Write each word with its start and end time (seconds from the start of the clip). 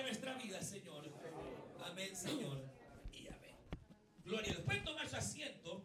en 0.00 0.06
nuestra 0.06 0.34
vida, 0.34 0.62
Señor. 0.62 1.04
Amén, 1.84 2.16
Señor. 2.16 2.64
Y 3.12 3.26
amén. 3.28 3.54
Gloria. 4.24 4.54
Después 4.54 4.82
tomar 4.82 5.06
su 5.08 5.16
asiento. 5.16 5.84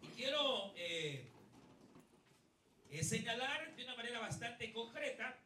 Y 0.00 0.06
quiero 0.16 0.72
eh, 0.76 1.30
eh, 2.90 3.04
señalar 3.04 3.76
de 3.76 3.84
una 3.84 3.96
manera 3.96 4.18
bastante 4.20 4.72
concreta, 4.72 5.38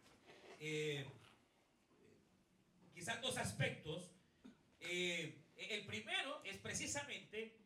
eh, 0.61 1.05
quizás 2.95 3.21
dos 3.21 3.37
aspectos. 3.37 4.13
el 4.81 5.87
primero 5.87 6.41
es 6.45 6.57
precisamente 6.59 7.57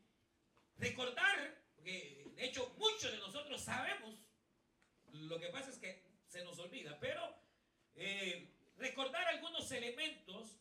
recordar, 0.78 1.58
porque 1.76 2.26
de 2.36 2.44
hecho 2.44 2.74
muchos 2.78 3.12
de 3.12 3.18
nosotros 3.18 3.62
sabemos, 3.62 4.18
lo 5.12 5.38
que 5.38 5.48
pasa 5.48 5.70
es 5.70 5.78
que 5.78 6.03
se 6.34 6.42
nos 6.42 6.58
olvida, 6.58 6.98
pero 6.98 7.32
recordar 8.76 9.24
algunos 9.28 9.70
elementos 9.70 10.58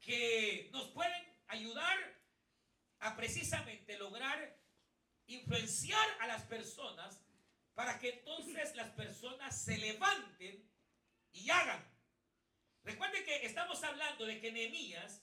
que 0.00 0.68
nos 0.70 0.90
pueden 0.90 1.34
ayudar 1.48 1.98
a 3.00 3.16
precisamente 3.16 3.98
lograr 3.98 4.56
influenciar 5.26 6.08
a 6.20 6.28
las 6.28 6.44
personas 6.44 7.20
para 7.74 7.98
que 7.98 8.10
entonces 8.10 8.76
las 8.76 8.90
personas 8.90 9.60
se 9.60 9.76
levanten 9.78 10.70
y 11.32 11.50
hagan. 11.50 11.84
Recuerden 12.84 13.24
que 13.24 13.44
estamos 13.44 13.82
hablando 13.82 14.24
de 14.24 14.40
que 14.40 14.52
Nehemías 14.52 15.20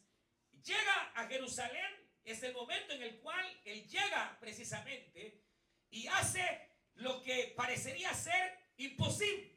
llega 0.61 1.11
a 1.15 1.25
Jerusalén, 1.27 2.05
es 2.25 2.43
el 2.43 2.53
momento 2.53 2.91
en 2.91 3.01
el 3.01 3.19
cual 3.21 3.61
él 3.63 3.87
llega 3.87 4.37
precisamente 4.41 5.41
y 5.89 6.07
hace 6.07 6.69
lo 6.95 7.21
que 7.21 7.53
parecería 7.55 8.13
ser 8.13 8.59
imposible, 8.75 9.54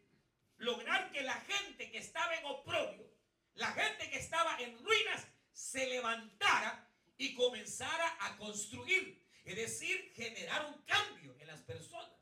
lograr 0.59 1.11
que 1.11 1.23
la 1.23 1.41
gente 1.41 1.91
que 1.91 1.99
estaba 1.99 2.35
en 2.35 2.45
oprobio, 2.45 3.11
la 3.55 3.73
gente 3.73 4.11
que 4.11 4.19
estaba 4.19 4.61
en 4.61 4.79
ruinas, 4.79 5.27
se 5.53 5.87
levantara 5.87 6.89
y 7.17 7.35
comenzara 7.35 8.17
a 8.21 8.37
construir. 8.37 9.27
Es 9.45 9.57
decir, 9.57 10.13
generar 10.15 10.67
un 10.67 10.83
cambio 10.83 11.37
en 11.41 11.47
las 11.47 11.63
personas. 11.63 12.13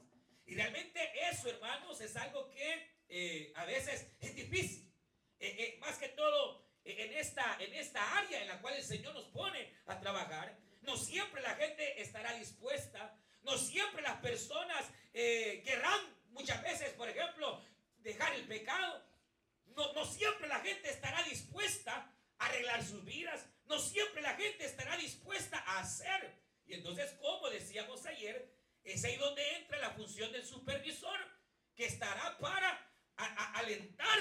Y 0.46 0.54
realmente 0.54 1.00
eso, 1.28 1.50
hermanos, 1.50 2.00
es 2.00 2.16
algo 2.16 2.48
que 2.50 2.96
eh, 3.08 3.52
a 3.56 3.64
veces 3.64 4.06
es 4.20 4.34
difícil. 4.34 4.90
Eh, 5.38 5.54
eh, 5.58 5.78
más 5.80 5.98
que 5.98 6.08
todo 6.08 6.64
en, 6.84 7.12
esta, 7.14 7.56
en 7.60 7.74
esta 7.74 8.16
área 8.16 8.40
en 8.40 8.48
la 8.48 8.60
cual 8.60 8.74
el 8.74 8.84
Señor 8.84 9.12
nos 9.12 9.26
pone 9.26 9.74
a 9.86 10.00
trabajar. 10.00 10.56
No 10.82 10.96
siempre 10.96 11.42
la 11.42 11.54
gente 11.56 12.00
estará 12.00 12.32
dispuesta. 12.34 13.18
No 13.42 13.58
siempre 13.58 14.02
las 14.02 14.20
personas 14.20 14.84
querrán 15.12 16.00
muchas 16.28 16.62
veces, 16.62 16.90
por 16.94 17.08
ejemplo, 17.08 17.62
dejar 17.98 18.34
el 18.34 18.46
pecado. 18.46 19.04
No, 19.76 19.92
no 19.92 20.05
siempre 20.16 20.48
la 20.48 20.60
gente 20.60 20.90
estará 20.90 21.22
dispuesta 21.22 22.12
a 22.38 22.46
arreglar 22.46 22.84
sus 22.84 23.04
vidas. 23.04 23.46
No 23.64 23.78
siempre 23.78 24.22
la 24.22 24.34
gente 24.34 24.64
estará 24.64 24.96
dispuesta 24.96 25.58
a 25.58 25.80
hacer 25.80 26.46
y 26.66 26.74
entonces, 26.74 27.12
como 27.20 27.48
decíamos 27.48 28.04
ayer, 28.06 28.52
es 28.82 29.04
ahí 29.04 29.16
donde 29.16 29.56
entra 29.56 29.78
la 29.78 29.90
función 29.90 30.32
del 30.32 30.44
supervisor, 30.44 31.18
que 31.74 31.86
estará 31.86 32.38
para 32.38 32.92
alentar 33.54 34.18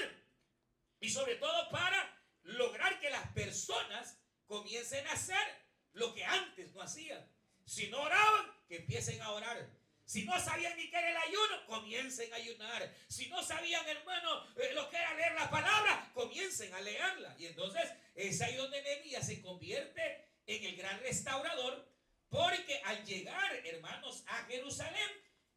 y 1.00 1.10
sobre 1.10 1.36
todo 1.36 1.70
para 1.70 2.22
lograr 2.42 3.00
que 3.00 3.10
las 3.10 3.26
personas 3.32 4.18
comiencen 4.46 5.06
a 5.06 5.12
hacer 5.12 5.66
lo 5.92 6.14
que 6.14 6.24
antes 6.24 6.72
no 6.72 6.82
hacían. 6.82 7.26
Si 7.64 7.88
no 7.88 8.02
oraban, 8.02 8.52
que 8.68 8.76
empiecen 8.76 9.20
a 9.22 9.32
orar. 9.32 9.68
Si 10.16 10.24
no 10.24 10.40
sabían 10.40 10.74
ni 10.78 10.88
qué 10.88 10.96
era 10.96 11.10
el 11.10 11.16
ayuno, 11.18 11.66
comiencen 11.66 12.32
a 12.32 12.36
ayunar. 12.36 12.90
Si 13.06 13.28
no 13.28 13.42
sabían, 13.42 13.86
hermano, 13.86 14.46
eh, 14.56 14.72
lo 14.72 14.88
que 14.88 14.96
era 14.96 15.12
leer 15.12 15.34
la 15.34 15.50
palabra, 15.50 16.10
comiencen 16.14 16.72
a 16.72 16.80
leerla. 16.80 17.36
Y 17.38 17.44
entonces 17.44 17.82
es 18.14 18.40
ahí 18.40 18.56
donde 18.56 18.80
Nehemías 18.80 19.26
se 19.26 19.42
convierte 19.42 20.26
en 20.46 20.64
el 20.64 20.74
gran 20.74 20.98
restaurador 21.00 21.86
porque 22.30 22.80
al 22.86 23.04
llegar, 23.04 23.56
hermanos, 23.66 24.24
a 24.28 24.36
Jerusalén, 24.44 25.10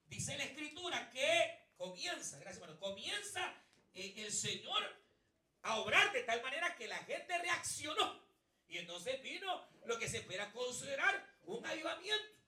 dice 0.08 0.38
la 0.38 0.44
escritura 0.44 1.10
que 1.10 1.70
comienza, 1.78 2.38
gracias 2.40 2.62
hermano, 2.62 2.82
comienza 2.82 3.56
eh, 3.94 4.14
el 4.18 4.34
Señor 4.34 4.84
a 5.62 5.78
obrar 5.78 6.12
de 6.12 6.24
tal 6.24 6.42
manera 6.42 6.76
que 6.76 6.90
la 6.90 6.98
gente 7.06 7.38
reaccionó. 7.38 8.22
Y 8.68 8.78
entonces 8.80 9.24
vino 9.24 9.70
lo 9.86 9.98
que 9.98 10.10
se 10.10 10.20
puede 10.24 10.52
considerar 10.52 11.26
un 11.44 11.66
avivamiento. 11.66 12.39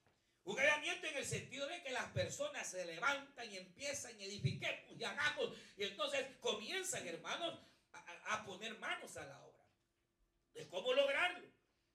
Un 0.44 0.58
avivamiento 0.58 1.06
en 1.06 1.16
el 1.18 1.26
sentido 1.26 1.66
de 1.68 1.82
que 1.82 1.90
las 1.90 2.10
personas 2.10 2.68
se 2.68 2.84
levantan 2.84 3.50
y 3.52 3.58
empiezan 3.58 4.18
y 4.20 4.24
edifiquemos 4.24 4.98
y 4.98 5.04
hagamos. 5.04 5.56
Y 5.76 5.84
entonces 5.84 6.26
comienzan, 6.40 7.06
hermanos, 7.06 7.60
a, 7.92 8.44
poner 8.44 8.76
manos 8.78 9.16
a 9.16 9.24
la 9.24 9.40
obra. 9.40 9.64
¿De 10.54 10.68
cómo 10.68 10.92
lograrlo? 10.94 11.48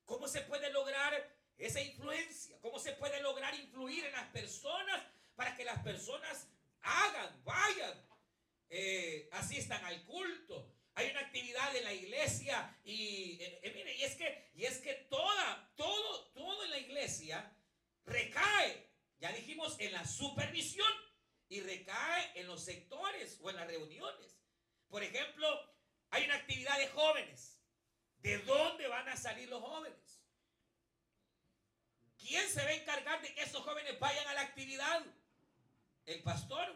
¿Cómo 0.06 0.28
se 0.28 0.42
puede 0.42 0.72
lograr 0.72 1.36
esa 1.58 1.82
influencia, 1.82 2.58
cómo 2.62 2.80
se 2.80 2.94
puede 2.94 3.22
lograr 3.22 3.54
influir 3.56 4.06
en 4.06 4.12
las 4.12 4.28
personas 4.30 5.04
para 5.36 5.56
que 5.56 5.66
las 5.66 5.80
personas 5.84 6.48
hagan, 6.82 7.44
vayan, 7.44 8.08
eh, 8.70 9.28
asistan 9.32 9.84
al 9.86 10.04
culto. 10.06 10.72
Hay 10.94 11.12
una 11.12 11.22
actividad 11.22 11.76
en 11.76 11.84
la 11.84 11.94
iglesia 11.94 12.76
y, 12.84 13.38
eh, 13.42 13.60
eh, 13.64 13.72
mire, 13.74 13.96
y 13.96 14.04
es 14.04 14.16
que, 14.16 14.52
y 14.56 14.66
es 14.66 14.80
que 14.80 14.94
toda, 15.10 15.72
todo, 15.76 16.26
todo 16.34 16.64
en 16.64 16.72
la 16.72 16.80
iglesia 16.80 17.54
recae, 18.06 18.88
ya 19.32 19.38
dijimos, 19.38 19.76
en 19.80 19.92
la 19.94 20.06
supervisión 20.06 20.92
y 21.50 21.62
recae 21.62 22.40
en 22.40 22.48
los 22.48 22.64
sectores 22.64 23.40
o 23.42 23.50
en 23.50 23.56
las 23.56 23.68
reuniones. 23.68 24.38
Por 24.90 25.04
ejemplo, 25.04 25.48
hay 26.10 26.26
una 26.26 26.36
actividad 26.36 26.78
de 26.78 26.88
jóvenes. 26.90 27.62
¿De 28.20 28.40
dónde 28.40 28.88
van 28.88 29.08
a 29.10 29.16
salir 29.16 29.48
los 29.48 29.62
jóvenes? 29.62 30.24
¿Quién 32.18 32.48
se 32.50 32.64
va 32.64 32.70
a 32.70 32.74
encargar 32.74 33.22
de 33.22 33.34
que 33.34 33.44
esos 33.44 33.64
jóvenes 33.64 34.00
vayan 34.00 34.28
a 34.28 34.34
la 34.34 34.42
actividad? 34.42 35.06
¿El 36.06 36.24
pastor? 36.24 36.76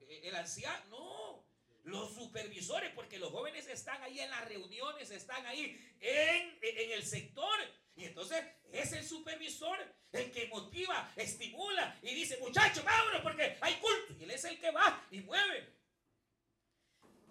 ¿El 0.00 0.34
anciano? 0.34 0.88
No. 0.88 1.52
Los 1.84 2.14
supervisores, 2.14 2.92
porque 2.94 3.18
los 3.18 3.32
jóvenes 3.32 3.66
están 3.66 4.00
ahí 4.02 4.20
en 4.20 4.30
las 4.30 4.48
reuniones, 4.48 5.10
están 5.10 5.44
ahí 5.46 5.96
en, 6.00 6.92
el 6.92 7.04
sector. 7.04 7.58
Y 7.94 8.06
entonces 8.06 8.44
es 8.72 8.92
el 8.92 9.06
supervisor 9.06 9.78
el 10.12 10.30
que 10.30 10.48
motiva, 10.48 11.10
estimula 11.16 11.98
y 12.02 12.14
dice, 12.14 12.38
muchachos, 12.38 12.84
vámonos 12.84 13.22
porque 13.22 13.56
hay 13.60 13.74
culto. 13.74 14.14
Y 14.18 14.24
él 14.24 14.30
es 14.30 14.44
el 14.44 14.58
que 14.58 14.70
va 14.70 15.06
y 15.10 15.20
mueve. 15.20 15.74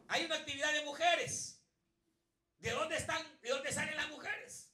Hay 0.08 0.26
una 0.26 0.36
actividad 0.36 0.74
de 0.74 0.86
mujeres. 0.86 1.64
¿De 2.60 2.72
dónde 2.72 2.98
están? 2.98 3.26
¿De 3.42 3.50
dónde 3.50 3.72
salen 3.72 3.96
las 3.96 4.10
mujeres? 4.10 4.72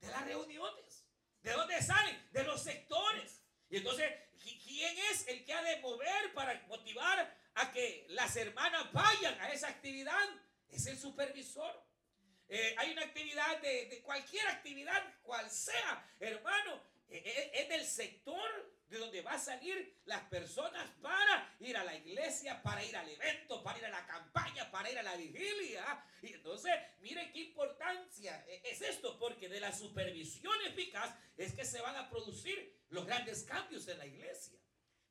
de 0.00 0.08
las 0.08 0.24
reuniones. 0.24 1.06
¿De 1.42 1.52
dónde 1.52 1.80
salen? 1.82 2.28
De 2.32 2.44
los 2.44 2.62
sectores. 2.62 3.42
Y 3.68 3.76
entonces, 3.78 4.12
¿quién 4.42 4.96
es 5.10 5.26
el 5.28 5.44
que 5.44 5.52
ha 5.52 5.62
de 5.62 5.80
mover 5.80 6.32
para 6.34 6.60
motivar 6.66 7.36
a 7.54 7.72
que 7.72 8.06
las 8.10 8.34
hermanas 8.36 8.92
vayan 8.92 9.40
a 9.40 9.52
esa 9.52 9.68
actividad? 9.68 10.28
Es 10.68 10.86
el 10.86 10.98
supervisor. 10.98 11.89
Eh, 12.52 12.74
hay 12.78 12.90
una 12.90 13.02
actividad 13.02 13.60
de, 13.60 14.02
cualquier 14.02 14.44
actividad, 14.48 15.00
cual 15.22 15.48
sea, 15.48 16.04
hermano, 16.18 16.82
e, 17.08 17.18
e, 17.18 17.62
es 17.62 17.68
del 17.68 17.84
sector 17.84 18.74
de 18.88 18.98
donde 18.98 19.22
va 19.22 19.34
a 19.34 19.38
salir 19.38 20.00
las 20.04 20.22
personas 20.22 20.90
para 21.00 21.56
ir 21.60 21.76
a 21.76 21.84
la 21.84 21.94
iglesia, 21.94 22.60
para 22.60 22.84
ir 22.84 22.96
al 22.96 23.08
evento, 23.08 23.62
para 23.62 23.78
ir 23.78 23.84
a 23.84 23.90
la 23.90 24.04
campaña, 24.04 24.68
para 24.68 24.90
ir 24.90 24.98
a 24.98 25.02
la 25.04 25.14
vigilia. 25.14 26.04
Y 26.22 26.32
entonces, 26.32 26.72
miren 26.98 27.30
qué 27.32 27.38
importancia 27.38 28.44
es 28.64 28.82
esto, 28.82 29.16
porque 29.16 29.48
de 29.48 29.60
la 29.60 29.72
supervisión 29.72 30.60
eficaz 30.66 31.14
es 31.36 31.54
que 31.54 31.64
se 31.64 31.80
van 31.80 31.94
a 31.94 32.10
producir 32.10 32.76
los 32.88 33.06
grandes 33.06 33.44
cambios 33.44 33.86
en 33.86 33.98
la 33.98 34.06
iglesia. 34.06 34.58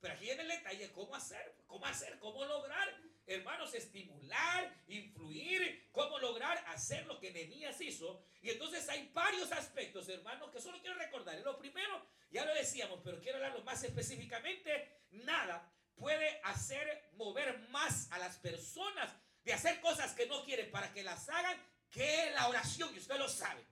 Pero 0.01 0.13
aquí 0.13 0.29
en 0.29 0.39
el 0.39 0.47
detalle, 0.47 0.91
¿cómo 0.91 1.15
hacer? 1.15 1.55
¿Cómo 1.67 1.85
hacer? 1.85 2.17
¿Cómo 2.19 2.45
lograr? 2.45 2.87
Hermanos, 3.25 3.73
estimular, 3.73 4.73
influir, 4.87 5.89
cómo 5.91 6.17
lograr 6.19 6.57
hacer 6.67 7.05
lo 7.05 7.19
que 7.19 7.31
Nehemías 7.31 7.79
hizo. 7.81 8.23
Y 8.41 8.49
entonces 8.49 8.87
hay 8.89 9.09
varios 9.13 9.51
aspectos, 9.51 10.07
hermanos, 10.09 10.51
que 10.51 10.61
solo 10.61 10.79
quiero 10.79 10.95
recordar. 10.97 11.37
Lo 11.41 11.59
primero, 11.59 12.05
ya 12.31 12.45
lo 12.45 12.53
decíamos, 12.55 13.01
pero 13.03 13.21
quiero 13.21 13.37
hablarlo 13.37 13.63
más 13.63 13.83
específicamente. 13.83 15.03
Nada 15.11 15.71
puede 15.95 16.39
hacer 16.43 17.09
mover 17.13 17.59
más 17.69 18.09
a 18.11 18.17
las 18.19 18.37
personas 18.37 19.13
de 19.43 19.53
hacer 19.53 19.81
cosas 19.81 20.13
que 20.13 20.25
no 20.27 20.43
quieren 20.43 20.71
para 20.71 20.91
que 20.93 21.03
las 21.03 21.27
hagan 21.29 21.61
que 21.91 22.31
la 22.35 22.47
oración, 22.47 22.93
y 22.95 22.99
usted 22.99 23.17
lo 23.17 23.27
sabe. 23.27 23.65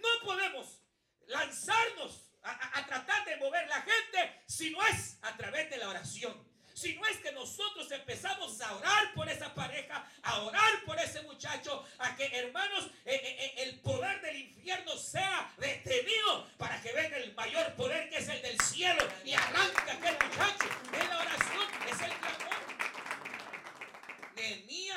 No 0.00 0.08
podemos 0.24 0.80
lanzarnos 1.26 2.31
a, 2.44 2.86
tratar 2.86 3.24
de 3.24 3.36
mover 3.36 3.66
la 3.68 3.82
gente 3.82 4.42
si 4.46 4.70
no 4.70 4.84
es 4.86 5.18
a 5.22 5.36
través 5.36 5.70
de 5.70 5.76
la 5.78 5.88
oración. 5.88 6.52
Si 6.74 6.94
no 6.94 7.06
es 7.06 7.18
que 7.18 7.30
nosotros 7.32 7.90
empezamos 7.92 8.60
a 8.60 8.74
orar 8.74 9.14
por 9.14 9.28
esa 9.28 9.54
pareja, 9.54 10.04
a 10.22 10.42
orar 10.42 10.84
por 10.84 10.98
ese 10.98 11.22
muchacho, 11.22 11.84
a 11.98 12.16
que 12.16 12.26
hermanos, 12.36 12.86
eh, 13.04 13.14
eh, 13.14 13.36
eh, 13.38 13.54
el 13.58 13.80
poder 13.80 14.20
del 14.22 14.36
infierno 14.36 14.96
sea 14.96 15.52
detenido 15.58 16.48
para 16.56 16.80
que 16.80 16.92
venga 16.92 17.18
el 17.18 17.34
mayor 17.34 17.74
poder 17.74 18.08
que 18.08 18.18
es 18.18 18.28
el 18.28 18.40
del 18.42 18.58
cielo 18.62 19.06
y 19.24 19.34
arranque 19.34 19.90
aquel 19.90 20.14
muchacho. 20.14 20.68
En 20.92 21.08
la 21.08 21.18
oración 21.18 21.66
es 21.90 22.00
el. 22.00 22.41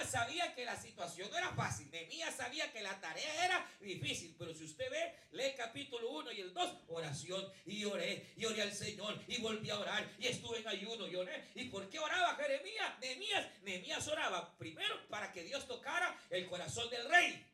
Sabía 0.04 0.54
que 0.54 0.66
la 0.66 0.76
situación 0.76 1.30
no 1.32 1.38
era 1.38 1.52
fácil. 1.54 1.90
Nehemías 1.92 2.36
sabía 2.36 2.72
que 2.72 2.82
la 2.82 3.00
tarea 3.00 3.46
era 3.46 3.70
difícil. 3.80 4.36
Pero 4.38 4.54
si 4.54 4.66
usted 4.66 4.90
ve, 4.90 5.16
lee 5.32 5.44
el 5.44 5.56
capítulo 5.56 6.10
1 6.12 6.32
y 6.34 6.42
el 6.42 6.54
2, 6.54 6.76
oración. 6.88 7.48
Y 7.66 7.86
oré, 7.86 8.34
y 8.36 8.46
oré 8.46 8.62
al 8.62 8.74
Señor, 8.74 9.20
y 9.28 9.40
volví 9.42 9.70
a 9.70 9.80
orar, 9.80 10.12
y 10.20 10.28
estuve 10.28 10.60
en 10.60 10.68
ayuno, 10.68 11.08
y 11.08 11.16
oré. 11.16 11.50
¿Y 11.56 11.66
por 11.66 11.90
qué 11.90 12.00
oraba 12.00 12.36
Jeremías? 12.36 13.00
Nehemías, 13.00 13.48
Nehemías 13.62 14.08
oraba 14.08 14.58
primero 14.58 15.08
para 15.08 15.32
que 15.32 15.44
Dios 15.44 15.68
tocara 15.68 16.20
el 16.30 16.48
corazón 16.48 16.90
del 16.90 17.08
rey. 17.10 17.46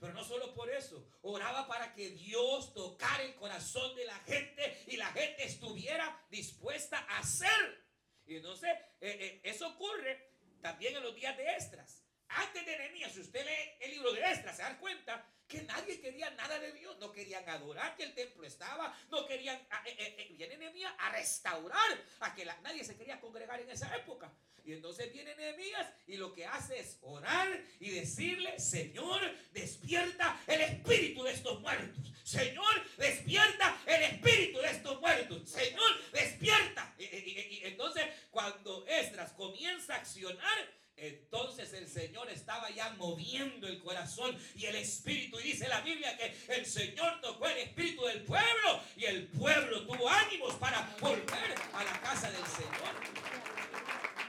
Pero 0.00 0.12
no 0.12 0.24
solo 0.24 0.54
por 0.54 0.70
eso, 0.70 1.04
oraba 1.22 1.66
para 1.66 1.92
que 1.92 2.10
Dios 2.10 2.72
tocara 2.72 3.22
el 3.24 3.34
corazón 3.34 3.96
de 3.96 4.04
la 4.04 4.18
gente 4.20 4.84
y 4.86 4.96
la 4.96 5.06
gente 5.06 5.44
estuviera 5.44 6.24
dispuesta 6.30 6.98
a 7.08 7.18
hacer. 7.18 7.88
Y 8.26 8.36
entonces, 8.36 8.70
eh, 9.00 9.16
eh, 9.20 9.40
eso 9.42 9.68
ocurre 9.68 10.28
también 10.60 10.96
en 10.96 11.02
los 11.02 11.14
días 11.14 11.36
de 11.36 11.56
Estras. 11.56 12.07
Antes 12.28 12.66
de 12.66 12.76
Nehemías, 12.76 13.12
si 13.12 13.20
usted 13.20 13.44
lee 13.44 13.76
el 13.80 13.90
libro 13.92 14.12
de 14.12 14.20
Estras, 14.30 14.56
se 14.56 14.62
da 14.62 14.78
cuenta 14.78 15.24
que 15.46 15.62
nadie 15.62 16.00
quería 16.00 16.30
nada 16.30 16.58
de 16.58 16.72
Dios. 16.72 16.96
No 16.98 17.10
querían 17.12 17.48
adorar 17.48 17.96
que 17.96 18.04
el 18.04 18.14
templo 18.14 18.46
estaba. 18.46 18.94
No 19.10 19.26
querían, 19.26 19.58
ah, 19.70 19.82
eh, 19.86 20.34
viene 20.36 20.58
Nehemías 20.58 20.92
a 20.98 21.10
restaurar, 21.10 22.04
a 22.20 22.34
que 22.34 22.44
nadie 22.62 22.84
se 22.84 22.96
quería 22.96 23.20
congregar 23.20 23.60
en 23.60 23.70
esa 23.70 23.94
época. 23.96 24.30
Y 24.68 24.74
entonces 24.74 25.10
viene 25.10 25.34
Nehemías 25.34 25.86
y 26.06 26.18
lo 26.18 26.34
que 26.34 26.44
hace 26.44 26.78
es 26.78 26.98
orar 27.00 27.48
y 27.80 27.88
decirle, 27.88 28.60
Señor, 28.60 29.18
despierta 29.52 30.38
el 30.46 30.60
espíritu 30.60 31.22
de 31.22 31.32
estos 31.32 31.58
muertos. 31.60 32.12
Señor, 32.22 32.86
despierta 32.98 33.80
el 33.86 34.02
espíritu 34.02 34.58
de 34.58 34.70
estos 34.70 35.00
muertos. 35.00 35.48
Señor, 35.48 36.10
despierta. 36.12 36.94
Y, 36.98 37.62
entonces 37.64 38.04
cuando 38.30 38.86
Esdras 38.86 39.32
comienza 39.32 39.94
a 39.94 39.98
accionar, 40.00 40.77
entonces 40.98 41.72
el 41.72 41.88
Señor 41.88 42.28
estaba 42.30 42.70
ya 42.70 42.90
moviendo 42.90 43.66
el 43.66 43.78
corazón 43.80 44.36
y 44.54 44.66
el 44.66 44.76
espíritu. 44.76 45.38
Y 45.40 45.52
dice 45.52 45.68
la 45.68 45.80
Biblia 45.80 46.16
que 46.16 46.36
el 46.48 46.66
Señor 46.66 47.20
tocó 47.20 47.46
el 47.48 47.58
espíritu 47.58 48.04
del 48.04 48.22
pueblo 48.24 48.82
y 48.96 49.04
el 49.04 49.28
pueblo 49.28 49.86
tuvo 49.86 50.08
ánimos 50.08 50.54
para 50.56 50.82
volver 51.00 51.54
a 51.72 51.84
la 51.84 52.00
casa 52.00 52.30
del 52.30 52.46
Señor. 52.46 52.94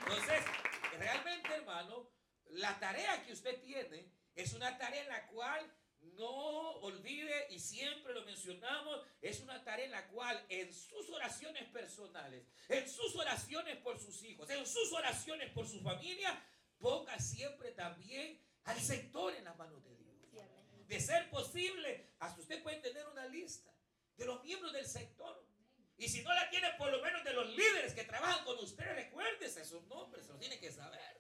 Entonces, 0.02 0.44
realmente, 0.98 1.54
hermano, 1.54 2.10
la 2.50 2.80
tarea 2.80 3.24
que 3.24 3.34
usted 3.34 3.62
tiene 3.62 4.12
es 4.36 4.54
una 4.54 4.78
tarea 4.78 5.02
en 5.02 5.10
la 5.10 5.28
cual 5.28 5.72
no 6.02 6.72
olvide, 6.82 7.48
y 7.50 7.60
siempre 7.60 8.14
lo 8.14 8.24
mencionamos, 8.24 9.02
es 9.22 9.42
una 9.42 9.64
tarea 9.64 9.86
en 9.86 9.92
la 9.92 10.08
cual 10.08 10.46
en 10.50 10.74
sus 10.74 11.10
oraciones 11.10 11.66
personales, 11.70 12.46
en 12.68 12.90
sus 12.90 13.16
oraciones 13.16 13.78
por 13.78 14.00
sus 14.00 14.24
hijos, 14.24 14.50
en 14.50 14.66
sus 14.66 14.92
oraciones 14.94 15.52
por 15.52 15.68
su 15.68 15.82
familia, 15.82 16.42
ponga 16.80 17.20
siempre 17.20 17.72
también 17.72 18.42
al 18.64 18.80
sector 18.80 19.36
en 19.36 19.44
las 19.44 19.58
manos 19.58 19.84
de 19.84 19.96
Dios. 19.96 20.10
De 20.88 21.00
ser 21.00 21.30
posible, 21.30 22.14
hasta 22.20 22.42
usted 22.42 22.64
puede 22.64 22.78
tener 22.78 23.08
una 23.08 23.28
lista 23.28 23.72
de 24.18 24.26
los 24.26 24.44
miembros 24.44 24.74
del 24.74 24.86
sector. 24.86 25.46
Y 25.98 26.08
si 26.08 26.24
no 26.24 26.34
la 26.34 26.50
tiene, 26.50 26.70
por 26.78 26.92
lo 26.92 27.02
menos 27.02 27.24
de 27.24 27.34
los 27.34 27.48
líderes 27.50 27.94
que 27.94 28.06
trabajan 28.06 28.44
con 28.46 28.58
usted, 28.60 28.86
recuérdese 28.96 29.62
esos 29.62 29.84
nombres, 29.88 30.26
se 30.26 30.32
los 30.32 30.40
tiene 30.40 30.60
que 30.60 30.72
saber. 30.72 31.20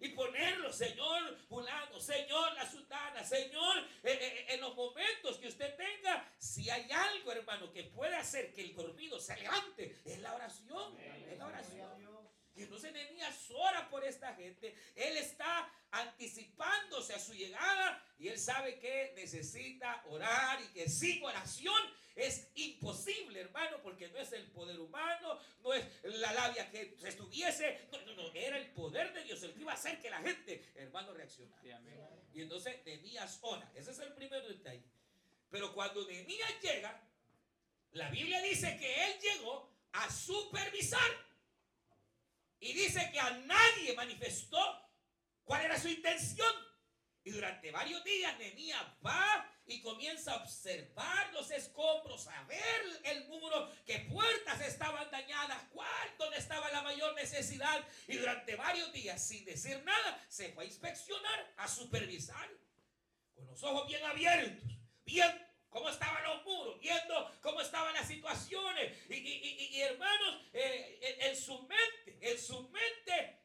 Y 0.00 0.08
ponerlo, 0.08 0.72
Señor 0.72 1.38
fulano, 1.48 2.00
Señor 2.00 2.54
la 2.54 2.68
sultana, 2.68 3.22
Señor, 3.22 3.78
eh, 4.02 4.10
eh, 4.10 4.18
eh, 4.20 4.46
en 4.48 4.60
los 4.60 4.74
momentos 4.74 5.38
que 5.38 5.46
usted 5.46 5.76
tenga, 5.76 6.28
si 6.38 6.68
hay 6.68 6.90
algo, 6.90 7.30
hermano, 7.30 7.70
que 7.70 7.84
puede 7.84 8.16
hacer 8.16 8.52
que 8.52 8.62
el 8.62 8.74
dormido 8.74 9.20
se 9.20 9.36
levante, 9.36 10.00
es 10.04 10.18
la 10.18 10.34
oración, 10.34 10.98
es 10.98 11.38
la 11.38 11.46
oración. 11.46 12.02
Y 12.54 12.62
entonces 12.64 12.92
Nehemías 12.92 13.50
ora 13.50 13.88
por 13.88 14.01
esta 14.12 14.34
gente. 14.34 14.74
Él 14.94 15.16
está 15.16 15.70
anticipándose 15.90 17.14
a 17.14 17.18
su 17.18 17.34
llegada 17.34 18.02
y 18.18 18.28
él 18.28 18.38
sabe 18.38 18.78
que 18.78 19.12
necesita 19.16 20.02
orar 20.06 20.60
y 20.62 20.68
que 20.68 20.88
sin 20.88 21.22
oración 21.22 21.82
es 22.14 22.50
imposible, 22.54 23.40
hermano, 23.40 23.78
porque 23.82 24.08
no 24.08 24.18
es 24.18 24.32
el 24.32 24.46
poder 24.50 24.78
humano, 24.78 25.38
no 25.62 25.72
es 25.72 25.84
la 26.04 26.32
labia 26.32 26.70
que 26.70 26.96
estuviese, 27.04 27.88
no, 27.90 28.00
no, 28.02 28.14
no, 28.14 28.32
era 28.34 28.58
el 28.58 28.70
poder 28.72 29.12
de 29.14 29.24
Dios 29.24 29.42
el 29.42 29.54
que 29.54 29.60
iba 29.60 29.72
a 29.72 29.76
hacer 29.76 30.00
que 30.00 30.10
la 30.10 30.20
gente, 30.20 30.72
hermano, 30.74 31.14
reaccionara. 31.14 31.80
y 32.34 32.42
entonces 32.42 32.84
Nehemías 32.84 33.38
ora, 33.42 33.70
ese 33.74 33.92
es 33.92 33.98
el 33.98 34.12
primer 34.12 34.46
detalle. 34.46 34.82
Pero 35.50 35.74
cuando 35.74 36.06
Nehemías 36.06 36.60
llega, 36.62 37.02
la 37.92 38.10
Biblia 38.10 38.40
dice 38.42 38.76
que 38.78 39.04
él 39.06 39.18
llegó 39.20 39.70
a 39.92 40.10
supervisar. 40.10 41.31
Y 42.62 42.72
dice 42.74 43.10
que 43.12 43.18
a 43.18 43.30
nadie 43.38 43.92
manifestó 43.96 44.56
cuál 45.42 45.64
era 45.64 45.80
su 45.80 45.88
intención. 45.88 46.54
Y 47.24 47.32
durante 47.32 47.72
varios 47.72 48.04
días 48.04 48.38
Nehemías 48.38 48.84
va 49.04 49.44
y 49.66 49.82
comienza 49.82 50.32
a 50.32 50.36
observar 50.36 51.32
los 51.32 51.50
escombros, 51.50 52.28
a 52.28 52.44
ver 52.44 53.00
el 53.02 53.26
muro, 53.26 53.68
qué 53.84 54.06
puertas 54.12 54.60
estaban 54.60 55.10
dañadas, 55.10 55.60
cuál, 55.72 56.14
dónde 56.16 56.38
estaba 56.38 56.70
la 56.70 56.82
mayor 56.82 57.12
necesidad. 57.16 57.84
Y 58.06 58.16
durante 58.18 58.54
varios 58.54 58.92
días, 58.92 59.26
sin 59.26 59.44
decir 59.44 59.82
nada, 59.82 60.24
se 60.28 60.52
fue 60.52 60.62
a 60.62 60.66
inspeccionar, 60.68 61.54
a 61.56 61.66
supervisar, 61.66 62.48
con 63.34 63.44
los 63.44 63.60
ojos 63.64 63.88
bien 63.88 64.04
abiertos, 64.04 64.70
viendo 65.04 65.51
cómo 65.72 65.88
estaban 65.88 66.22
los 66.22 66.44
muros, 66.44 66.78
viendo 66.78 67.32
cómo 67.40 67.60
estaban 67.60 67.94
las 67.94 68.06
situaciones. 68.06 68.96
Y, 69.10 69.80
hermanos, 69.80 70.42
eh, 70.52 71.18
en 71.22 71.36
su 71.36 71.60
mente, 71.62 72.18
en 72.20 72.38
su 72.38 72.68
mente, 72.68 73.40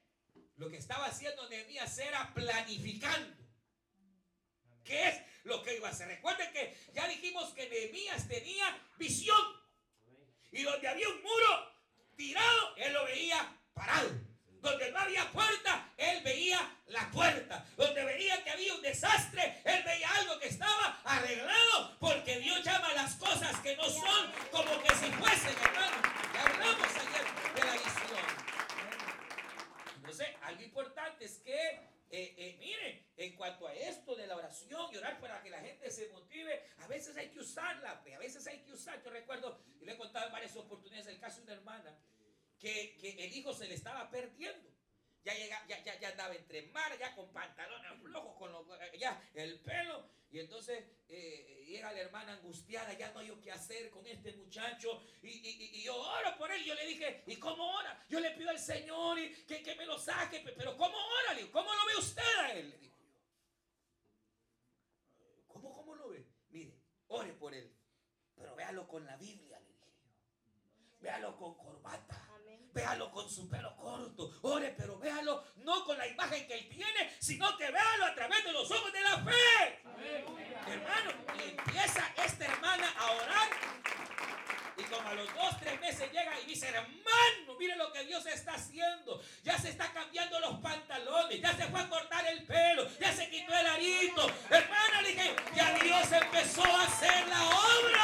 lo 0.58 0.70
que 0.70 0.78
estaba 0.78 1.06
haciendo 1.06 1.50
Nehemías 1.50 1.98
era 1.98 2.32
planificando. 2.34 3.48
¿Qué 4.84 5.08
es 5.08 5.22
lo 5.44 5.62
que 5.64 5.76
iba 5.76 5.90
a 5.90 5.92
hacer? 5.92 6.08
Recuerden 6.08 6.52
que 6.54 6.78
ya 6.94 7.08
dijimos 7.08 7.54
que 7.54 7.70
Nehemías 7.70 8.28
tenía 8.28 8.78
visión. 8.98 9.42
Y 10.52 10.64
donde 10.64 10.88
había 10.88 11.10
un 11.10 11.22
muro 11.22 11.74
tirado, 12.16 12.76
él 12.78 12.94
lo 12.94 13.04
veía 13.06 13.58
parado. 13.74 14.10
Donde 14.62 14.92
no 14.92 15.00
había 15.00 15.30
puerta, 15.32 15.94
él 15.98 16.24
veía 16.24 16.60
la 16.88 17.12
puerta. 17.12 17.66
Donde 17.76 18.04
veía 18.04 18.44
que 18.44 18.50
había 18.50 18.74
un 18.74 18.82
desastre, 18.82 19.62
él 19.66 19.84
veía 19.84 20.10
algo 20.10 20.40
que 20.40 20.48
estaba 20.48 21.02
arreglado. 21.04 21.98
Porque 22.00 22.40
Dios 22.40 22.64
llama 22.64 22.94
las 22.94 23.16
cosas 23.16 23.60
que 23.60 23.76
no 23.76 23.90
son 23.90 24.32
como 24.52 24.82
que 24.82 24.96
si 24.96 25.12
fuesen, 25.12 25.56
hermano. 25.64 25.98
Ya 26.34 26.46
hablamos 26.46 26.88
ayer 26.96 27.56
de 27.56 27.66
la 27.66 27.74
visión. 27.74 28.28
Entonces, 29.98 30.28
algo 30.44 30.62
importante 30.64 31.26
es 31.26 31.38
que 31.40 31.98
eh, 32.10 32.34
eh, 32.38 32.58
mire, 32.60 33.10
en 33.18 33.36
cuanto 33.36 33.68
a 33.68 33.74
esto 33.74 34.16
de 34.16 34.28
la 34.28 34.38
oración 34.38 34.90
y 34.94 34.98
orar 34.98 35.20
para 35.20 35.42
que 35.42 35.50
la 35.50 35.60
gente 35.60 35.92
se 35.92 36.08
motive, 36.10 36.64
a 36.78 36.88
veces 36.88 37.18
hay 37.18 37.30
que 37.30 37.40
usarla, 37.40 37.92
a 37.92 38.18
veces 38.18 38.48
hay 38.48 38.60
que 38.60 38.72
usar. 38.72 39.02
Yo 39.04 39.10
recuerdo, 39.10 39.60
y 39.82 39.86
le 39.86 39.94
he 39.94 39.98
contado 39.98 40.28
en 40.28 40.32
varias 40.32 40.56
oportunidades 40.56 41.08
el 41.08 41.20
caso 41.20 41.38
de 41.38 41.44
una 41.44 41.54
hermana 41.54 41.98
que, 42.60 42.98
que 42.98 43.26
el 43.26 43.36
hijo 43.36 43.54
se 43.54 43.68
le 43.68 43.76
estaba 43.76 44.10
perdiendo. 44.10 44.70
Ya, 45.28 45.34
llega, 45.34 45.62
ya, 45.68 45.84
ya, 45.84 46.00
ya 46.00 46.10
andaba 46.10 46.34
entre 46.34 46.62
mar, 46.68 46.98
ya 46.98 47.14
con 47.14 47.30
pantalones 47.34 48.02
flojos, 48.02 48.38
con 48.38 48.50
ya 48.98 49.22
el 49.34 49.60
pelo. 49.60 50.10
Y 50.30 50.40
entonces 50.40 50.86
eh, 51.10 51.66
llega 51.68 51.92
la 51.92 52.00
hermana 52.00 52.34
angustiada, 52.34 52.94
ya 52.94 53.12
no 53.12 53.20
hay 53.20 53.30
qué 53.42 53.52
hacer 53.52 53.90
con 53.90 54.08
este 54.08 54.32
muchacho. 54.34 55.04
Y, 55.22 55.28
y, 55.28 55.80
y, 55.80 55.84
yo 55.84 55.96
oro 55.96 56.38
por 56.38 56.50
él. 56.50 56.64
Yo 56.64 56.74
le 56.76 56.86
dije, 56.86 57.24
¿y 57.28 57.36
cómo 57.36 57.76
ora? 57.76 58.06
Yo 58.08 58.22
le 58.22 58.32
pido 58.32 58.50
al 58.50 58.60
Señor 58.60 59.20
y 59.20 59.34
que, 59.44 59.62
que 59.62 59.76
me 59.76 59.86
lo 59.86 60.00
saque. 60.00 60.40
Pero 60.40 60.78
¿cómo 60.78 60.96
ora? 60.98 61.34
Le 61.34 61.42
digo, 61.42 61.52
¿cómo 61.52 61.74
lo 61.74 61.86
ve 61.88 61.96
usted 61.98 62.40
a 62.40 62.54
él? 62.54 62.70
Le 62.70 62.78
digo 62.78 62.96
yo. 62.98 63.16
¿Cómo, 65.48 65.74
¿Cómo 65.76 65.96
lo 65.96 66.08
ve? 66.08 66.26
Mire, 66.52 66.74
ore 67.08 67.34
por 67.34 67.54
él. 67.54 67.74
Pero 68.36 68.56
véalo 68.56 68.88
con 68.88 69.06
la 69.06 69.18
Biblia, 69.18 69.60
le 69.60 69.74
dije 69.74 69.92
yo. 69.94 70.04
Véalo 71.02 71.36
con 71.36 71.56
corbata 71.56 72.28
véalo 72.78 73.12
con 73.12 73.30
su 73.30 73.50
pelo 73.50 73.76
corto, 73.76 74.40
ore, 74.44 74.74
pero 74.78 75.00
véalo 75.00 75.44
no 75.58 75.84
con 75.84 75.98
la 75.98 76.08
imagen 76.08 76.48
que 76.48 76.54
él 76.54 76.70
tiene, 76.70 77.16
sino 77.20 77.58
que 77.58 77.72
véalo 77.72 78.06
a 78.06 78.14
través 78.14 78.44
de 78.46 78.52
los 78.52 78.70
ojos 78.70 78.94
de 78.94 79.02
la 79.02 79.18
fe. 79.18 79.82
Hermano, 80.68 81.12
y 81.40 81.50
empieza 81.50 82.14
esta 82.24 82.46
hermana 82.46 82.94
a 82.98 83.12
orar. 83.12 83.50
Y 84.78 84.84
como 84.84 85.10
a 85.10 85.14
los 85.16 85.34
dos, 85.34 85.60
tres 85.60 85.82
meses 85.82 86.12
llega 86.12 86.40
y 86.40 86.46
dice, 86.46 86.68
hermano, 86.68 87.58
mire 87.58 87.76
lo 87.78 87.92
que 87.92 88.04
Dios 88.04 88.24
está 88.28 88.54
haciendo. 88.54 89.20
Ya 89.42 89.58
se 89.58 89.70
está 89.70 89.92
cambiando 90.08 90.40
los 90.40 90.60
pantalones, 90.60 91.42
ya 91.42 91.54
se 91.54 91.66
fue 91.66 91.82
a 91.82 91.90
cortar 91.90 92.26
el 92.28 92.44
pelo, 92.46 92.88
ya 92.98 93.12
se 93.12 93.30
quitó 93.30 93.54
el 93.54 93.68
arito. 93.68 94.32
Hermano, 94.50 95.02
le 95.02 95.10
dije, 95.10 95.36
ya 95.54 95.74
Dios 95.84 96.12
empezó 96.14 96.64
a 96.64 96.84
hacer 96.84 97.28
la 97.28 97.44
obra. 97.44 98.04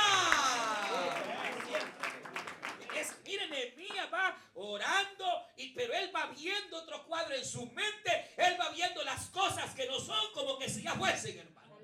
Miren, 3.26 3.50
Nehemías 3.50 4.14
va 4.14 4.38
orando, 4.54 5.48
y, 5.56 5.70
pero 5.74 5.94
él 5.94 6.12
va 6.14 6.28
viendo 6.28 6.78
otro 6.78 7.06
cuadro 7.06 7.34
en 7.36 7.46
su 7.46 7.66
mente. 7.68 8.34
Él 8.38 8.58
va 8.60 8.70
viendo 8.70 9.02
las 9.04 9.30
cosas 9.30 9.74
que 9.74 9.88
no 9.88 10.00
son 10.00 10.34
como 10.34 10.60
que 10.60 10.70
si 10.70 10.84
ya 10.84 10.94
fuesen, 10.94 11.40
hermano. 11.40 11.80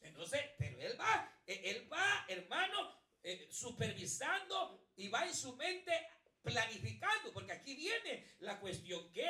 Entonces, 0.00 0.40
pero 0.58 0.80
él 0.80 0.98
va, 0.98 1.30
eh, 1.46 1.60
él 1.64 1.92
va, 1.92 2.24
hermano, 2.28 2.94
eh, 3.22 3.46
supervisando 3.50 4.80
y 4.96 5.08
va 5.08 5.26
en 5.26 5.34
su 5.34 5.54
mente 5.56 6.08
planificando, 6.44 7.32
porque 7.32 7.52
aquí 7.52 7.74
viene 7.74 8.36
la 8.40 8.60
cuestión 8.60 9.12
que 9.12 9.26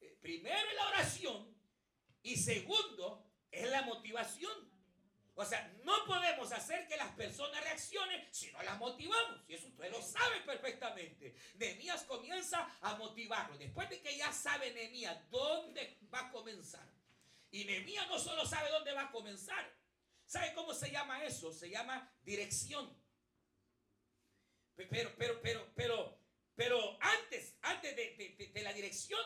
eh, 0.00 0.16
primero 0.22 0.70
en 0.70 0.76
la 0.76 0.88
oración 0.88 1.52
segundo 2.42 3.24
es 3.50 3.70
la 3.70 3.82
motivación. 3.82 4.70
O 5.34 5.44
sea, 5.46 5.72
no 5.82 6.04
podemos 6.04 6.52
hacer 6.52 6.86
que 6.86 6.96
las 6.96 7.10
personas 7.12 7.62
reaccionen 7.64 8.28
si 8.30 8.52
no 8.52 8.62
las 8.62 8.78
motivamos. 8.78 9.40
Y 9.48 9.54
eso 9.54 9.68
usted 9.68 9.90
lo 9.90 10.02
sabe 10.02 10.40
perfectamente. 10.44 11.34
Nehemías 11.54 12.04
comienza 12.04 12.68
a 12.82 12.96
motivarlo. 12.96 13.56
Después 13.56 13.88
de 13.88 14.00
que 14.02 14.16
ya 14.16 14.30
sabe 14.32 14.72
Nehemías 14.72 15.18
dónde 15.30 15.98
va 16.12 16.26
a 16.26 16.30
comenzar. 16.30 16.86
Y 17.50 17.64
Nehemías 17.64 18.06
no 18.08 18.18
solo 18.18 18.44
sabe 18.44 18.70
dónde 18.70 18.92
va 18.92 19.02
a 19.02 19.10
comenzar. 19.10 19.72
¿Sabe 20.26 20.52
cómo 20.54 20.74
se 20.74 20.90
llama 20.90 21.24
eso? 21.24 21.52
Se 21.52 21.70
llama 21.70 22.10
dirección. 22.22 22.94
Pero, 24.76 25.14
pero, 25.16 25.40
pero, 25.42 25.72
pero, 25.74 26.21
pero 26.54 26.98
antes, 27.00 27.56
antes 27.62 27.96
de, 27.96 28.62
la 28.62 28.72
dirección, 28.72 29.20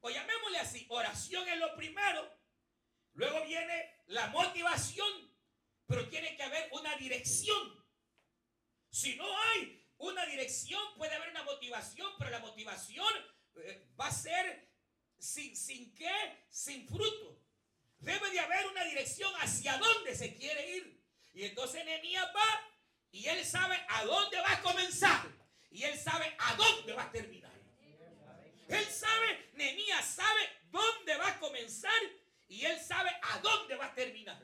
o 0.00 0.10
llamémosle 0.10 0.58
así, 0.58 0.86
oración 0.90 1.48
es 1.48 1.58
lo 1.58 1.74
primero. 1.76 2.38
Luego 3.14 3.44
viene 3.44 4.02
la 4.06 4.28
motivación, 4.28 5.30
pero 5.86 6.08
tiene 6.08 6.36
que 6.36 6.42
haber 6.42 6.68
una 6.72 6.96
dirección. 6.96 7.84
Si 8.90 9.16
no 9.16 9.26
hay 9.42 9.86
una 9.98 10.26
dirección, 10.26 10.80
puede 10.96 11.14
haber 11.14 11.30
una 11.30 11.44
motivación, 11.44 12.10
pero 12.18 12.30
la 12.30 12.40
motivación 12.40 13.12
eh, 13.56 13.88
va 13.98 14.08
a 14.08 14.12
ser 14.12 14.70
sin, 15.18 15.56
sin 15.56 15.94
qué, 15.94 16.46
sin 16.50 16.86
fruto. 16.88 17.40
Debe 17.98 18.30
de 18.30 18.40
haber 18.40 18.66
una 18.66 18.84
dirección 18.84 19.32
hacia 19.36 19.78
dónde 19.78 20.14
se 20.14 20.34
quiere 20.34 20.76
ir. 20.76 21.02
Y 21.32 21.44
entonces 21.44 21.84
Nehemías 21.84 22.28
va 22.34 22.72
y 23.12 23.26
él 23.26 23.44
sabe 23.44 23.78
a 23.88 24.04
dónde 24.04 24.40
va 24.40 24.52
a 24.52 24.62
comenzar. 24.62 25.41
Y 25.72 25.84
él 25.84 25.98
sabe 25.98 26.34
a 26.38 26.54
dónde 26.54 26.92
va 26.92 27.04
a 27.04 27.10
terminar. 27.10 27.50
Él 28.68 28.84
sabe, 28.86 29.50
Nehemías 29.54 30.04
sabe 30.06 30.48
dónde 30.70 31.16
va 31.16 31.28
a 31.28 31.38
comenzar 31.38 32.00
y 32.48 32.64
él 32.64 32.78
sabe 32.80 33.10
a 33.22 33.38
dónde 33.38 33.76
va 33.76 33.86
a 33.86 33.94
terminar. 33.94 34.40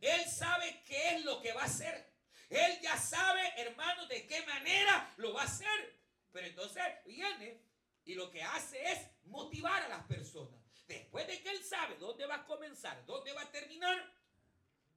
Él 0.00 0.24
sabe 0.28 0.82
qué 0.84 1.16
es 1.16 1.24
lo 1.24 1.40
que 1.40 1.52
va 1.52 1.62
a 1.62 1.66
hacer. 1.66 2.12
Él 2.50 2.80
ya 2.80 2.96
sabe, 2.96 3.42
hermano, 3.56 4.06
de 4.06 4.26
qué 4.26 4.44
manera 4.46 5.12
lo 5.16 5.32
va 5.32 5.42
a 5.42 5.46
hacer. 5.46 5.98
Pero 6.32 6.46
entonces 6.46 6.82
viene 7.04 7.60
y 8.04 8.14
lo 8.14 8.30
que 8.30 8.42
hace 8.42 8.92
es 8.92 9.00
motivar 9.24 9.82
a 9.82 9.88
las 9.88 10.04
personas. 10.04 10.60
Después 10.86 11.26
de 11.26 11.40
que 11.40 11.50
él 11.50 11.64
sabe 11.64 11.96
dónde 11.96 12.26
va 12.26 12.36
a 12.36 12.46
comenzar, 12.46 13.04
dónde 13.06 13.32
va 13.32 13.42
a 13.42 13.50
terminar, 13.50 14.12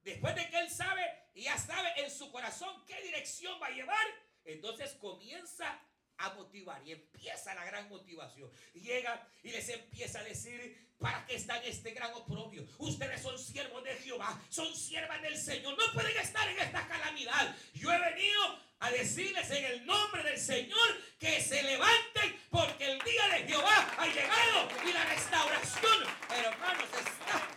después 0.02 0.34
de 0.36 0.48
que 0.48 0.58
él 0.58 0.70
sabe 0.70 1.02
y 1.34 1.42
ya 1.42 1.58
sabe 1.58 1.92
en 1.96 2.10
su 2.10 2.30
corazón 2.30 2.84
qué 2.86 3.00
dirección 3.02 3.60
va 3.60 3.66
a 3.66 3.70
llevar, 3.70 4.06
entonces 4.44 4.92
comienza 4.94 5.80
a 6.20 6.34
motivar 6.34 6.86
y 6.86 6.92
empieza 6.92 7.54
la 7.54 7.64
gran 7.64 7.88
motivación. 7.88 8.50
Llega 8.74 9.26
y 9.42 9.50
les 9.50 9.68
empieza 9.70 10.20
a 10.20 10.24
decir, 10.24 10.94
¿para 10.98 11.24
qué 11.24 11.36
están 11.36 11.62
este 11.64 11.92
gran 11.92 12.12
oprobio? 12.12 12.66
Ustedes 12.78 13.22
son 13.22 13.38
siervos 13.38 13.82
de 13.82 13.94
Jehová, 13.96 14.38
son 14.50 14.74
siervas 14.76 15.22
del 15.22 15.36
Señor, 15.36 15.76
no 15.78 15.92
pueden 15.94 16.16
estar 16.18 16.46
en 16.48 16.58
esta 16.58 16.86
calamidad. 16.86 17.56
Yo 17.72 17.90
he 17.90 17.98
venido 17.98 18.58
a 18.80 18.90
decirles 18.90 19.50
en 19.50 19.64
el 19.64 19.86
nombre 19.86 20.22
del 20.22 20.38
Señor 20.38 21.00
que 21.18 21.40
se 21.40 21.62
levanten 21.62 22.38
porque 22.50 22.92
el 22.92 22.98
día 23.00 23.28
de 23.28 23.46
Jehová 23.46 23.94
ha 23.98 24.06
llegado 24.06 24.68
y 24.88 24.92
la 24.92 25.04
restauración, 25.06 26.04
hermanos, 26.30 26.88
está. 26.98 27.48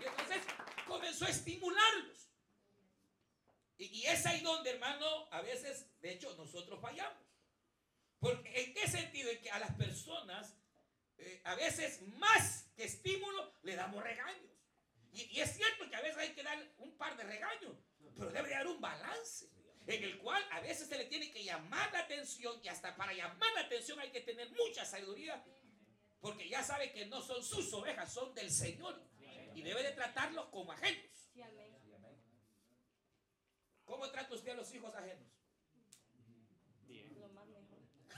Y 0.00 0.04
entonces 0.04 0.42
comenzó 0.86 1.24
a 1.24 1.28
estimularlos. 1.28 2.09
Y, 3.80 3.86
y 3.86 4.06
es 4.06 4.26
ahí 4.26 4.42
donde, 4.42 4.70
hermano, 4.70 5.26
a 5.30 5.40
veces, 5.40 5.86
de 6.00 6.12
hecho, 6.12 6.36
nosotros 6.36 6.78
fallamos. 6.80 7.24
Porque, 8.18 8.62
¿En 8.62 8.74
qué 8.74 8.86
sentido? 8.86 9.30
En 9.30 9.40
que 9.40 9.50
a 9.50 9.58
las 9.58 9.74
personas, 9.74 10.54
eh, 11.16 11.40
a 11.44 11.54
veces 11.54 12.02
más 12.18 12.70
que 12.76 12.84
estímulo, 12.84 13.54
le 13.62 13.74
damos 13.76 14.04
regaños. 14.04 14.50
Y, 15.12 15.40
es 15.40 15.56
cierto 15.56 15.88
que 15.88 15.96
a 15.96 16.02
veces 16.02 16.18
hay 16.18 16.34
que 16.34 16.42
dar 16.42 16.58
un 16.76 16.94
par 16.98 17.16
de 17.16 17.24
regaños, 17.24 17.74
pero 18.16 18.30
debe 18.30 18.54
haber 18.54 18.66
un 18.66 18.82
balance 18.82 19.48
en 19.86 20.04
el 20.04 20.18
cual 20.18 20.44
a 20.52 20.60
veces 20.60 20.86
se 20.86 20.98
le 20.98 21.06
tiene 21.06 21.32
que 21.32 21.42
llamar 21.42 21.90
la 21.90 22.00
atención 22.00 22.60
y 22.62 22.68
hasta 22.68 22.94
para 22.94 23.14
llamar 23.14 23.52
la 23.54 23.62
atención 23.62 23.98
hay 23.98 24.10
que 24.10 24.20
tener 24.20 24.50
mucha 24.50 24.84
sabiduría, 24.84 25.42
porque 26.20 26.48
ya 26.48 26.62
sabe 26.62 26.92
que 26.92 27.06
no 27.06 27.22
son 27.22 27.42
sus 27.42 27.72
ovejas, 27.72 28.12
son 28.12 28.34
del 28.34 28.50
Señor 28.50 29.02
y 29.54 29.62
debe 29.62 29.82
de 29.82 29.92
tratarlos 29.92 30.46
como 30.50 30.70
ajenos. 30.70 31.30
¿Cómo 33.90 34.08
trata 34.08 34.32
usted 34.34 34.52
a 34.52 34.54
los 34.54 34.72
hijos 34.72 34.94
ajenos? 34.94 35.26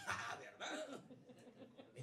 Ah, 0.05 0.37
¿verdad? 0.39 1.01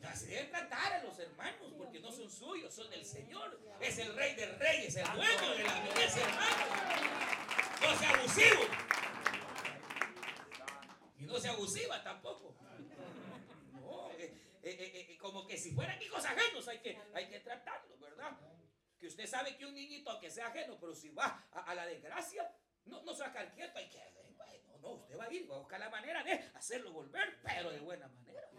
Así 0.09 0.27
deben 0.27 0.49
tratar 0.49 0.93
a 0.93 1.03
los 1.03 1.19
hermanos, 1.19 1.73
porque 1.77 1.99
no 1.99 2.11
son 2.11 2.29
suyos, 2.29 2.73
son 2.73 2.89
del 2.89 3.05
Señor. 3.05 3.59
Es 3.79 3.99
el 3.99 4.15
rey 4.15 4.35
de 4.35 4.47
reyes, 4.57 4.95
el 4.95 5.05
dueño 5.05 5.51
de 5.51 5.63
la 5.63 5.81
belleza, 5.81 6.19
hermano. 6.21 6.65
No 7.81 7.99
sea 7.99 8.09
abusivo. 8.11 8.61
Y 11.19 11.25
no 11.25 11.39
sea 11.39 11.51
abusiva 11.51 12.01
tampoco. 12.03 12.55
No, 13.73 14.11
eh, 14.11 14.33
eh, 14.63 15.07
eh, 15.11 15.17
como 15.17 15.45
que 15.45 15.57
si 15.57 15.73
fueran 15.73 16.01
hijos 16.01 16.25
ajenos 16.25 16.67
hay 16.69 16.79
que, 16.79 16.97
hay 17.13 17.29
que 17.29 17.39
tratarlo, 17.41 17.97
¿verdad? 17.99 18.35
Que 18.97 19.07
usted 19.07 19.27
sabe 19.27 19.57
que 19.57 19.65
un 19.65 19.75
niñito, 19.75 20.09
aunque 20.09 20.31
sea 20.31 20.47
ajeno, 20.47 20.77
pero 20.79 20.95
si 20.95 21.09
va 21.09 21.47
a, 21.51 21.75
la 21.75 21.85
desgracia, 21.85 22.49
no, 22.89 23.03
no 23.03 23.13
se 23.13 23.21
va 23.21 23.29
a 23.29 23.31
quedar 23.31 23.53
quieto, 23.53 23.77
hay 23.77 23.89
que 23.89 23.99
no, 24.81 24.93
usted 24.93 25.17
va 25.17 25.25
a 25.25 25.33
ir, 25.33 25.49
va 25.49 25.55
a 25.55 25.59
buscar 25.59 25.79
la 25.79 25.89
manera 25.89 26.23
de 26.23 26.33
hacerlo 26.53 26.91
volver, 26.91 27.37
pero 27.43 27.69
de 27.69 27.79
buena 27.79 28.07
manera. 28.07 28.49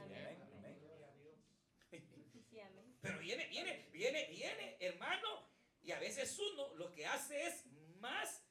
Pero 3.01 3.19
viene, 3.19 3.47
viene, 3.47 3.89
viene, 3.91 4.27
viene, 4.27 4.77
hermano, 4.81 5.49
y 5.83 5.93
a 5.93 5.99
veces 5.99 6.39
uno 6.39 6.75
lo 6.75 6.93
que 6.93 7.07
hace 7.07 7.47
es 7.47 7.65
más, 7.99 8.43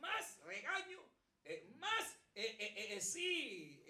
más 0.00 0.38
regaño, 0.40 1.00
eh, 1.44 1.70
más, 1.76 2.16
eh, 2.34 2.56
eh, 2.58 3.00
sí, 3.00 3.84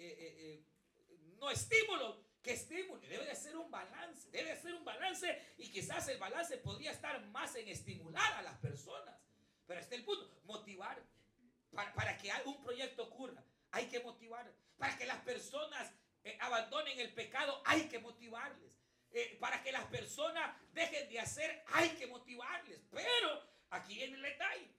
no 1.39 1.49
estímulo 1.49 2.23
que 2.43 2.53
estímulo. 2.53 3.01
Debe 3.01 3.25
de 3.25 3.35
ser 3.35 3.55
un 3.57 3.71
balance, 3.71 4.29
debe 4.29 4.49
de 4.51 4.61
ser 4.61 4.75
un 4.75 4.85
balance 4.85 5.41
y 5.57 5.71
quizás 5.71 6.07
el 6.09 6.19
balance 6.19 6.57
podría 6.57 6.91
estar 6.91 7.19
más 7.27 7.55
en 7.55 7.67
estimular 7.69 8.33
a 8.33 8.43
las 8.43 8.57
personas. 8.59 9.19
Pero 9.65 9.79
este 9.79 9.95
es 9.95 10.01
el 10.01 10.05
punto, 10.05 10.29
motivar 10.43 11.01
para, 11.73 12.17
que 12.17 12.31
un 12.45 12.61
proyecto 12.61 13.03
ocurra, 13.03 13.43
hay 13.71 13.87
que 13.87 13.99
motivar. 13.99 14.51
Para 14.77 14.97
que 14.97 15.05
las 15.05 15.21
personas 15.21 15.91
eh, 16.23 16.37
abandonen 16.41 16.99
el 16.99 17.13
pecado, 17.13 17.61
hay 17.65 17.87
que 17.89 17.99
motivarles. 17.99 18.79
Eh, 19.11 19.37
para 19.39 19.61
que 19.61 19.71
las 19.71 19.85
personas 19.85 20.55
dejen 20.73 21.09
de 21.09 21.19
hacer, 21.19 21.63
hay 21.67 21.89
que 21.89 22.07
motivarles. 22.07 22.79
Pero 22.91 23.43
aquí 23.69 23.95
viene 23.95 24.15
el 24.15 24.21
detalle. 24.21 24.69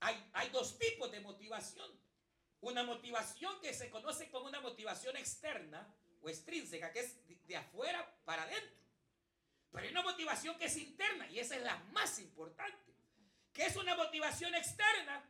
Hay, 0.00 0.30
hay 0.32 0.48
dos 0.50 0.78
tipos 0.78 1.10
de 1.10 1.20
motivación. 1.20 1.90
Una 2.60 2.82
motivación 2.84 3.60
que 3.60 3.72
se 3.72 3.90
conoce 3.90 4.30
como 4.30 4.46
una 4.46 4.60
motivación 4.60 5.16
externa 5.16 5.94
o 6.20 6.28
extrínseca, 6.28 6.92
que 6.92 7.00
es 7.00 7.26
de, 7.26 7.36
de 7.46 7.56
afuera 7.56 8.06
para 8.24 8.42
adentro. 8.42 8.76
Pero 9.72 9.84
hay 9.84 9.90
una 9.90 10.02
motivación 10.02 10.58
que 10.58 10.66
es 10.66 10.76
interna 10.76 11.28
y 11.30 11.38
esa 11.38 11.56
es 11.56 11.62
la 11.62 11.76
más 11.92 12.18
importante. 12.18 12.92
Que 13.52 13.66
es 13.66 13.76
una 13.76 13.94
motivación 13.94 14.54
externa 14.54 15.24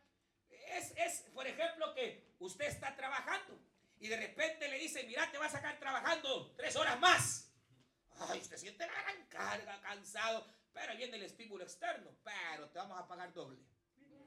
es, 0.76 1.20
por 1.34 1.46
ejemplo, 1.46 1.94
que 1.94 2.34
usted 2.38 2.66
está 2.66 2.94
trabajando 2.94 3.58
y 3.98 4.08
de 4.08 4.16
repente 4.16 4.68
le 4.68 4.78
dice, 4.78 5.04
mira, 5.04 5.30
te 5.30 5.38
vas 5.38 5.54
a 5.54 5.58
sacar 5.58 5.78
trabajando 5.78 6.54
tres 6.56 6.76
horas 6.76 6.98
más. 7.00 7.52
Ay, 8.18 8.40
usted 8.40 8.56
siente 8.56 8.86
la 8.86 8.92
gran 8.92 9.26
carga, 9.26 9.80
cansado, 9.80 10.46
pero 10.72 10.96
viene 10.96 11.16
el 11.16 11.24
estímulo 11.24 11.64
externo, 11.64 12.10
pero 12.22 12.68
te 12.70 12.78
vamos 12.78 12.98
a 12.98 13.06
pagar 13.06 13.32
doble. 13.32 13.58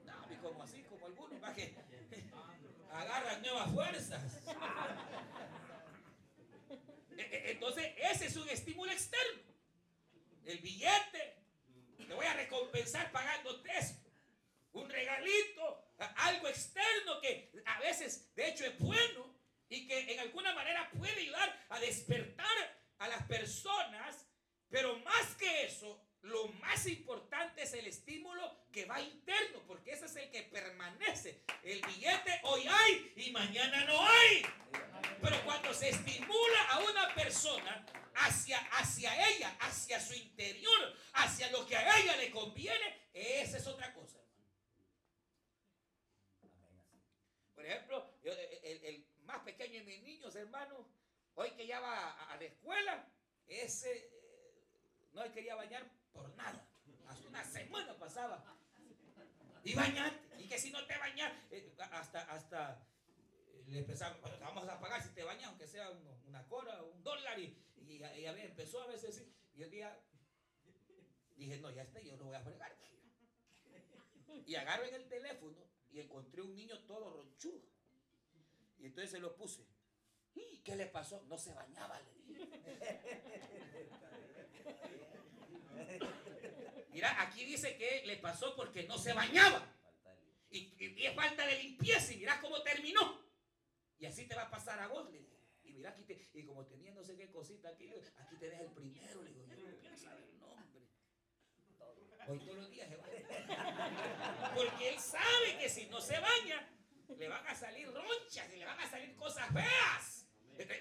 No, 0.04 0.42
como 0.42 0.64
así, 0.64 0.84
como 0.84 1.06
algunos, 1.06 1.44
va 1.44 1.54
que 1.54 1.76
agarran 2.92 3.42
nuevas 3.42 3.72
fuerzas. 3.72 4.22
E, 7.16 7.22
e, 7.22 7.52
entonces, 7.52 7.94
ese 7.96 8.26
es 8.26 8.36
un 8.38 8.50
estímulo 8.50 8.92
externo. 8.92 9.44
El 10.46 10.58
billete, 10.58 11.38
te 11.96 12.12
voy 12.12 12.26
a 12.26 12.34
recompensar 12.34 13.12
pagando 13.12 13.62
tres 13.62 14.04
un 14.74 14.90
regalito, 14.90 15.83
algo 15.98 16.48
externo 16.48 17.20
que 17.22 17.52
a 17.66 17.80
veces 17.80 18.34
de 18.36 18.50
hecho 18.50 18.66
es 18.66 18.78
bueno 18.80 19.34
y 19.70 19.88
que 19.88 20.14
en 20.14 20.20
alguna 20.20 20.54
manera 20.54 20.90
puede 20.92 21.20
ayudar 21.22 21.66
a 21.70 21.80
despertar 21.80 22.84
a 23.00 23.08
las 23.08 23.24
personas, 23.24 24.28
pero 24.70 24.98
más 25.00 25.36
que 25.36 25.66
eso, 25.66 26.02
lo 26.22 26.48
más 26.48 26.88
importante 26.88 27.64
es 27.64 27.74
el 27.74 27.86
estímulo 27.86 28.68
que 28.72 28.86
va 28.86 29.02
interno, 29.02 29.62
porque 29.68 29.92
ese 29.92 30.06
es 30.06 30.16
el 30.16 30.32
que 30.32 30.44
permanece. 30.44 31.44
El 31.64 31.82
billete 31.82 32.40
hoy 32.44 32.66
hay 32.66 33.14
y 33.18 33.32
mañana 33.32 33.84
no 33.86 34.08
hay. 34.08 34.46
Pero 35.22 35.44
cuando 35.44 35.74
se 35.74 35.90
estimula 35.90 36.62
a 36.70 36.80
una 36.80 37.14
persona 37.14 37.86
hacia, 38.16 38.58
hacia 38.78 39.30
ella, 39.30 39.56
hacia 39.60 40.00
su 40.00 40.14
interior, 40.14 40.98
hacia 41.14 41.52
lo 41.52 41.68
que 41.68 41.76
a 41.76 42.00
ella 42.00 42.16
le 42.16 42.32
conviene, 42.32 43.10
esa 43.14 43.58
es 43.58 43.68
otra 43.68 43.94
cosa. 43.94 44.23
Por 47.64 47.72
ejemplo, 47.72 48.06
el, 48.26 49.08
más 49.24 49.40
pequeño 49.44 49.80
de 49.80 49.86
mis 49.86 50.04
niños, 50.04 50.36
hermano, 50.36 50.86
hoy 51.36 51.50
que 51.52 51.66
ya 51.66 51.80
va 51.80 52.12
a, 52.12 52.36
la 52.36 52.44
escuela, 52.44 53.08
ese 53.48 54.00
eh, 54.00 55.10
no 55.14 55.24
quería 55.32 55.56
bañar 55.56 55.90
por 56.12 56.28
nada. 56.36 56.68
Su 57.22 57.30
una 57.30 57.42
semana 57.46 57.98
pasaba. 57.98 58.44
Y 59.64 59.76
bañate. 59.76 60.44
Y 60.44 60.50
que 60.50 60.60
si 60.60 60.72
no 60.72 60.86
te 60.86 60.98
bañas, 60.98 61.32
eh, 61.52 61.74
hasta, 61.80 62.24
hasta 62.24 62.86
eh, 63.48 63.64
le 63.68 63.80
empezamos, 63.80 64.20
vamos 64.42 64.68
a 64.68 64.78
pagar 64.82 65.02
si 65.02 65.14
te 65.14 65.24
bañas, 65.24 65.48
aunque 65.48 65.66
sea 65.66 65.90
una 66.28 66.46
cora, 66.50 66.84
un 66.84 67.02
dólar. 67.02 67.40
Y, 67.40 67.58
y, 67.88 68.04
a 68.04 68.34
ver, 68.34 68.48
empezó 68.48 68.82
a 68.82 68.88
veces. 68.88 69.24
Y 69.56 69.64
un 69.64 69.72
día 69.72 69.98
dije, 71.38 71.60
no, 71.60 71.72
ya 71.72 71.84
está, 71.84 72.02
yo 72.02 72.18
no 72.18 72.26
voy 72.26 72.36
a 72.36 72.42
fregar. 72.42 72.76
Y 74.46 74.56
agarro 74.56 74.84
en 74.84 74.96
el 74.96 75.08
teléfono 75.08 75.73
y 75.94 76.02
encontré 76.02 76.42
un 76.42 76.56
niño 76.56 76.78
todo 76.86 77.10
ronchudo. 77.12 77.62
Y 78.80 78.88
entonces 78.88 79.12
se 79.12 79.20
lo 79.20 79.36
puse. 79.36 79.64
¿Y 80.34 80.58
qué 80.60 80.76
le 80.76 80.88
pasó? 80.88 81.24
No 81.28 81.38
se 81.38 81.54
bañaba, 81.54 82.02
le. 82.02 82.12
Mira, 86.92 87.22
aquí 87.22 87.46
dice 87.46 87.78
que 87.78 88.04
le 88.06 88.18
pasó 88.18 88.56
porque 88.56 88.84
no 88.84 88.98
se 88.98 89.14
bañaba. 89.14 89.68
Y, 90.50 90.74
es 90.80 91.16
falta 91.16 91.46
de 91.48 91.62
limpieza. 91.64 92.14
Y 92.14 92.18
mira 92.18 92.40
cómo 92.42 92.62
terminó. 92.62 93.22
Y 93.98 94.06
así 94.06 94.28
te 94.28 94.36
va 94.36 94.44
a 94.44 94.52
pasar 94.52 94.80
a 94.80 94.88
vos. 94.88 95.10
Y 95.64 95.74
mira 95.74 95.90
aquí, 95.92 96.04
te, 96.04 96.30
y 96.34 96.46
como 96.46 96.66
tenía 96.66 96.94
no 96.94 97.04
sé 97.04 97.16
qué 97.18 97.32
cosita 97.32 97.70
aquí, 97.70 97.90
aquí 98.18 98.36
te 98.38 98.50
deja 98.50 98.62
el 98.62 98.72
primero, 98.72 99.24
le 99.24 99.32
digo, 99.32 99.46
yo 99.48 99.58
no 99.58 99.78
quiero 99.80 99.98
saber 99.98 100.24
el 100.24 100.40
nombre. 100.40 100.82
Hoy 102.28 102.40
todos 102.40 102.56
los 102.56 102.72
días 102.72 102.90
se 102.90 102.96
baña. 102.96 104.54
Porque 104.56 104.90
él 104.90 105.00
sabe 105.00 105.58
que 105.60 105.70
si 105.70 105.86
no 105.88 106.00
se 106.02 106.20
baña, 106.20 106.70
le 107.18 107.28
van 107.28 107.46
a 107.48 107.56
salir 107.56 107.92
ronchas 107.92 108.50
y 108.54 108.58
le 108.58 108.66
van 108.66 108.80
a 108.80 108.90
salir 108.90 109.16
cosas 109.16 109.48
feas. 109.54 110.24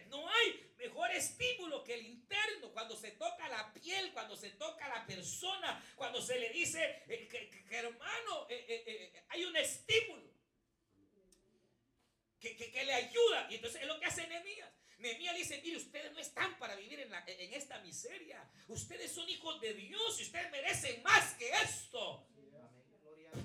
No 0.09 0.29
hay 0.29 0.75
mejor 0.79 1.11
estímulo 1.13 1.83
que 1.83 1.95
el 1.95 2.07
interno, 2.07 2.71
cuando 2.73 2.97
se 2.97 3.13
toca 3.13 3.49
la 3.49 3.73
piel, 3.73 4.13
cuando 4.13 4.37
se 4.37 4.51
toca 4.51 4.89
la 4.89 5.07
persona, 5.07 5.83
cuando 5.97 6.21
se 6.21 6.39
le 6.39 6.51
dice 6.51 7.03
eh, 7.09 7.29
que, 7.29 7.77
hermano, 7.77 8.47
eh, 8.51 8.65
eh, 8.69 9.25
hay 9.29 9.45
un 9.45 9.57
estímulo 9.57 10.31
que, 12.39 12.57
que, 12.57 12.85
le 12.85 12.93
ayuda. 12.93 13.47
Y 13.51 13.57
entonces 13.57 13.81
es 13.81 13.89
lo 13.89 13.99
que 13.99 14.07
hace 14.07 14.27
Nehemías. 14.27 14.71
Nehemías 14.99 15.37
dice, 15.37 15.61
mire, 15.63 15.79
ustedes 15.79 16.13
no 16.13 16.19
están 16.19 16.59
para 16.59 16.77
vivir 16.77 17.01
en, 17.01 17.13
en 17.13 17.55
esta 17.55 17.79
miseria. 17.81 18.47
Ustedes 18.69 19.11
son 19.11 19.29
hijos 19.29 19.61
de 19.61 19.75
Dios 19.75 20.21
y 20.21 20.25
ustedes 20.25 20.51
merecen 20.51 21.03
más 21.03 21.35
que 21.35 21.49
esto. 21.51 22.29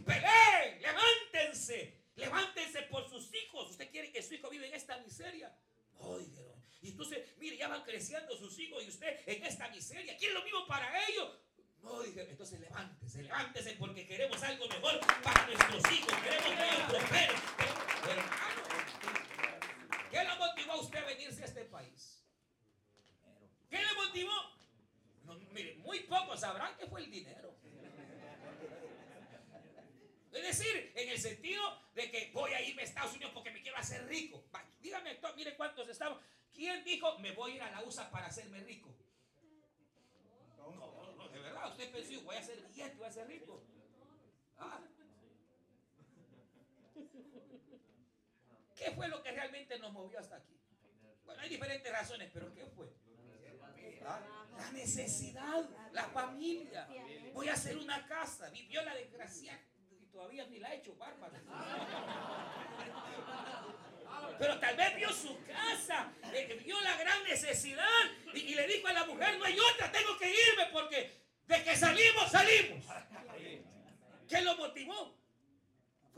Peleen, 0.05 0.81
levántense, 0.81 2.01
levántense 2.15 2.81
por 2.83 3.09
sus 3.09 3.33
hijos. 3.33 3.71
Usted 3.71 3.89
quiere 3.89 4.11
que 4.11 4.21
su 4.21 4.33
hijo 4.33 4.49
viva 4.49 4.65
en 4.65 4.73
esta 4.73 4.97
miseria. 4.97 5.55
Y 6.81 6.89
entonces, 6.89 7.27
mire, 7.37 7.57
ya 7.57 7.67
van 7.67 7.83
creciendo 7.83 8.35
sus 8.37 8.57
hijos 8.59 8.83
y 8.83 8.89
usted 8.89 9.19
en 9.25 9.43
esta 9.43 9.67
miseria. 9.69 10.15
¿Quiere 10.17 10.33
lo 10.33 10.43
mismo 10.43 10.65
para 10.67 11.05
ellos? 11.07 11.37
No, 11.81 12.01
dije, 12.01 12.27
entonces 12.29 12.59
levántese, 12.59 13.23
levántese 13.23 13.71
porque 13.73 14.05
queremos 14.05 14.41
algo 14.43 14.67
mejor 14.67 14.99
para 15.23 15.47
nuestros 15.47 15.91
hijos. 15.91 16.13
Queremos 16.21 16.53
que 16.53 16.75
ellos 16.75 16.89
prosperen. 16.89 17.35
Hermano, 18.09 18.61
¿qué 20.11 20.23
lo 20.23 20.35
motivó 20.37 20.71
a 20.73 20.81
usted 20.81 20.99
a 20.99 21.05
venirse 21.05 21.41
a 21.43 21.45
este 21.45 21.65
país? 21.65 22.23
¿Qué 23.69 23.77
le 23.77 23.93
motivó? 23.93 24.33
mire, 25.51 25.75
muy 25.75 26.01
pocos 26.01 26.39
sabrán 26.39 26.75
que 26.77 26.87
fue 26.87 27.01
el 27.01 27.11
dinero. 27.11 27.53
Es 30.31 30.59
decir, 30.59 30.91
en 30.95 31.09
el 31.09 31.17
sentido 31.17 31.61
de 31.95 32.11
que 32.11 32.29
voy 32.31 32.53
a 32.53 32.61
irme 32.61 32.83
a 32.83 32.85
Estados 32.85 33.13
Unidos 33.15 33.31
porque 33.33 33.49
me 33.49 33.61
quiero 33.61 33.77
hacer 33.77 34.07
rico. 34.07 34.43
dígame, 34.81 35.19
mire 35.35 35.55
cuántos 35.55 35.89
estamos. 35.89 36.19
¿Quién 36.53 36.83
dijo 36.83 37.17
me 37.19 37.31
voy 37.31 37.51
a 37.51 37.55
ir 37.55 37.61
a 37.61 37.71
la 37.71 37.83
USA 37.83 38.09
para 38.09 38.27
hacerme 38.27 38.59
rico? 38.61 38.93
No, 40.57 40.75
no, 41.15 41.29
de 41.29 41.39
verdad, 41.39 41.69
usted 41.71 41.91
pensó, 41.91 42.21
voy 42.21 42.35
a 42.35 42.39
hacer 42.39 42.61
billete, 42.61 42.95
voy 42.95 43.07
a 43.07 43.11
ser 43.11 43.27
rico. 43.27 43.63
¿Ah? 44.57 44.79
¿Qué 48.75 48.91
fue 48.91 49.07
lo 49.07 49.23
que 49.23 49.31
realmente 49.31 49.76
movió 49.91 50.19
hasta 50.19 50.37
aquí? 50.37 50.59
Bueno, 51.25 51.41
hay 51.41 51.49
diferentes 51.49 51.91
razones, 51.91 52.29
pero 52.33 52.53
¿qué 52.53 52.65
fue? 52.65 52.87
¿Ah? 54.05 54.19
La 54.57 54.71
necesidad, 54.71 55.69
la 55.91 56.05
familia. 56.05 56.87
Voy 57.33 57.49
a 57.49 57.53
hacer 57.53 57.77
una 57.77 58.07
casa. 58.07 58.49
Vivió 58.49 58.81
la 58.83 58.95
desgracia 58.95 59.59
todavía 60.17 60.47
ni 60.47 60.57
la 60.57 60.69
ha 60.69 60.73
hecho 60.73 60.95
bárbara. 60.95 61.39
Pero 64.39 64.59
tal 64.59 64.75
vez 64.75 64.95
vio 64.95 65.13
su 65.13 65.37
casa, 65.45 66.11
eh, 66.33 66.59
vio 66.65 66.81
la 66.81 66.97
gran 66.97 67.23
necesidad 67.23 67.85
y, 68.33 68.55
le 68.55 68.67
dijo 68.67 68.87
a 68.87 68.93
la 68.93 69.05
mujer, 69.05 69.37
no 69.37 69.45
hay 69.45 69.57
otra, 69.59 69.91
tengo 69.91 70.17
que 70.17 70.29
irme 70.29 70.65
porque 70.71 71.21
de 71.45 71.63
que 71.63 71.75
salimos, 71.75 72.31
salimos. 72.31 72.83
¿Qué 74.27 74.41
lo 74.41 74.57
motivó? 74.57 75.15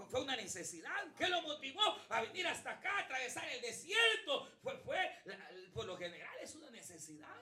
Fue 0.10 0.22
una 0.22 0.38
necesidad. 0.38 1.14
¿Qué 1.18 1.28
lo 1.28 1.42
motivó 1.42 1.82
a 2.08 2.22
venir 2.22 2.48
hasta 2.48 2.72
acá, 2.72 2.99
atravesar 3.20 3.50
el 3.50 3.62
desierto? 3.62 4.50
Fue, 4.62 4.78
fue 4.78 4.98
por 5.74 5.86
lo 5.86 5.98
general 5.98 6.36
es 6.42 6.56
una 6.56 6.70
necesidad. 6.70 7.36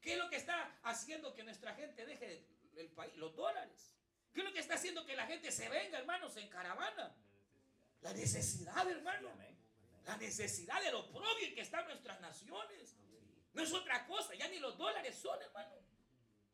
¿Qué 0.00 0.12
es 0.12 0.18
lo 0.18 0.28
que 0.28 0.36
está 0.36 0.78
haciendo 0.84 1.34
que 1.34 1.42
nuestra 1.42 1.74
gente 1.74 2.04
deje 2.04 2.46
el 2.76 2.88
país? 2.90 3.14
Los 3.16 3.34
dólares. 3.34 3.96
¿Qué 4.32 4.40
es 4.40 4.46
lo 4.46 4.52
que 4.52 4.60
está 4.60 4.74
haciendo 4.74 5.04
que 5.06 5.16
la 5.16 5.26
gente 5.26 5.50
se 5.50 5.68
venga, 5.68 5.98
hermanos, 5.98 6.36
en 6.36 6.48
caravana? 6.48 7.16
La 8.02 8.12
necesidad, 8.12 8.88
hermano. 8.88 9.30
La 10.04 10.16
necesidad 10.18 10.80
de 10.82 10.92
lo 10.92 11.10
propio 11.10 11.54
que 11.54 11.62
están 11.62 11.86
nuestras 11.86 12.20
naciones. 12.20 12.96
No 13.54 13.62
es 13.62 13.72
otra 13.72 14.06
cosa, 14.06 14.34
ya 14.34 14.46
ni 14.48 14.58
los 14.58 14.76
dólares 14.76 15.16
son, 15.16 15.40
hermano. 15.42 15.74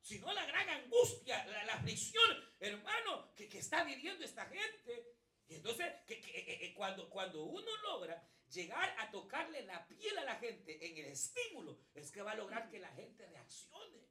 Sino 0.00 0.32
la 0.32 0.46
gran 0.46 0.68
angustia, 0.68 1.44
la, 1.44 1.74
aflicción, 1.74 2.50
hermano, 2.60 3.34
que, 3.34 3.46
está 3.58 3.84
viviendo 3.84 4.24
esta 4.24 4.46
gente. 4.46 5.21
Y 5.52 5.56
entonces, 5.56 5.92
que, 6.06 6.14
eh, 6.14 6.64
eh, 6.64 6.74
cuando, 6.74 7.10
cuando 7.10 7.42
uno 7.44 7.70
logra 7.82 8.26
llegar 8.50 8.94
a 8.98 9.10
tocarle 9.10 9.62
la 9.66 9.86
piel 9.86 10.16
a 10.16 10.24
la 10.24 10.36
gente 10.36 10.86
en 10.86 10.96
el 10.96 11.12
estímulo, 11.12 11.78
es 11.94 12.10
que 12.10 12.22
va 12.22 12.32
a 12.32 12.36
lograr 12.36 12.70
que 12.70 12.78
la 12.78 12.90
gente 12.92 13.26
reaccione. 13.26 14.08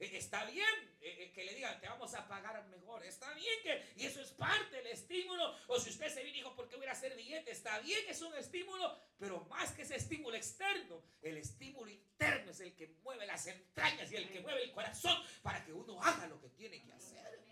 Eh, 0.00 0.16
está 0.16 0.44
bien 0.46 0.66
que 0.98 1.44
le 1.44 1.54
digan, 1.54 1.80
te 1.80 1.86
vamos 1.86 2.12
a 2.14 2.26
pagar 2.26 2.66
mejor. 2.66 3.04
Está 3.04 3.32
bien 3.34 3.54
que, 3.62 3.92
y 3.94 4.06
eso 4.06 4.20
es 4.20 4.32
parte 4.32 4.78
del 4.78 4.88
estímulo. 4.88 5.56
O 5.68 5.78
si 5.78 5.90
usted 5.90 6.08
se 6.08 6.24
vino 6.24 6.34
y 6.34 6.38
dijo, 6.40 6.56
¿por 6.56 6.68
qué 6.68 6.74
voy 6.74 6.86
a 6.86 6.92
hacer 6.92 7.14
billete? 7.14 7.52
Está 7.52 7.78
bien, 7.78 8.00
es 8.08 8.20
un 8.20 8.34
estímulo, 8.34 9.00
pero 9.16 9.44
más 9.44 9.70
que 9.72 9.82
ese 9.82 9.94
estímulo 9.94 10.36
externo, 10.36 11.04
el 11.22 11.36
estímulo 11.36 11.88
interno 11.88 12.50
es 12.50 12.58
el 12.60 12.74
que 12.74 12.96
mueve 13.04 13.26
las 13.26 13.46
entrañas 13.46 14.10
y 14.10 14.16
el 14.16 14.28
que 14.28 14.40
mueve 14.40 14.64
el 14.64 14.72
corazón 14.72 15.16
para 15.42 15.64
que 15.64 15.72
uno 15.72 16.02
haga 16.02 16.26
lo 16.26 16.40
que 16.40 16.48
tiene 16.48 16.82
que 16.82 16.92
hacer. 16.92 17.49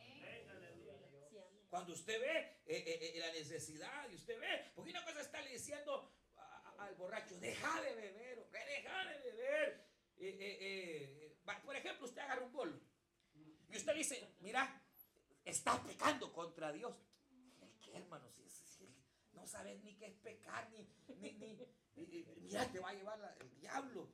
Cuando 1.78 1.94
usted 1.94 2.20
ve 2.20 3.14
la 3.20 3.30
necesidad 3.30 4.10
y 4.10 4.16
usted 4.16 4.36
ve, 4.40 4.72
porque 4.74 4.90
una 4.90 5.04
cosa 5.04 5.20
está 5.20 5.40
le 5.42 5.50
diciendo 5.50 6.12
al 6.76 6.92
borracho, 6.96 7.38
deja 7.38 7.80
de 7.82 7.94
beber, 7.94 8.50
deja 8.50 9.04
de 9.04 9.18
beber. 9.30 9.86
Por 11.64 11.76
ejemplo, 11.76 12.06
usted 12.06 12.20
agarra 12.20 12.42
un 12.42 12.52
bolo 12.52 12.80
y 13.68 13.76
usted 13.76 13.94
dice, 13.94 14.34
mira, 14.40 14.82
está 15.44 15.80
pecando 15.84 16.32
contra 16.32 16.72
Dios. 16.72 16.96
¿Qué, 17.80 17.96
hermano? 17.96 18.28
no 19.34 19.46
sabes 19.46 19.80
ni 19.84 19.94
qué 19.94 20.06
es 20.06 20.16
pecar, 20.16 20.68
ni, 20.70 20.84
mira, 22.40 22.72
te 22.72 22.80
va 22.80 22.88
a 22.88 22.94
llevar 22.94 23.36
el 23.38 23.54
diablo. 23.60 24.08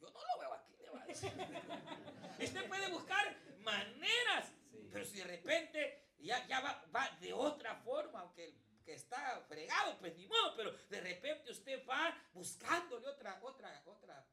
Yo 0.00 0.10
no 0.10 0.20
lo 0.24 0.38
veo 0.40 0.54
aquí, 0.54 0.74
le 0.80 0.88
va 0.88 1.02
a 1.02 1.06
decir. 1.06 1.30
Usted 2.42 2.66
puede 2.66 2.88
buscar 2.88 3.36
maneras, 3.58 4.54
pero 4.90 5.04
si 5.04 5.18
de 5.18 5.24
repente 5.24 5.95
ya, 6.18 6.46
ya 6.46 6.60
va, 6.60 6.84
va, 6.94 7.10
de 7.20 7.32
otra 7.32 7.76
forma, 7.76 8.20
aunque 8.20 8.54
que 8.84 8.94
está 8.94 9.44
fregado, 9.48 9.98
pues 9.98 10.16
ni 10.16 10.26
modo, 10.26 10.54
pero 10.56 10.72
de 10.88 11.00
repente 11.00 11.50
usted 11.50 11.84
va 11.86 12.16
buscándole 12.32 13.08
otra, 13.08 13.40
otra, 13.42 13.82
otra 13.84 14.24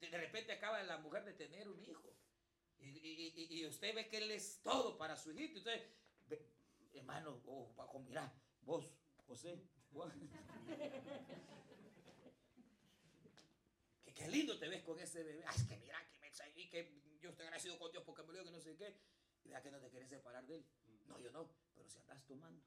de 0.00 0.18
repente 0.18 0.52
acaba 0.52 0.82
la 0.82 0.98
mujer 0.98 1.24
de 1.24 1.32
tener 1.32 1.68
un 1.68 1.82
hijo. 1.84 2.12
Y, 2.78 3.64
usted 3.66 3.94
ve 3.94 4.08
que 4.08 4.18
él 4.18 4.30
es 4.30 4.60
todo 4.62 4.96
para 4.96 5.16
su 5.16 5.32
hijito. 5.32 5.58
Entonces, 5.58 5.82
hermano, 6.94 7.42
oh, 7.46 8.04
mira, 8.06 8.32
vos, 8.62 8.94
José. 9.26 9.60
que 14.04 14.12
qué 14.12 14.28
lindo 14.28 14.58
te 14.58 14.68
ves 14.68 14.82
con 14.82 15.00
ese 15.00 15.22
bebé. 15.22 15.42
Ay, 15.46 15.56
es 15.56 15.62
que 15.64 15.78
mira, 15.78 15.98
que 16.12 16.18
me 16.18 16.28
y 16.54 16.68
que 16.68 17.00
yo 17.20 17.30
estoy 17.30 17.46
agradecido 17.46 17.78
con 17.78 17.90
Dios 17.90 18.04
porque 18.04 18.22
me 18.22 18.34
lo 18.34 18.44
que 18.44 18.50
no 18.50 18.60
sé 18.60 18.76
qué. 18.76 18.94
Y 19.42 19.48
vea 19.48 19.62
que 19.62 19.70
no 19.70 19.80
te 19.80 19.88
quieres 19.88 20.10
separar 20.10 20.46
de 20.46 20.56
él. 20.56 20.66
No, 21.08 21.18
yo 21.18 21.30
no. 21.30 21.48
Pero 21.74 21.88
si 21.88 21.98
andas 21.98 22.24
tomando, 22.24 22.62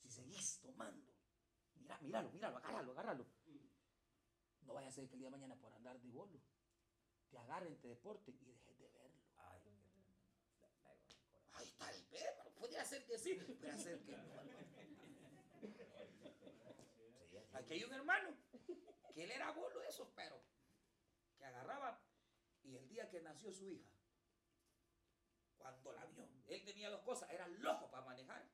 si 0.00 0.10
seguís 0.10 0.60
tomando, 0.60 1.12
mira, 1.76 1.98
míralo, 2.00 2.30
míralo, 2.32 2.56
agárralo, 2.58 2.92
agárralo. 2.92 3.26
No 4.62 4.74
vaya 4.74 4.88
a 4.88 4.92
ser 4.92 5.08
que 5.08 5.14
el 5.14 5.20
día 5.20 5.28
de 5.28 5.36
mañana 5.36 5.56
por 5.56 5.72
andar 5.72 6.00
de 6.00 6.10
bolo 6.10 6.40
te 7.30 7.38
agarren, 7.38 7.78
te 7.80 7.88
deporten 7.88 8.36
y 8.40 8.44
dejes 8.44 8.78
de 8.78 8.88
verlo. 8.88 9.20
Ay, 9.36 9.60
Ay 11.52 11.74
tal 11.78 12.04
vez, 12.10 12.28
podría 12.58 12.84
ser 12.84 13.04
que 13.04 13.18
sí, 13.18 13.34
puede 13.34 13.78
ser 13.78 14.02
que 14.04 14.16
no. 14.16 14.24
Aquí 17.54 17.74
hay 17.74 17.84
un 17.84 17.92
hermano 17.92 18.36
que 19.14 19.24
él 19.24 19.30
era 19.30 19.52
bolo 19.52 19.78
de 19.80 19.88
esos, 19.88 20.08
pero 20.14 20.42
que 21.38 21.44
agarraba 21.44 22.00
y 22.64 22.76
el 22.76 22.88
día 22.88 23.08
que 23.08 23.20
nació 23.20 23.52
su 23.52 23.68
hija. 23.68 23.90
Cuando 25.56 25.92
la 25.92 26.04
vio, 26.06 26.28
él 26.48 26.64
tenía 26.64 26.90
dos 26.90 27.02
cosas, 27.02 27.30
era 27.30 27.46
loco 27.48 27.90
para 27.90 28.04
manejar. 28.04 28.44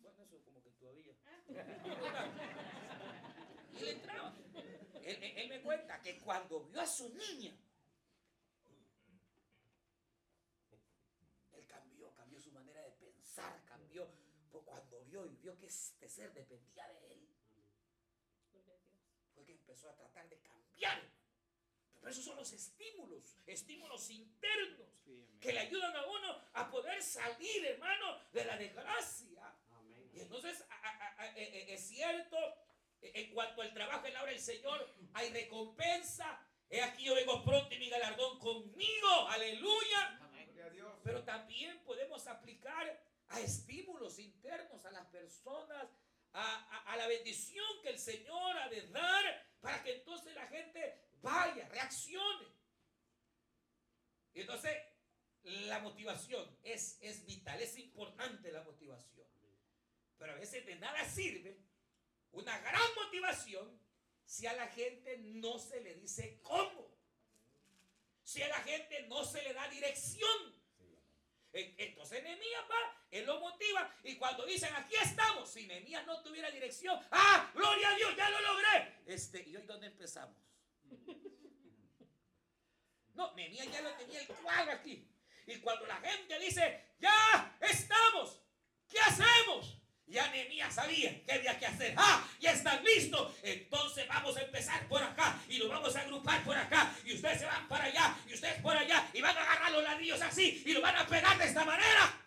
Bueno, 0.00 0.22
eso 0.22 0.42
como 0.44 0.62
que 0.62 0.70
todavía. 0.72 1.14
y 3.72 3.78
él 3.78 3.88
entraba. 3.88 4.34
Él, 5.02 5.22
él 5.22 5.48
me 5.48 5.62
cuenta 5.62 6.02
que 6.02 6.20
cuando 6.20 6.64
vio 6.64 6.80
a 6.80 6.86
su 6.86 7.08
niña, 7.14 7.56
él 11.52 11.66
cambió, 11.66 12.12
cambió 12.14 12.40
su 12.40 12.52
manera 12.52 12.82
de 12.82 12.92
pensar, 12.92 13.64
cambió 13.64 14.08
cuando 14.50 15.04
vio 15.04 15.26
y 15.26 15.36
vio 15.36 15.56
que 15.58 15.66
este 15.66 16.08
ser 16.08 16.32
dependía 16.32 16.86
de 16.88 17.12
él. 17.12 17.28
Fue 19.34 19.44
que 19.44 19.52
empezó 19.52 19.88
a 19.88 19.94
tratar 19.94 20.28
de 20.28 20.40
cambiar 20.40 21.19
pero 22.00 22.12
esos 22.12 22.24
son 22.24 22.36
los 22.36 22.50
estímulos, 22.52 23.36
estímulos 23.46 24.08
internos 24.10 24.88
que 25.38 25.52
le 25.52 25.60
ayudan 25.60 25.94
a 25.96 26.06
uno 26.06 26.40
a 26.54 26.70
poder 26.70 27.02
salir, 27.02 27.64
hermano, 27.66 28.18
de 28.32 28.44
la 28.44 28.56
desgracia. 28.56 29.54
Y 30.12 30.20
entonces 30.20 30.64
e, 31.36 31.42
e, 31.42 31.74
es 31.74 31.88
cierto, 31.88 32.36
e, 33.00 33.12
en 33.14 33.34
cuanto 33.34 33.62
al 33.62 33.72
trabajo 33.72 34.06
en 34.06 34.14
la 34.14 34.22
obra 34.22 34.32
del 34.32 34.40
Señor, 34.40 34.94
hay 35.14 35.30
recompensa. 35.30 36.46
He 36.68 36.82
aquí 36.82 37.04
yo 37.04 37.14
vengo 37.14 37.44
pronto 37.44 37.74
y 37.74 37.78
mi 37.78 37.88
galardón 37.88 38.38
conmigo. 38.38 39.28
Aleluya. 39.28 40.20
Pero 41.02 41.24
también 41.24 41.82
podemos 41.84 42.26
aplicar 42.26 43.02
a 43.28 43.40
estímulos 43.40 44.18
internos 44.18 44.84
a 44.84 44.90
las 44.90 45.06
personas, 45.06 45.88
a, 46.32 46.82
a 46.92 46.96
la 46.96 47.06
bendición 47.06 47.66
que 47.82 47.90
el 47.90 47.98
Señor 47.98 48.56
ha 48.58 48.68
de 48.68 48.82
dar 48.88 49.46
para 49.60 49.82
que 49.82 49.94
entonces 49.94 50.34
la 50.34 50.46
gente 50.46 51.09
vaya, 51.22 51.68
reaccione. 51.68 52.46
Y 54.32 54.40
entonces, 54.42 54.76
la 55.42 55.80
motivación 55.80 56.58
es, 56.62 56.98
es 57.00 57.24
vital, 57.26 57.60
es 57.60 57.76
importante 57.78 58.52
la 58.52 58.62
motivación. 58.62 59.26
Pero 60.18 60.32
a 60.32 60.36
veces 60.36 60.66
de 60.66 60.76
nada 60.76 61.04
sirve 61.08 61.58
una 62.32 62.58
gran 62.58 62.94
motivación 62.94 63.80
si 64.24 64.46
a 64.46 64.52
la 64.52 64.68
gente 64.68 65.18
no 65.18 65.58
se 65.58 65.80
le 65.80 65.94
dice 65.94 66.40
cómo. 66.42 66.94
Si 68.22 68.42
a 68.42 68.48
la 68.48 68.60
gente 68.60 69.06
no 69.08 69.24
se 69.24 69.42
le 69.42 69.54
da 69.54 69.66
dirección. 69.68 70.60
Entonces 71.52 72.22
Nehemías 72.22 72.62
va, 72.70 73.06
él 73.10 73.26
lo 73.26 73.40
motiva 73.40 73.92
y 74.04 74.14
cuando 74.16 74.46
dicen 74.46 74.72
aquí 74.76 74.94
estamos, 75.02 75.50
si 75.50 75.66
Nehemías 75.66 76.06
no 76.06 76.22
tuviera 76.22 76.48
dirección, 76.48 77.00
ah, 77.10 77.50
gloria 77.52 77.88
a 77.88 77.96
Dios, 77.96 78.16
ya 78.16 78.30
lo 78.30 78.40
logré. 78.40 79.02
Este, 79.06 79.42
¿Y 79.48 79.56
hoy 79.56 79.62
dónde 79.62 79.88
empezamos? 79.88 80.36
No, 83.14 83.34
Nehemías 83.34 83.70
ya 83.70 83.82
lo 83.82 83.92
tenía 83.96 84.20
el 84.20 84.28
cuadro 84.28 84.72
aquí. 84.72 85.06
Y 85.46 85.56
cuando 85.56 85.84
la 85.84 85.96
gente 85.96 86.38
dice, 86.38 86.94
ya 86.98 87.54
estamos, 87.60 88.40
¿qué 88.88 88.98
hacemos? 89.00 89.76
Ya 90.10 90.28
Nehemías 90.30 90.74
sabía 90.74 91.24
qué 91.24 91.32
había 91.32 91.58
que 91.58 91.66
hacer. 91.66 91.94
¡Ah! 91.96 92.26
Ya 92.40 92.52
están 92.52 92.82
listos. 92.82 93.32
Entonces 93.42 94.08
vamos 94.08 94.36
a 94.36 94.42
empezar 94.42 94.88
por 94.88 95.02
acá 95.02 95.40
y 95.48 95.58
nos 95.58 95.68
vamos 95.68 95.94
a 95.94 96.00
agrupar 96.00 96.42
por 96.44 96.56
acá. 96.56 96.92
Y 97.04 97.14
ustedes 97.14 97.40
se 97.40 97.46
van 97.46 97.68
para 97.68 97.84
allá 97.84 98.16
y 98.26 98.34
ustedes 98.34 98.60
por 98.60 98.76
allá 98.76 99.08
y 99.12 99.20
van 99.20 99.36
a 99.36 99.42
agarrar 99.42 99.72
los 99.72 99.84
ladrillos 99.84 100.20
así 100.20 100.62
y 100.66 100.72
lo 100.72 100.80
van 100.80 100.96
a 100.96 101.06
pegar 101.06 101.38
de 101.38 101.44
esta 101.44 101.64
manera. 101.64 102.26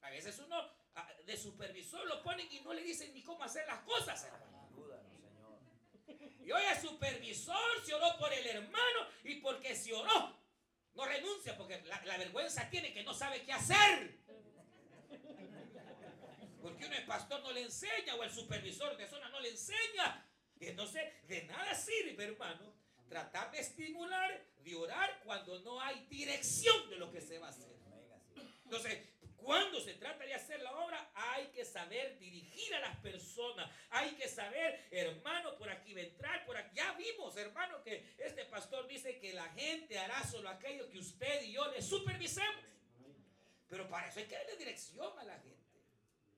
A 0.00 0.10
veces 0.10 0.38
uno 0.38 0.56
ah, 0.94 1.08
de 1.26 1.36
supervisor 1.36 2.06
lo 2.06 2.22
ponen 2.22 2.46
y 2.50 2.60
no 2.60 2.72
le 2.72 2.82
dicen 2.82 3.12
ni 3.12 3.22
cómo 3.22 3.44
hacer 3.44 3.66
las 3.66 3.80
cosas. 3.80 4.26
Y 6.46 6.52
hoy 6.52 6.62
el 6.62 6.80
supervisor 6.80 7.84
se 7.84 7.92
oró 7.92 8.16
por 8.20 8.32
el 8.32 8.46
hermano 8.46 9.08
y 9.24 9.34
porque 9.40 9.74
se 9.74 9.92
oró, 9.92 10.38
no 10.94 11.04
renuncia 11.04 11.56
porque 11.56 11.82
la, 11.82 12.16
vergüenza 12.18 12.70
tiene 12.70 12.94
que 12.94 13.02
no 13.02 13.12
sabe 13.12 13.42
qué 13.42 13.52
hacer. 13.52 14.20
Porque 16.62 16.86
uno 16.86 16.94
el 16.94 17.04
pastor 17.04 17.42
no 17.42 17.50
le 17.50 17.62
enseña 17.62 18.14
o 18.14 18.22
el 18.22 18.30
supervisor 18.30 18.96
de 18.96 19.08
zona 19.08 19.28
no 19.30 19.40
le 19.40 19.50
enseña. 19.50 20.24
Y 20.60 20.68
entonces 20.68 21.02
de 21.26 21.42
nada 21.46 21.74
sirve, 21.74 22.24
hermano, 22.24 22.72
tratar 23.08 23.50
de 23.50 23.58
estimular, 23.58 24.46
de 24.58 24.74
orar 24.76 25.20
cuando 25.24 25.58
no 25.60 25.80
hay 25.80 26.06
dirección 26.06 26.88
de 26.88 26.96
lo 26.96 27.10
que 27.10 27.22
se 27.22 27.40
va 27.40 27.48
a 27.48 27.50
hacer. 27.50 27.74
Entonces, 28.62 29.04
cuando 29.46 29.80
se 29.80 29.94
trata 29.94 30.24
de 30.24 30.34
hacer 30.34 30.60
la 30.60 30.72
obra, 30.72 31.08
hay 31.14 31.46
que 31.54 31.64
saber 31.64 32.18
dirigir 32.18 32.74
a 32.74 32.80
las 32.80 32.96
personas. 32.96 33.70
Hay 33.90 34.10
que 34.16 34.26
saber, 34.26 34.88
hermano, 34.90 35.56
por 35.56 35.70
aquí 35.70 35.94
va 35.94 36.00
a 36.00 36.02
entrar, 36.02 36.44
por 36.44 36.56
aquí. 36.56 36.74
Ya 36.74 36.92
vimos, 36.94 37.36
hermano, 37.36 37.80
que 37.84 38.12
este 38.18 38.44
pastor 38.46 38.88
dice 38.88 39.20
que 39.20 39.32
la 39.34 39.48
gente 39.50 40.00
hará 40.00 40.24
solo 40.24 40.48
aquello 40.48 40.90
que 40.90 40.98
usted 40.98 41.44
y 41.44 41.52
yo 41.52 41.64
le 41.70 41.80
supervisemos. 41.80 42.64
Pero 43.68 43.88
para 43.88 44.08
eso 44.08 44.18
hay 44.18 44.26
que 44.26 44.34
darle 44.34 44.56
dirección 44.56 45.16
a 45.16 45.22
la 45.22 45.38
gente. 45.38 45.80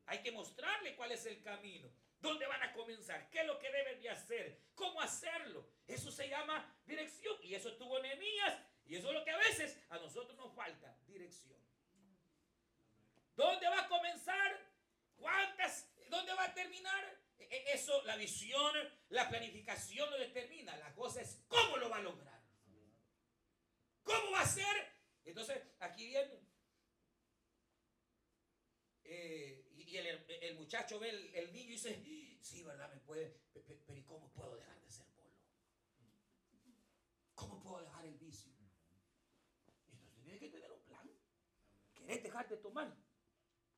Hay 0.05 0.19
que 0.19 0.31
mostrarle 0.31 0.95
cuál 0.95 1.13
es 1.13 1.25
el 1.25 1.43
camino. 1.43 1.91
¿Dónde 2.21 2.47
van 2.47 2.63
a 2.63 2.75
comenzar? 2.75 3.31
¿Qué 3.31 3.41
es 3.41 3.47
lo 3.47 3.59
que 3.59 3.73
deben 3.73 4.03
de 4.03 4.11
hacer? 4.11 4.61
¿Cómo 4.75 5.01
hacerlo? 5.01 5.67
Eso 5.87 6.13
se 6.13 6.29
llama 6.29 6.79
dirección. 6.85 7.39
Y 7.43 7.55
eso 7.55 7.73
tuvo 7.77 8.01
Nehemías. 8.01 8.61
Y 8.85 8.97
eso 8.97 9.09
es 9.09 9.15
lo 9.15 9.25
que 9.25 9.31
a 9.31 9.39
veces 9.39 9.79
a 9.89 9.97
nosotros 9.97 10.37
nos 10.37 10.53
falta, 10.53 10.95
dirección. 11.07 11.68
¿Dónde 13.39 13.69
va 13.69 13.83
a 13.83 13.89
comenzar? 13.89 14.51
¿Cuántas? 15.15 15.89
¿Dónde 16.11 16.35
va 16.35 16.43
a 16.43 16.55
terminar? 16.55 17.05
E, 17.39 17.45
e, 17.45 17.73
eso, 17.73 18.03
la 18.03 18.17
visión, 18.17 18.75
la 19.11 19.29
planificación 19.29 20.11
lo 20.11 20.19
determina. 20.19 20.77
La 20.77 20.93
cosa 20.93 21.21
es 21.21 21.45
cómo 21.47 21.77
lo 21.77 21.89
va 21.89 21.99
a 21.99 22.03
lograr. 22.03 22.43
¿Cómo 24.03 24.33
va 24.33 24.41
a 24.41 24.47
ser? 24.47 24.77
Entonces, 25.25 25.63
aquí 25.79 26.09
viene. 26.09 26.41
Eh, 29.05 29.73
y 29.77 29.97
el, 29.97 30.57
muchacho 30.57 30.99
ve 30.99 31.09
el, 31.33 31.53
niño 31.53 31.69
y 31.69 31.73
dice, 31.75 31.95
sí, 32.43 32.65
¿verdad? 32.65 32.93
Me 32.93 33.01
puede, 33.01 33.41
pero 33.87 33.97
¿y 33.97 34.03
cómo 34.03 34.33
puedo 34.33 34.57
dejar 34.57 34.81
de 34.81 34.91
ser 34.91 35.07
bolo? 35.15 35.33
¿Cómo 37.37 37.61
puedo 37.61 37.85
dejar 37.85 38.05
el 38.05 38.19
vicio? 38.19 38.53
Entonces 39.87 40.13
tiene 40.25 40.41
que 40.41 40.49
tener 40.49 40.73
un 40.73 40.83
plan. 40.83 41.09
¿Querés 41.95 42.23
dejar 42.25 42.49
de 42.49 42.57
tomar? 42.57 43.08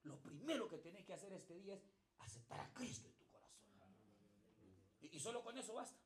Lo 0.05 0.21
primero 0.21 0.69
que 0.69 0.79
tenés 0.79 1.05
que 1.05 1.15
hacer 1.15 1.33
este 1.33 1.55
día 1.55 1.75
es 1.75 1.85
aceptar 2.19 2.61
a 2.61 2.73
Cristo 2.73 3.09
en 3.09 3.15
tu 3.15 3.27
corazón. 3.27 3.65
Y, 5.01 5.19
solo 5.19 5.43
con 5.43 5.57
eso 5.59 5.75
basta. 5.75 6.01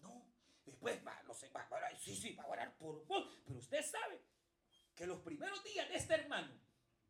No. 0.00 0.26
Después 0.64 1.04
va, 1.06 1.22
no 1.24 1.34
sé, 1.34 1.48
va 1.50 1.62
a 1.62 1.74
orar, 1.74 1.98
sí, 1.98 2.14
sí, 2.14 2.34
va 2.34 2.44
a 2.44 2.48
orar 2.48 2.76
por 2.76 3.04
vos. 3.06 3.28
Pero 3.44 3.58
usted 3.58 3.82
sabe 3.82 4.20
que 4.94 5.06
los 5.06 5.20
primeros 5.20 5.62
días 5.64 5.88
de 5.88 5.96
este 5.96 6.14
hermano 6.14 6.52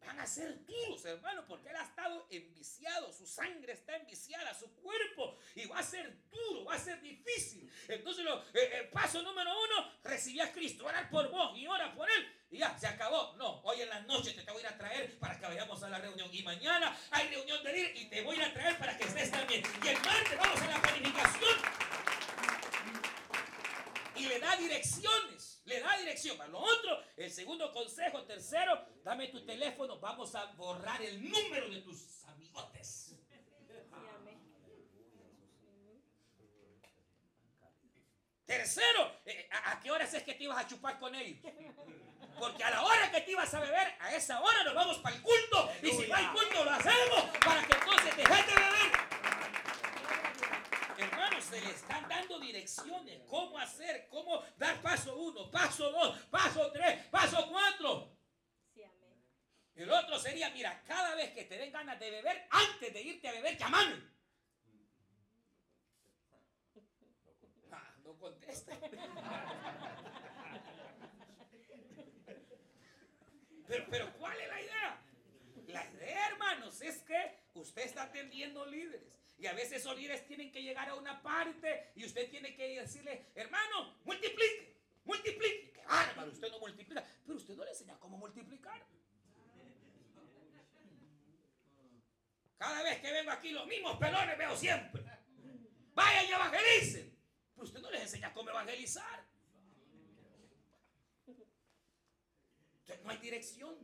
van 0.04 0.20
a 0.20 0.26
ser 0.26 0.64
duros, 0.66 1.04
hermano, 1.04 1.44
porque 1.46 1.68
él 1.68 1.76
ha 1.76 1.84
estado 1.84 2.26
enviciado, 2.30 3.12
su 3.12 3.26
sangre 3.26 3.72
está 3.72 3.96
enviciada, 3.96 4.54
su 4.54 4.70
cuerpo, 4.76 5.38
y 5.54 5.66
va 5.66 5.78
a 5.78 5.82
ser 5.82 6.28
duro, 6.30 6.64
va 6.64 6.74
a 6.74 6.78
ser 6.78 7.00
difícil. 7.00 7.70
Entonces, 7.88 8.24
lo, 8.24 8.42
eh, 8.54 8.80
el 8.80 8.88
paso 8.88 9.22
número 9.22 9.50
uno, 9.50 9.92
recibí 10.02 10.40
a 10.40 10.52
Cristo, 10.52 10.86
orar 10.86 11.08
por 11.10 11.30
vos 11.30 11.56
y 11.56 11.66
ora 11.66 11.94
por 11.94 12.10
él, 12.10 12.32
y 12.50 12.58
ya, 12.58 12.78
se 12.78 12.86
acabó. 12.86 13.34
No, 13.36 13.60
hoy 13.62 13.80
en 13.80 13.88
la 13.88 14.00
noche 14.00 14.32
te, 14.32 14.42
te 14.42 14.50
voy 14.50 14.62
a 14.62 14.66
ir 14.66 14.72
a 14.72 14.78
traer 14.78 15.18
para 15.18 15.38
que 15.38 15.46
vayamos 15.46 15.82
a 15.82 15.88
la 15.88 15.98
reunión, 15.98 16.28
y 16.32 16.42
mañana 16.42 16.96
hay 17.10 17.28
reunión 17.28 17.62
de 17.64 17.78
ir 17.78 17.96
y 17.96 18.04
te 18.06 18.22
voy 18.22 18.36
a 18.36 18.38
ir 18.40 18.44
a 18.44 18.52
traer 18.52 18.78
para 18.78 18.96
que 18.96 19.04
estés 19.04 19.30
también. 19.30 19.62
Y 19.82 19.88
el 19.88 19.96
martes 20.00 20.38
vamos 20.38 20.60
a 20.60 20.66
la 20.66 20.82
planificación. 20.82 21.58
Y 24.16 24.26
le 24.26 24.38
da 24.38 24.56
direcciones 24.56 25.31
le 25.64 25.80
da 25.80 25.96
dirección. 25.96 26.36
Para 26.36 26.50
lo 26.50 26.58
otro, 26.58 27.02
el 27.16 27.30
segundo 27.30 27.72
consejo, 27.72 28.22
tercero, 28.24 28.86
dame 29.02 29.28
tu 29.28 29.44
teléfono, 29.44 29.98
vamos 29.98 30.34
a 30.34 30.46
borrar 30.52 31.00
el 31.02 31.22
número 31.30 31.68
de 31.68 31.80
tus 31.82 32.24
amigotes. 32.24 33.16
Tercero, 38.44 39.20
eh, 39.24 39.48
¿a 39.50 39.80
qué 39.80 39.90
horas 39.90 40.12
es 40.12 40.22
que 40.24 40.34
te 40.34 40.44
ibas 40.44 40.62
a 40.62 40.68
chupar 40.68 40.98
con 40.98 41.14
ellos? 41.14 41.38
Porque 42.38 42.62
a 42.62 42.70
la 42.70 42.82
hora 42.82 43.10
que 43.10 43.22
te 43.22 43.30
ibas 43.30 43.52
a 43.54 43.60
beber, 43.60 43.94
a 43.98 44.14
esa 44.14 44.42
hora 44.42 44.64
nos 44.64 44.74
vamos 44.74 44.98
para 44.98 45.16
el 45.16 45.22
culto. 45.22 45.70
Y 45.82 45.90
si 45.90 46.06
no 46.06 46.14
hay 46.14 46.26
culto, 46.26 46.64
lo 46.64 46.70
hacemos 46.70 47.38
para 47.44 47.66
que 47.66 47.72
entonces 47.72 48.16
dejes 48.16 48.46
de 48.46 48.54
beber 48.54 49.12
se 51.52 51.60
le 51.60 51.70
están 51.70 52.08
dando 52.08 52.38
direcciones, 52.38 53.20
cómo 53.28 53.58
hacer, 53.58 54.06
cómo 54.08 54.42
dar 54.56 54.80
paso 54.80 55.16
uno, 55.16 55.50
paso 55.50 55.90
dos, 55.90 56.18
paso 56.30 56.70
tres, 56.72 57.04
paso 57.10 57.46
cuatro. 57.50 58.10
El 59.74 59.90
otro 59.90 60.18
sería, 60.18 60.50
mira, 60.50 60.82
cada 60.86 61.14
vez 61.14 61.32
que 61.32 61.44
te 61.44 61.56
den 61.56 61.71
de 61.82 62.10
beber, 62.10 62.46
antes 62.50 62.94
de 62.94 63.02
irte 63.02 63.28
a 63.28 63.32
beber, 63.32 63.58
llamame. 63.58 63.96
Ah, 67.72 67.94
no 68.04 68.16
contesta. 68.18 68.78
Pero, 73.66 73.86
pero, 73.90 74.12
¿cuál 74.18 74.38
es 74.38 74.48
la 74.48 74.60
idea? 74.60 75.02
La 75.68 75.90
idea, 75.92 76.28
hermanos, 76.28 76.80
es 76.82 77.02
que 77.02 77.40
usted 77.54 77.82
está 77.82 78.04
atendiendo 78.04 78.66
líderes. 78.66 79.02
Y 79.38 79.46
a 79.46 79.54
veces 79.54 79.80
esos 79.80 79.96
líderes 79.96 80.26
tienen 80.26 80.52
que 80.52 80.62
llegar 80.62 80.88
a 80.88 80.94
una 80.94 81.22
parte 81.22 81.90
y 81.96 82.04
usted 82.04 82.30
tiene 82.30 82.54
que 82.54 82.80
decirle, 82.80 83.32
hermano, 83.34 83.98
multiplique. 84.04 84.72
Cada 92.62 92.84
vez 92.84 93.00
que 93.00 93.10
vengo 93.10 93.32
aquí, 93.32 93.50
los 93.50 93.66
mismos 93.66 93.98
pelones 93.98 94.38
veo 94.38 94.56
siempre. 94.56 95.02
Vayan 95.94 96.26
y 96.26 96.30
evangelicen. 96.30 97.18
Pero 97.56 97.64
usted 97.64 97.80
no 97.80 97.90
les 97.90 98.02
enseña 98.02 98.32
cómo 98.32 98.50
evangelizar. 98.50 99.26
Entonces, 102.78 103.04
no 103.04 103.10
hay 103.10 103.18
dirección. 103.18 103.76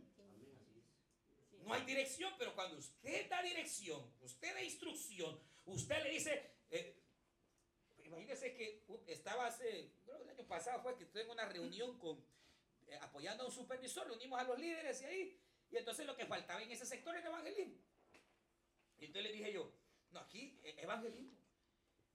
No 1.64 1.74
hay 1.74 1.82
dirección, 1.86 2.32
pero 2.38 2.54
cuando 2.54 2.78
usted 2.78 3.28
da 3.28 3.37
dirección, 3.48 4.14
usted 4.20 4.54
da 4.54 4.62
instrucción, 4.62 5.38
usted 5.66 6.02
le 6.02 6.10
dice, 6.10 6.50
eh, 6.70 6.96
imagínese 8.04 8.54
que 8.54 8.84
estaba 9.06 9.46
hace, 9.46 9.92
creo 10.04 10.18
que 10.18 10.24
el 10.24 10.30
año 10.30 10.46
pasado 10.46 10.82
fue 10.82 10.96
que 10.96 11.04
estuve 11.04 11.22
en 11.22 11.30
una 11.30 11.46
reunión 11.46 11.98
con, 11.98 12.24
eh, 12.86 12.98
apoyando 13.00 13.44
a 13.44 13.46
un 13.46 13.52
supervisor, 13.52 14.06
reunimos 14.06 14.40
a 14.40 14.44
los 14.44 14.58
líderes 14.58 15.02
y 15.02 15.04
ahí, 15.04 15.40
y 15.70 15.76
entonces 15.76 16.06
lo 16.06 16.16
que 16.16 16.26
faltaba 16.26 16.62
en 16.62 16.70
ese 16.70 16.86
sector 16.86 17.14
era 17.16 17.28
evangelismo. 17.28 17.76
Y 18.98 19.06
entonces 19.06 19.30
le 19.30 19.36
dije 19.36 19.52
yo, 19.52 19.72
no, 20.10 20.20
aquí 20.20 20.58
eh, 20.62 20.76
evangelismo. 20.78 21.36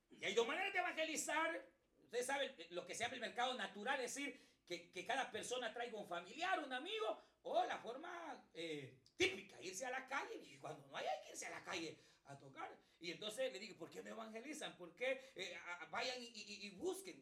Y 0.09 0.25
hay 0.25 0.33
dos 0.33 0.47
maneras 0.47 0.73
de 0.73 0.79
evangelizar. 0.79 1.65
Ustedes 2.01 2.25
saben 2.25 2.55
lo 2.71 2.85
que 2.85 2.95
se 2.95 3.03
llama 3.03 3.15
el 3.15 3.21
mercado 3.21 3.53
natural, 3.55 3.99
es 4.01 4.15
decir, 4.15 4.39
que, 4.67 5.05
cada 5.05 5.31
persona 5.31 5.73
traiga 5.73 5.97
un 5.97 6.07
familiar, 6.07 6.59
un 6.63 6.71
amigo, 6.71 7.21
o 7.43 7.63
la 7.65 7.77
forma 7.79 8.43
eh, 8.53 8.97
típica, 9.17 9.61
irse 9.61 9.85
a 9.85 9.91
la 9.91 10.07
calle. 10.07 10.35
Y 10.35 10.57
cuando 10.57 10.85
no 10.87 10.97
hay, 10.97 11.05
hay 11.05 11.23
que 11.23 11.31
irse 11.31 11.45
a 11.45 11.51
la 11.51 11.63
calle 11.63 11.97
a 12.25 12.37
tocar. 12.37 12.75
Y 12.99 13.11
entonces 13.11 13.51
le 13.51 13.59
digo, 13.59 13.77
¿por 13.77 13.89
qué 13.89 14.01
me 14.01 14.11
evangelizan? 14.11 14.77
¿Por 14.77 14.95
qué 14.95 15.33
eh, 15.35 15.57
vayan 15.91 16.17
y, 16.19 16.69
busquen? 16.77 17.21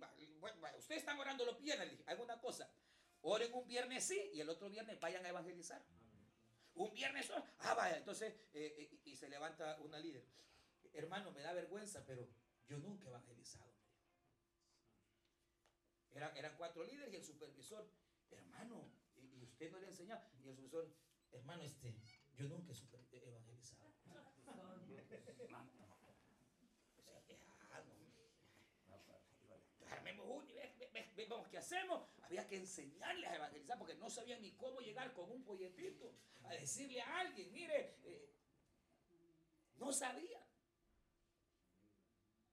ustedes 0.77 1.01
están 1.01 1.19
orando 1.19 1.45
los 1.45 1.60
viernes. 1.60 1.89
Dije, 1.89 2.04
alguna 2.08 2.39
cosa. 2.39 2.71
Oren 3.21 3.54
un 3.54 3.67
viernes 3.67 4.04
sí 4.04 4.32
y 4.34 4.41
el 4.41 4.49
otro 4.49 4.69
viernes 4.69 4.99
vayan 4.99 5.25
a 5.25 5.30
evangelizar. 5.30 5.84
Un 6.75 6.93
viernes 6.93 7.25
solo. 7.25 7.45
Ah, 7.60 7.73
vaya. 7.73 7.97
Entonces, 7.97 8.34
eh, 8.54 8.99
y 9.04 9.15
se 9.15 9.27
levanta 9.30 9.80
una 9.82 9.99
líder. 9.99 10.25
Hermano, 10.93 11.32
me 11.32 11.41
da 11.41 11.54
vergüenza, 11.54 12.04
pero 12.06 12.27
yo 12.67 12.77
nunca 12.77 13.06
he 13.06 13.10
evangelizado. 13.10 13.71
Eran, 16.13 16.36
eran 16.36 16.56
cuatro 16.58 16.84
líderes 16.84 17.13
y 17.13 17.15
el 17.15 17.23
supervisor. 17.23 17.89
Hermano, 18.30 18.91
y, 19.15 19.43
usted 19.43 19.71
no 19.71 19.80
le 19.80 19.88
ha 19.88 19.89
enseñado. 19.89 20.21
Y 20.32 20.36
el 20.36 20.43
supervisor, 20.43 20.93
hermano, 21.34 21.63
este, 21.63 21.96
yo 22.36 22.48
nunca 22.48 22.74
he 23.12 23.28
evangelizado. 23.28 23.82
Armemos 29.89 30.26
uno 30.30 30.46
y 30.50 31.15
vemos 31.15 31.48
qué 31.50 31.58
hacemos. 31.58 32.08
Había 32.22 32.48
que 32.48 32.56
enseñarles 32.58 33.30
a 33.30 33.36
evangelizar 33.36 33.78
porque 33.78 33.96
no 33.96 34.10
sabían 34.10 34.41
ni 34.41 34.52
cómo 34.54 34.80
llegar 34.80 35.13
con 35.13 35.30
un 35.30 35.44
polletito 35.44 36.13
a 36.44 36.54
decirle 36.54 37.02
a 37.02 37.20
alguien, 37.20 37.52
mire, 37.52 37.98
eh, 38.04 38.34
no 39.76 39.91
sabía. 39.91 40.39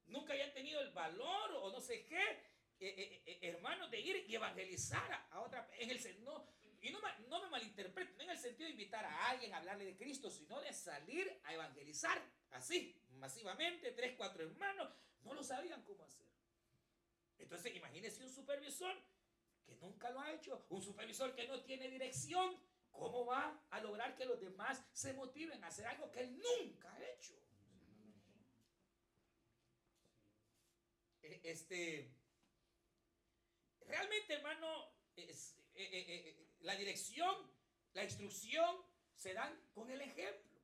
Nunca 0.07 0.33
habían 0.33 0.53
tenido 0.53 0.81
el 0.81 0.91
valor 0.91 1.53
o 1.53 1.71
no 1.71 1.81
sé 1.81 2.05
qué 2.07 2.49
eh, 2.81 2.95
eh, 2.97 3.23
eh, 3.27 3.39
hermanos, 3.43 3.91
de 3.91 3.99
ir 3.99 4.25
y 4.29 4.37
evangelizar 4.37 5.27
a, 5.31 5.41
otra. 5.41 5.69
En 5.79 5.91
el, 5.91 6.25
no, 6.25 6.47
y 6.81 6.91
no, 6.91 7.01
me 7.43 7.51
malinterpreten, 7.51 8.17
no 8.17 8.23
en 8.25 8.31
el 8.31 8.39
sentido 8.39 8.67
de 8.67 8.73
invitar 8.73 9.05
a 9.05 9.31
alguien 9.31 9.53
a 9.53 9.59
hablarle 9.59 9.85
de 9.85 9.97
Cristo, 9.97 10.31
sino 10.31 10.61
de 10.61 10.73
salir 10.73 11.41
a 11.45 11.55
evangelizar 11.55 12.23
así, 12.51 13.01
masivamente, 13.11 13.93
tres, 13.93 14.15
cuatro 14.17 14.45
hermanos, 14.45 14.93
no 15.23 15.35
lo 15.35 15.43
sabían 15.43 15.83
cómo 15.83 16.05
hacer. 16.05 16.27
Entonces, 17.39 17.75
imagínese 17.75 18.23
un 18.23 18.31
supervisor 18.31 18.95
que 19.67 19.77
nunca 19.77 20.11
lo 20.11 20.21
ha 20.21 20.33
hecho, 20.33 20.67
un 20.69 20.83
supervisor 20.83 21.35
que 21.35 21.47
no 21.49 21.63
tiene 21.63 21.89
dirección, 21.89 22.57
¿cómo 22.91 23.27
va 23.27 23.61
a 23.71 23.81
lograr 23.81 24.17
que 24.17 24.25
los 24.25 24.41
demás 24.41 24.83
se 24.93 25.13
motiven 25.15 25.63
a 25.65 25.69
hacer 25.69 25.87
algo 25.87 26.11
que 26.11 26.21
él 26.21 26.39
nunca 26.39 26.93
ha 26.93 27.05
hecho? 27.05 27.35
Este, 31.43 32.11
realmente, 33.87 34.35
hermano, 34.35 34.93
es, 35.17 35.57
eh, 35.79 35.89
eh, 35.93 36.05
eh, 36.09 36.47
la 36.63 36.75
dirección, 36.75 37.33
la 37.95 38.03
instrucción 38.03 38.85
se 39.15 39.33
dan 39.33 39.57
con 39.73 39.89
el 39.89 40.01
ejemplo. 40.01 40.61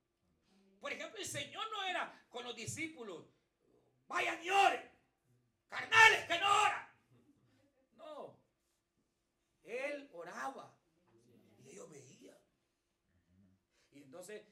Por 0.81 0.92
ejemplo, 0.92 1.20
el 1.20 1.27
Señor 1.27 1.64
no 1.70 1.85
era 1.85 2.27
con 2.31 2.44
los 2.44 2.57
discípulos, 2.57 3.24
vayan 4.09 4.42
y 4.42 4.50
oren, 4.50 4.90
carnales 5.68 6.27
que 6.27 6.38
no 6.40 6.62
oran. 6.62 6.88
No, 7.96 8.40
Él 9.62 10.11
oraba 10.12 10.77
y 11.59 11.70
ellos 11.70 11.88
veían. 11.88 12.37
Y 13.92 14.03
entonces, 14.03 14.42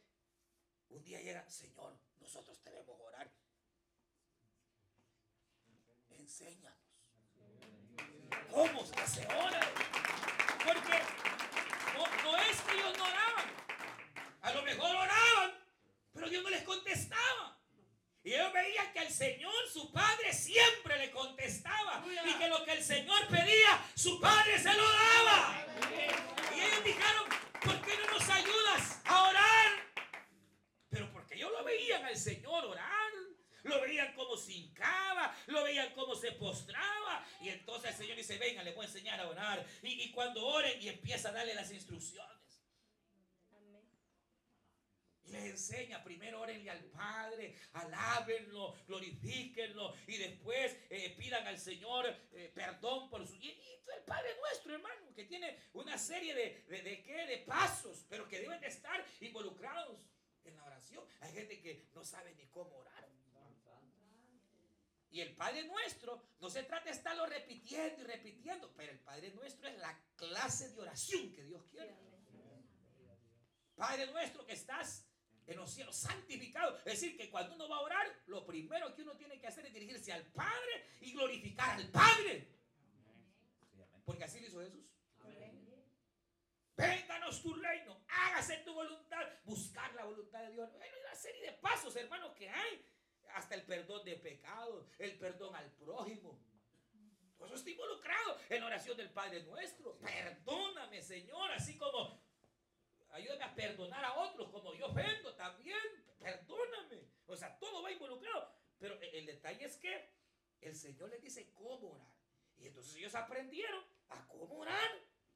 un 0.90 1.02
día 1.02 1.20
llega, 1.20 1.50
Señor, 1.50 1.98
nosotros 2.20 2.62
debemos 2.62 3.00
orar. 3.00 3.28
Enséñanos. 6.10 6.78
¿Cómo 8.48 8.86
se 8.86 9.26
ora? 9.26 10.11
Porque 10.64 11.02
no, 12.24 12.36
es 12.38 12.60
que 12.60 12.74
ellos 12.74 12.98
no 12.98 13.04
oraban. 13.04 13.46
A 14.42 14.52
lo 14.52 14.62
mejor 14.62 14.96
oraban, 14.96 15.58
pero 16.12 16.28
Dios 16.28 16.42
no 16.42 16.50
les 16.50 16.62
contestaba. 16.62 17.58
Y 18.24 18.34
ellos 18.34 18.52
veían 18.52 18.92
que 18.92 19.00
el 19.00 19.12
Señor, 19.12 19.52
su 19.72 19.90
Padre, 19.92 20.32
siempre 20.32 20.98
le 20.98 21.10
contestaba. 21.10 22.04
Y 22.06 22.34
que 22.34 22.48
lo 22.48 22.64
que 22.64 22.72
el 22.72 22.84
Señor 22.84 23.26
pedía, 23.28 23.84
su 23.94 24.20
Padre 24.20 24.58
se 24.58 24.72
lo 24.72 24.88
daba. 24.88 25.66
Y 26.54 26.60
ellos 26.60 26.84
dijeron, 26.84 27.24
¿por 27.64 27.82
qué 27.82 27.96
no 27.96 28.06
nos 28.12 28.28
ayudas 28.28 29.00
a 29.04 29.28
orar? 29.28 29.70
Pero 30.88 31.10
porque 31.12 31.34
ellos 31.34 31.50
lo 31.50 31.64
veían 31.64 32.04
al 32.04 32.16
Señor 32.16 32.64
orar 32.66 33.01
lo 33.64 33.80
veían 33.80 34.14
como 34.14 34.36
se 34.36 34.52
hincaba, 34.52 35.34
lo 35.46 35.62
veían 35.64 35.92
como 35.94 36.14
se 36.14 36.32
postraba. 36.32 37.26
Y 37.40 37.48
entonces 37.48 37.90
el 37.90 37.96
Señor 37.96 38.16
dice, 38.16 38.38
venga, 38.38 38.62
le 38.62 38.72
voy 38.72 38.84
a 38.84 38.88
enseñar 38.88 39.20
a 39.20 39.28
orar. 39.28 39.64
Y, 39.82 40.10
cuando 40.12 40.44
oren 40.46 40.80
y 40.80 40.88
empieza 40.88 41.28
a 41.28 41.32
darle 41.32 41.54
las 41.54 41.70
instrucciones. 41.70 42.30
Y 45.24 45.30
les 45.30 45.44
enseña, 45.44 46.02
primero 46.02 46.40
orenle 46.40 46.70
al 46.70 46.84
Padre, 46.86 47.56
alábenlo, 47.72 48.74
glorifíquenlo 48.86 49.94
y 50.06 50.16
después 50.16 50.76
eh, 50.90 51.14
pidan 51.16 51.46
al 51.46 51.58
Señor 51.58 52.06
eh, 52.32 52.50
perdón 52.54 53.08
por 53.08 53.26
su... 53.26 53.36
Y, 53.36 53.56
el 53.96 54.04
Padre 54.04 54.34
nuestro, 54.40 54.74
hermano, 54.74 55.14
que 55.14 55.24
tiene 55.24 55.58
una 55.74 55.98
serie 55.98 56.34
de, 56.34 56.64
de, 56.68 56.82
de, 56.82 57.02
¿qué? 57.02 57.26
de 57.26 57.38
pasos, 57.38 58.06
pero 58.08 58.26
que 58.26 58.40
deben 58.40 58.60
de 58.60 58.68
estar 58.68 59.04
involucrados 59.20 60.00
en 60.44 60.56
la 60.56 60.64
oración. 60.64 61.04
Hay 61.20 61.32
gente 61.32 61.60
que 61.60 61.88
no 61.94 62.04
sabe 62.04 62.34
ni 62.34 62.46
cómo 62.46 62.76
orar. 62.78 62.91
Y 65.12 65.20
el 65.20 65.34
Padre 65.36 65.64
Nuestro 65.64 66.22
no 66.40 66.48
se 66.48 66.62
trata 66.62 66.86
de 66.86 66.92
estarlo 66.92 67.26
repitiendo 67.26 68.00
y 68.02 68.06
repitiendo, 68.06 68.72
pero 68.74 68.92
el 68.92 68.98
Padre 68.98 69.30
Nuestro 69.32 69.68
es 69.68 69.78
la 69.78 69.94
clase 70.16 70.70
de 70.70 70.80
oración 70.80 71.30
que 71.34 71.44
Dios 71.44 71.62
quiere. 71.70 71.94
Padre 73.76 74.06
Nuestro 74.06 74.46
que 74.46 74.54
estás 74.54 75.06
en 75.46 75.56
los 75.58 75.70
cielos, 75.70 75.94
santificado. 75.96 76.78
Es 76.78 76.84
decir, 76.84 77.14
que 77.18 77.30
cuando 77.30 77.54
uno 77.54 77.68
va 77.68 77.76
a 77.76 77.80
orar, 77.80 78.06
lo 78.26 78.46
primero 78.46 78.94
que 78.94 79.02
uno 79.02 79.14
tiene 79.18 79.38
que 79.38 79.46
hacer 79.46 79.66
es 79.66 79.74
dirigirse 79.74 80.14
al 80.14 80.24
Padre 80.32 80.86
y 81.02 81.12
glorificar 81.12 81.78
al 81.78 81.88
Padre. 81.90 82.48
Porque 84.06 84.24
así 84.24 84.40
lo 84.40 84.46
hizo 84.46 84.60
Jesús. 84.60 84.86
Vénganos 86.74 87.42
tu 87.42 87.54
reino, 87.54 88.02
hágase 88.08 88.56
tu 88.58 88.72
voluntad, 88.72 89.28
buscar 89.44 89.92
la 89.94 90.04
voluntad 90.04 90.40
de 90.40 90.52
Dios. 90.52 90.70
Hay 90.80 90.90
una 91.02 91.14
serie 91.14 91.42
de 91.42 91.52
pasos, 91.52 91.94
hermanos, 91.96 92.34
que 92.34 92.48
hay 92.48 92.82
hasta 93.34 93.54
el 93.54 93.62
perdón 93.62 94.04
de 94.04 94.16
pecados, 94.16 94.86
el 94.98 95.18
perdón 95.18 95.54
al 95.54 95.70
prójimo. 95.72 96.38
Todo 97.36 97.46
eso 97.46 97.56
está 97.56 97.70
involucrado 97.70 98.38
en 98.48 98.60
la 98.60 98.66
oración 98.66 98.96
del 98.96 99.10
Padre 99.10 99.42
nuestro. 99.42 99.98
Perdóname, 99.98 101.02
Señor, 101.02 101.50
así 101.52 101.76
como 101.76 102.22
ayúdame 103.10 103.44
a 103.44 103.54
perdonar 103.54 104.04
a 104.04 104.14
otros 104.14 104.48
como 104.50 104.74
yo 104.74 104.86
ofendo 104.86 105.34
también. 105.34 105.78
Perdóname. 106.18 107.08
O 107.26 107.36
sea, 107.36 107.58
todo 107.58 107.82
va 107.82 107.90
involucrado. 107.90 108.54
Pero 108.78 109.00
el 109.00 109.26
detalle 109.26 109.64
es 109.64 109.76
que 109.76 110.10
el 110.60 110.74
Señor 110.74 111.10
les 111.10 111.20
dice 111.20 111.52
cómo 111.54 111.92
orar. 111.92 112.12
Y 112.58 112.66
entonces 112.68 112.94
ellos 112.96 113.14
aprendieron 113.14 113.84
a 114.08 114.26
cómo 114.28 114.58
orar. 114.58 114.90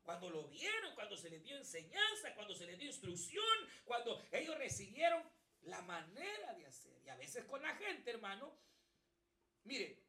Cuando 0.04 0.30
lo 0.30 0.46
vieron, 0.46 0.94
cuando 0.94 1.16
se 1.16 1.28
les 1.28 1.42
dio 1.42 1.56
enseñanza, 1.56 2.32
cuando 2.36 2.54
se 2.54 2.66
les 2.66 2.78
dio 2.78 2.86
instrucción, 2.86 3.44
cuando 3.84 4.24
ellos 4.30 4.56
recibieron 4.56 5.20
la 5.66 5.82
manera 5.82 6.54
de 6.54 6.66
hacer. 6.66 7.00
Y 7.04 7.08
a 7.08 7.16
veces 7.16 7.44
con 7.44 7.62
la 7.62 7.74
gente, 7.76 8.10
hermano, 8.10 8.52
mire, 9.64 10.02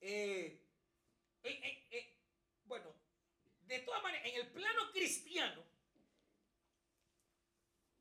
eh, 0.00 0.60
bueno, 2.64 2.94
de 3.66 3.78
todas 3.80 4.02
maneras, 4.02 4.26
en 4.26 4.36
el 4.36 4.50
plano 4.50 4.90
cristiano, 4.92 5.62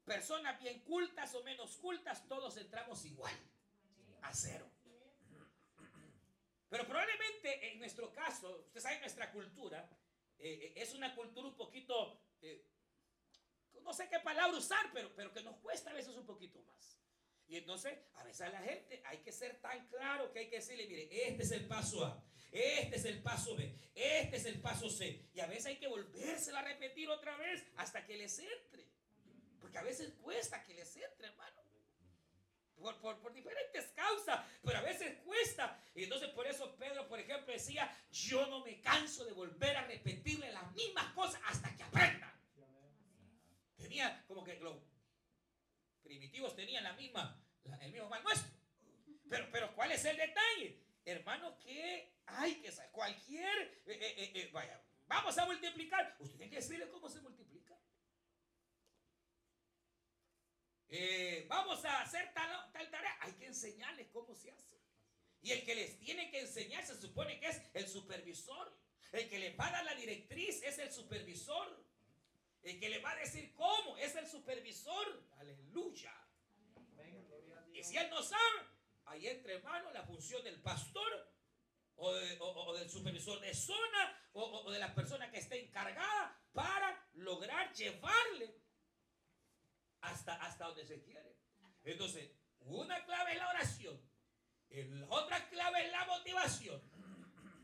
personas 0.03 0.59
bien 0.59 0.79
cultas 0.81 1.33
o 1.35 1.43
menos 1.43 1.77
cultas, 1.77 2.27
todos 2.27 2.57
entramos 2.57 3.05
igual, 3.05 3.35
a 4.21 4.33
cero. 4.33 4.69
Pero 6.69 6.85
probablemente 6.85 7.71
en 7.71 7.79
nuestro 7.79 8.13
caso, 8.13 8.63
usted 8.65 8.79
sabe, 8.79 8.99
nuestra 8.99 9.31
cultura 9.31 9.89
eh, 10.37 10.73
es 10.75 10.93
una 10.93 11.13
cultura 11.15 11.47
un 11.47 11.55
poquito 11.55 12.21
no 13.83 13.93
sé 13.93 14.07
qué 14.09 14.19
palabra 14.19 14.57
usar, 14.57 14.91
pero, 14.93 15.11
pero 15.15 15.33
que 15.33 15.41
nos 15.41 15.55
cuesta 15.57 15.89
a 15.89 15.93
veces 15.93 16.15
un 16.15 16.25
poquito 16.25 16.61
más. 16.61 16.99
Y 17.49 17.57
entonces, 17.57 17.97
a 18.15 18.23
veces 18.23 18.41
a 18.41 18.49
la 18.49 18.61
gente 18.61 19.01
hay 19.05 19.17
que 19.17 19.31
ser 19.31 19.59
tan 19.59 19.87
claro 19.87 20.31
que 20.31 20.39
hay 20.39 20.49
que 20.49 20.57
decirle, 20.57 20.85
mire, 20.85 21.09
este 21.27 21.41
es 21.41 21.51
el 21.51 21.65
paso 21.65 22.05
A, 22.05 22.23
este 22.51 22.95
es 22.95 23.05
el 23.05 23.23
paso 23.23 23.55
B, 23.55 23.75
este 23.95 24.37
es 24.37 24.45
el 24.45 24.61
paso 24.61 24.87
C. 24.87 25.25
Y 25.33 25.39
a 25.39 25.47
veces 25.47 25.65
hay 25.65 25.77
que 25.77 25.87
volvérselo 25.87 26.59
a 26.59 26.61
repetir 26.61 27.09
otra 27.09 27.35
vez 27.37 27.65
hasta 27.77 28.05
que 28.05 28.17
les 28.17 28.37
entre. 28.37 28.87
Porque 29.59 29.79
a 29.79 29.81
veces 29.81 30.13
cuesta 30.21 30.63
que 30.63 30.75
les 30.75 30.95
entre, 30.95 31.27
hermano. 31.27 31.57
Por, 32.75 32.97
por, 33.01 33.19
por, 33.19 33.33
diferentes 33.33 33.87
causas, 33.87 34.39
pero 34.63 34.77
a 34.77 34.81
veces 34.81 35.17
cuesta. 35.25 35.83
Y 35.95 36.03
entonces 36.03 36.29
por 36.29 36.47
eso 36.47 36.77
Pedro, 36.77 37.09
por 37.09 37.19
ejemplo, 37.19 37.51
decía, 37.51 37.93
yo 38.09 38.47
no 38.47 38.63
me 38.63 38.79
canso 38.79 39.25
de 39.25 39.33
volver 39.33 39.75
a 39.75 39.85
repetirle 39.85 40.49
las 40.53 40.71
mismas 40.71 41.11
cosas 41.13 41.41
hasta 41.45 41.75
que 41.75 41.83
aprendan. 41.83 42.18
Tenía 43.89 44.23
como 44.27 44.43
que 44.43 44.53
los 44.59 44.77
primitivos 46.03 46.55
tenían 46.55 46.83
la 46.83 46.93
misma, 46.93 47.43
el 47.81 47.91
mismo 47.91 48.07
mal 48.07 48.21
nuestro. 48.21 48.51
Pero, 49.27 49.49
pero 49.51 49.73
¿cuál 49.73 49.91
es 49.91 50.05
el 50.05 50.15
detalle? 50.15 50.79
Hermano, 51.03 51.57
que 51.57 52.21
hay 52.27 52.61
que 52.61 52.71
saber, 52.71 52.91
cualquier, 52.91 53.81
eh, 53.87 53.97
eh, 53.97 54.31
eh, 54.35 54.49
vaya, 54.53 54.79
vamos 55.07 55.35
a 55.39 55.45
multiplicar. 55.47 56.15
Usted 56.19 56.37
tiene 56.37 56.51
que 56.51 56.57
decirle 56.57 56.87
cómo 56.91 57.09
se 57.09 57.19
multiplica. 57.21 57.79
vamos 61.47 61.83
a 61.83 62.01
hacer 62.01 62.31
tal, 62.31 62.71
tal 62.71 62.91
tarea. 62.91 63.17
Hay 63.21 63.33
que 63.33 63.47
enseñarles 63.47 64.07
cómo 64.09 64.35
se 64.35 64.51
hace. 64.51 64.79
Y 65.41 65.51
el 65.51 65.65
que 65.65 65.73
les 65.73 65.97
tiene 65.97 66.29
que 66.29 66.41
enseñar 66.41 66.85
se 66.85 66.95
supone 66.95 67.39
que 67.39 67.47
es 67.47 67.59
el 67.73 67.87
supervisor. 67.87 68.71
El 69.13 69.27
que 69.27 69.39
les 69.39 69.59
va 69.59 69.69
a 69.69 69.71
dar 69.71 69.85
la 69.85 69.95
directriz 69.95 70.61
es 70.61 70.77
el 70.77 70.91
supervisor. 70.91 71.88
El 72.63 72.79
que 72.79 72.89
le 72.89 72.99
va 72.99 73.11
a 73.11 73.15
decir 73.15 73.53
cómo 73.55 73.97
es 73.97 74.15
el 74.15 74.27
supervisor. 74.27 75.27
Aleluya. 75.37 76.13
Y 77.73 77.83
si 77.83 77.95
él 77.95 78.09
no 78.09 78.21
sabe, 78.21 78.67
ahí 79.05 79.27
entra 79.27 79.53
hermano 79.53 79.91
la 79.91 80.03
función 80.03 80.43
del 80.43 80.61
pastor 80.61 81.33
o, 81.95 82.13
del 82.73 82.89
supervisor 82.89 83.39
de 83.39 83.53
zona 83.53 84.29
o, 84.33 84.71
de 84.71 84.79
la 84.79 84.93
persona 84.93 85.29
que 85.31 85.39
esté 85.39 85.65
encargada 85.65 86.37
para 86.53 87.07
lograr 87.13 87.73
llevarle 87.73 88.61
hasta, 90.01 90.35
hasta 90.35 90.65
donde 90.65 90.85
se 90.85 91.01
quiere. 91.01 91.37
Entonces, 91.83 92.31
una 92.59 93.03
clave 93.05 93.33
es 93.33 93.37
la 93.37 93.49
oración, 93.49 94.09
la 94.69 95.07
otra 95.09 95.49
clave 95.49 95.85
es 95.85 95.91
la 95.91 96.05
motivación, 96.05 96.81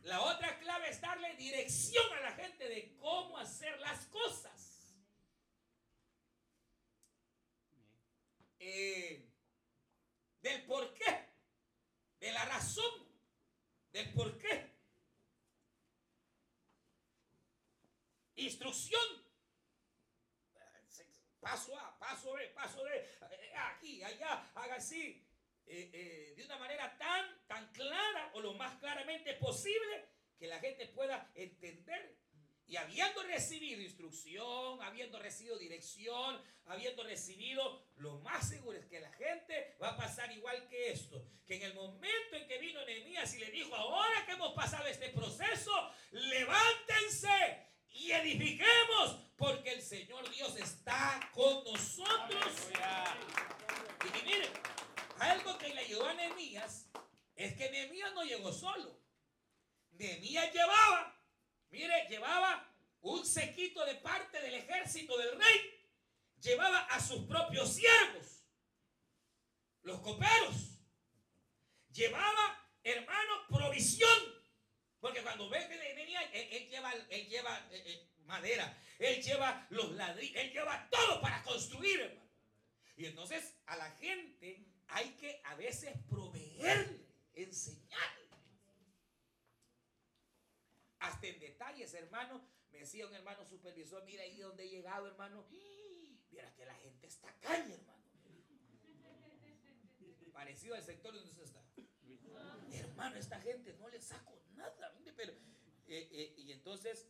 la 0.03 0.21
otra 0.21 0.58
clave 0.60 0.89
es 0.89 1.01
darle 1.01 1.36
dirección 1.36 2.05
a 2.13 2.21
la 2.21 2.31
gente 2.31 2.67
de 2.67 2.95
cómo 2.97 3.38
hacer 3.38 3.79
las 3.79 4.05
cosas. 4.08 4.64
Eh, 8.67 9.23
del 10.41 10.65
por 10.65 10.91
qué, 10.95 11.30
de 12.19 12.32
la 12.32 12.45
razón, 12.45 13.08
del 13.91 14.12
por 14.12 14.39
qué. 14.39 14.75
Instrucción. 18.38 19.23
Paso 21.39 21.78
A, 21.78 21.95
paso 21.99 22.34
B, 22.34 22.47
paso 22.56 22.84
D, 22.84 22.95
eh, 22.95 23.54
aquí, 23.56 24.01
allá, 24.01 24.51
haga 24.56 24.78
así. 24.78 25.23
Eh, 25.67 26.34
de 26.36 26.43
una 26.43 26.58
manera 26.58 26.97
tan, 26.97 27.45
tan 27.45 27.71
clara 27.71 28.32
o 28.34 28.41
lo 28.41 28.56
más 28.56 28.80
claramente 28.80 29.36
posible 29.36 30.10
que 30.39 30.47
la 30.47 30.60
gente 30.60 30.88
pueda 30.88 31.32
entender 31.36 32.17
y 32.67 32.78
habiendo 32.78 33.21
recibido 33.23 33.82
instrucción, 33.82 34.82
habiendo 34.82 35.19
recibido 35.19 35.58
dirección, 35.58 36.41
habiendo 36.65 37.04
recibido, 37.04 37.86
lo 37.97 38.19
más 38.19 38.49
seguro 38.49 38.78
es 38.78 38.86
que 38.88 38.99
la 38.99 39.12
gente 39.13 39.78
va 39.82 39.89
a 39.89 39.97
pasar 39.97 40.32
igual 40.32 40.67
que 40.67 40.91
esto. 40.91 41.23
Que 41.45 41.58
en 41.58 41.62
el 41.63 41.75
momento 41.75 42.36
en 42.36 42.47
que 42.47 42.58
vino 42.58 42.84
Nehemías 42.86 43.32
y 43.36 43.39
le 43.39 43.51
dijo, 43.51 43.75
ahora 43.75 44.25
que 44.25 44.32
hemos 44.32 44.54
pasado 44.54 44.88
este 44.88 45.10
proceso, 45.10 45.71
levántense 46.12 47.67
y 47.89 48.12
edifiquemos, 48.12 49.19
porque 49.38 49.73
el 49.73 49.82
Señor 49.82 50.28
Dios 50.32 50.58
está 50.58 51.30
con 51.34 51.63
nosotros. 51.65 52.69
Y 54.04 54.25
miren, 54.25 54.49
algo 55.19 55.56
que 55.60 55.69
le 55.73 55.82
ayudó 55.82 56.08
a 56.08 56.13
Nehemías 56.15 56.89
es 57.36 57.56
que 57.56 57.69
Nehemías 57.69 58.13
no 58.15 58.23
llegó 58.23 58.51
solo. 58.51 58.99
Nehemías 59.91 60.51
llevaba 60.51 61.14
Mire, 61.75 62.07
llevaba 62.09 62.73
un 63.01 63.25
sequito 63.25 63.85
de 63.85 63.95
parte 63.95 64.39
del 64.39 64.55
ejército 64.55 65.17
del 65.17 65.38
rey. 65.38 65.71
Llevaba 66.41 66.79
a 66.85 67.01
sus 67.01 67.25
propios 67.25 67.73
siervos, 67.73 68.45
los 69.81 69.99
coperos. 69.99 70.79
Llevaba, 71.91 72.69
hermano, 72.83 73.47
provisión. 73.49 74.35
Porque 75.01 75.21
cuando 75.21 75.49
ve 75.49 75.67
que 75.67 75.77
venía, 75.77 76.21
él, 76.31 76.69
lleva, 76.69 76.93
él 76.93 77.27
lleva 77.27 77.59
eh, 77.71 77.83
eh, 77.85 78.09
madera, 78.23 78.77
él 78.97 79.21
lleva 79.21 79.67
los 79.69 79.91
ladrillos, 79.91 80.35
él 80.38 80.51
lleva 80.51 80.89
todo 80.89 81.19
para 81.21 81.43
construir, 81.43 81.99
hermano. 81.99 82.31
Y 82.95 83.05
entonces 83.05 83.53
a 83.65 83.75
la 83.75 83.91
gente 83.91 84.65
hay 84.88 85.09
que 85.15 85.41
a 85.43 85.55
veces 85.55 85.93
proveerle, 86.07 87.05
enseñarle. 87.33 88.14
Hasta 91.05 91.27
en 91.27 91.39
detalles, 91.39 91.93
hermano. 91.93 92.41
Me 92.71 92.79
decía 92.79 93.05
un 93.05 93.13
hermano 93.13 93.45
supervisor, 93.45 94.03
mira 94.05 94.23
ahí 94.23 94.39
donde 94.39 94.63
he 94.63 94.69
llegado, 94.69 95.07
hermano. 95.07 95.45
Mira 96.31 96.53
que 96.55 96.65
la 96.65 96.75
gente 96.75 97.07
está 97.07 97.31
calle, 97.39 97.75
hermano. 97.75 98.03
Parecido 100.33 100.75
al 100.75 100.83
sector 100.83 101.13
donde 101.13 101.29
usted 101.29 101.43
está. 101.43 101.63
Hermano, 102.73 103.15
esta 103.15 103.39
gente 103.39 103.73
no 103.79 103.87
le 103.87 104.01
saco 104.01 104.41
nada. 104.55 104.93
Pero, 105.15 105.31
eh, 105.87 106.09
eh, 106.11 106.33
y 106.37 106.51
entonces, 106.51 107.07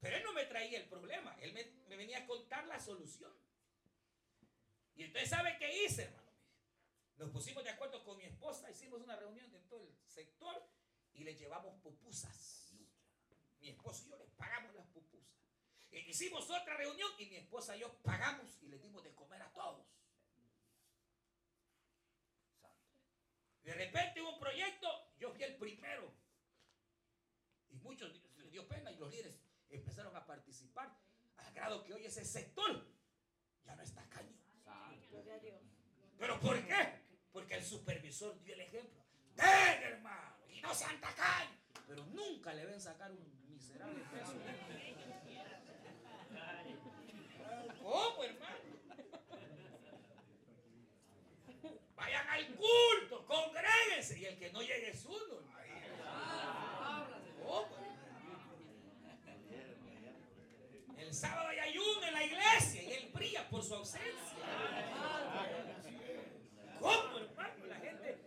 pero 0.00 0.16
él 0.16 0.24
no 0.24 0.32
me 0.32 0.46
traía 0.46 0.78
el 0.78 0.88
problema. 0.88 1.36
Él 1.40 1.52
me, 1.52 1.64
me 1.88 1.96
venía 1.96 2.18
a 2.18 2.26
contar 2.26 2.66
la 2.66 2.80
solución. 2.80 3.32
Y 4.96 5.04
entonces, 5.04 5.30
¿sabe 5.30 5.56
qué 5.60 5.84
hice, 5.84 6.04
hermano? 6.04 6.32
Nos 7.18 7.30
pusimos 7.30 7.62
de 7.62 7.70
acuerdo 7.70 8.02
con 8.02 8.16
mi 8.16 8.24
esposa, 8.24 8.68
hicimos 8.70 9.00
una 9.00 9.14
reunión 9.14 9.52
de 9.52 9.60
todo 9.60 9.86
el 9.86 9.94
sector 10.08 10.66
y 11.14 11.24
le 11.24 11.34
llevamos 11.34 11.74
pupusas. 11.80 12.74
Mi 13.60 13.68
esposo 13.68 14.04
y 14.06 14.08
yo 14.10 14.16
les 14.16 14.30
pagamos 14.30 14.74
las 14.74 14.86
pupusas. 14.88 15.32
E 15.90 16.00
hicimos 16.00 16.50
otra 16.50 16.76
reunión 16.76 17.10
y 17.18 17.26
mi 17.26 17.36
esposa 17.36 17.76
y 17.76 17.80
yo 17.80 17.94
pagamos 18.02 18.58
y 18.62 18.68
le 18.68 18.78
dimos 18.78 19.04
de 19.04 19.14
comer 19.14 19.42
a 19.42 19.52
todos. 19.52 19.86
De 23.62 23.74
repente 23.74 24.20
hubo 24.20 24.34
un 24.34 24.40
proyecto, 24.40 24.88
yo 25.18 25.30
fui 25.30 25.44
el 25.44 25.56
primero. 25.56 26.12
Y 27.70 27.76
muchos 27.76 28.10
les 28.38 28.50
dio 28.50 28.66
pena 28.66 28.90
y 28.90 28.96
los 28.96 29.10
líderes 29.10 29.38
empezaron 29.68 30.16
a 30.16 30.26
participar. 30.26 30.98
Al 31.36 31.52
grado 31.54 31.84
que 31.84 31.94
hoy 31.94 32.04
ese 32.04 32.24
sector 32.24 32.86
ya 33.64 33.76
no 33.76 33.82
está 33.82 34.08
caño. 34.08 34.42
¿Pero 36.18 36.38
por 36.38 36.64
qué? 36.66 37.00
Porque 37.32 37.54
el 37.54 37.64
supervisor 37.64 38.40
dio 38.42 38.54
el 38.54 38.60
ejemplo. 38.60 39.02
¡Ven, 39.34 39.82
hermano! 39.82 40.41
No 40.62 40.74
sean 40.74 41.00
tacaños. 41.00 41.52
Pero 41.86 42.04
nunca 42.06 42.54
le 42.54 42.64
ven 42.64 42.80
sacar 42.80 43.10
un 43.10 43.48
miserable 43.48 44.02
peso. 44.10 44.32
¿Cómo, 47.82 48.24
hermano? 48.24 48.58
Vayan 51.96 52.28
al 52.28 52.46
culto, 52.54 53.26
congréguense. 53.26 54.18
Y 54.18 54.24
el 54.24 54.38
que 54.38 54.52
no 54.52 54.60
llegue 54.60 54.90
es 54.90 55.04
uno. 55.04 55.42
¿Cómo? 57.44 57.82
El 60.96 61.12
sábado 61.12 61.48
hay 61.48 61.58
ayuno 61.58 62.06
en 62.06 62.12
la 62.14 62.24
iglesia 62.24 62.82
y 62.82 62.92
él 62.92 63.10
brilla 63.12 63.48
por 63.50 63.62
su 63.62 63.74
ausencia. 63.74 64.38
¿Cómo, 66.80 67.18
hermano? 67.18 67.66
La 67.66 67.76
gente 67.76 68.18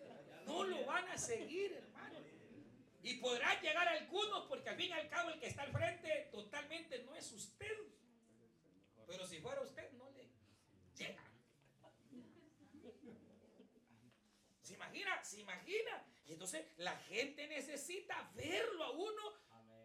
no 0.45 0.64
lo 0.64 0.86
van 0.86 1.07
a 1.07 1.18
seguir, 1.18 1.74
hermano. 1.74 2.20
Y 3.01 3.14
podrán 3.26 3.59
llegar 3.59 3.88
algunos 3.88 4.45
porque 4.45 4.69
al 4.69 4.76
fin 4.76 4.89
y 4.89 4.91
al 4.91 5.09
cabo 5.09 5.32
el 5.32 5.39
que 5.39 5.47
está 5.47 5.63
al 5.63 5.71
frente 5.71 6.30
totalmente 6.32 6.99
no 7.05 7.15
es 7.15 7.32
usted. 7.32 7.76
Pero 9.07 9.26
si 9.26 9.39
fuera 9.39 9.61
usted 9.61 9.91
no 9.93 10.11
le 10.11 10.30
llega. 10.95 11.23
¿Se 14.61 14.76
imagina? 14.76 15.23
¿Se 15.23 15.39
imagina? 15.39 16.05
Entonces 16.28 16.67
la 16.78 16.95
gente 16.97 17.47
necesita 17.47 18.32
verlo 18.36 18.84
a 18.84 18.91
uno 18.91 19.34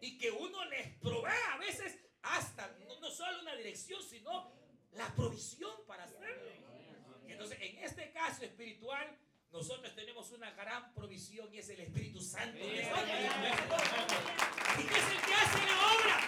y 0.01 0.19
que 0.19 0.29
uno 0.29 0.63
les 0.65 0.95
provea 0.97 1.53
a 1.53 1.57
veces 1.57 1.97
hasta 2.21 2.67
no, 2.87 3.09
solo 3.09 3.41
una 3.41 3.55
dirección, 3.55 4.03
sino 4.03 4.51
la 4.91 5.07
provisión 5.15 5.83
para 5.87 6.03
hacerlo. 6.03 6.51
Entonces 7.27 7.57
en 7.59 7.79
este 7.79 8.11
caso 8.11 8.45
espiritual 8.45 9.17
nosotros 9.51 9.93
tenemos 9.95 10.31
una 10.31 10.51
gran 10.51 10.93
provisión 10.93 11.53
y 11.53 11.57
es 11.59 11.67
el 11.69 11.81
Espíritu 11.81 12.21
Santo. 12.21 12.57
Y 12.57 12.61
es 12.61 12.87
el 12.87 12.93
que 15.25 15.33
hace 15.33 15.65
la 15.65 15.75
obra. 15.93 16.19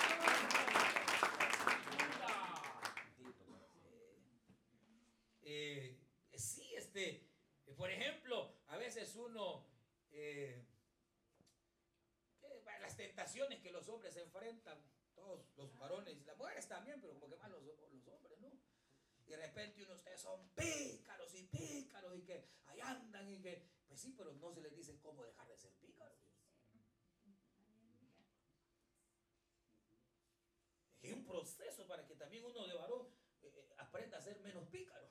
Eh, 5.44 5.98
sí, 6.34 6.76
este, 6.76 7.30
por 7.78 7.90
ejemplo, 7.90 8.58
a 8.68 8.76
veces 8.78 9.16
uno, 9.16 9.68
eh, 10.12 10.66
las 12.82 12.98
tentaciones 12.98 13.62
que 13.62 13.72
los 13.72 13.88
hombres 13.88 14.18
enfrentan, 14.18 14.84
todos 15.16 15.46
los 15.56 15.78
varones, 15.78 16.26
las 16.26 16.38
mujeres 16.38 16.68
también, 16.68 17.00
pero 17.00 17.14
como 17.14 17.30
que 17.30 17.38
más 17.38 17.50
los 17.50 17.62
hombres 18.08 18.33
y 19.26 19.32
de 19.32 19.38
repente 19.38 19.84
uno 19.84 19.94
de 19.94 19.98
ustedes 19.98 20.22
son 20.22 20.50
pícaros 20.50 21.34
y 21.36 21.44
pícaros 21.44 22.16
y 22.18 22.22
que 22.24 22.46
ahí 22.66 22.80
andan 22.82 23.30
y 23.30 23.42
que, 23.42 23.66
pues 23.88 24.02
sí, 24.02 24.14
pero 24.18 24.34
no 24.34 24.52
se 24.54 24.62
les 24.62 24.76
dice 24.76 25.00
cómo 25.02 25.24
dejar 25.24 25.48
de 25.48 25.58
ser 25.58 25.72
pícaros. 25.76 26.18
Es 31.02 31.14
un 31.14 31.26
proceso 31.26 31.86
para 31.86 32.06
que 32.06 32.16
también 32.16 32.46
uno 32.46 32.66
de 32.66 32.74
varón 32.76 33.08
eh, 33.42 33.52
eh, 33.54 33.76
aprenda 33.78 34.18
a 34.18 34.22
ser 34.22 34.40
menos 34.40 34.68
pícaro. 34.70 35.08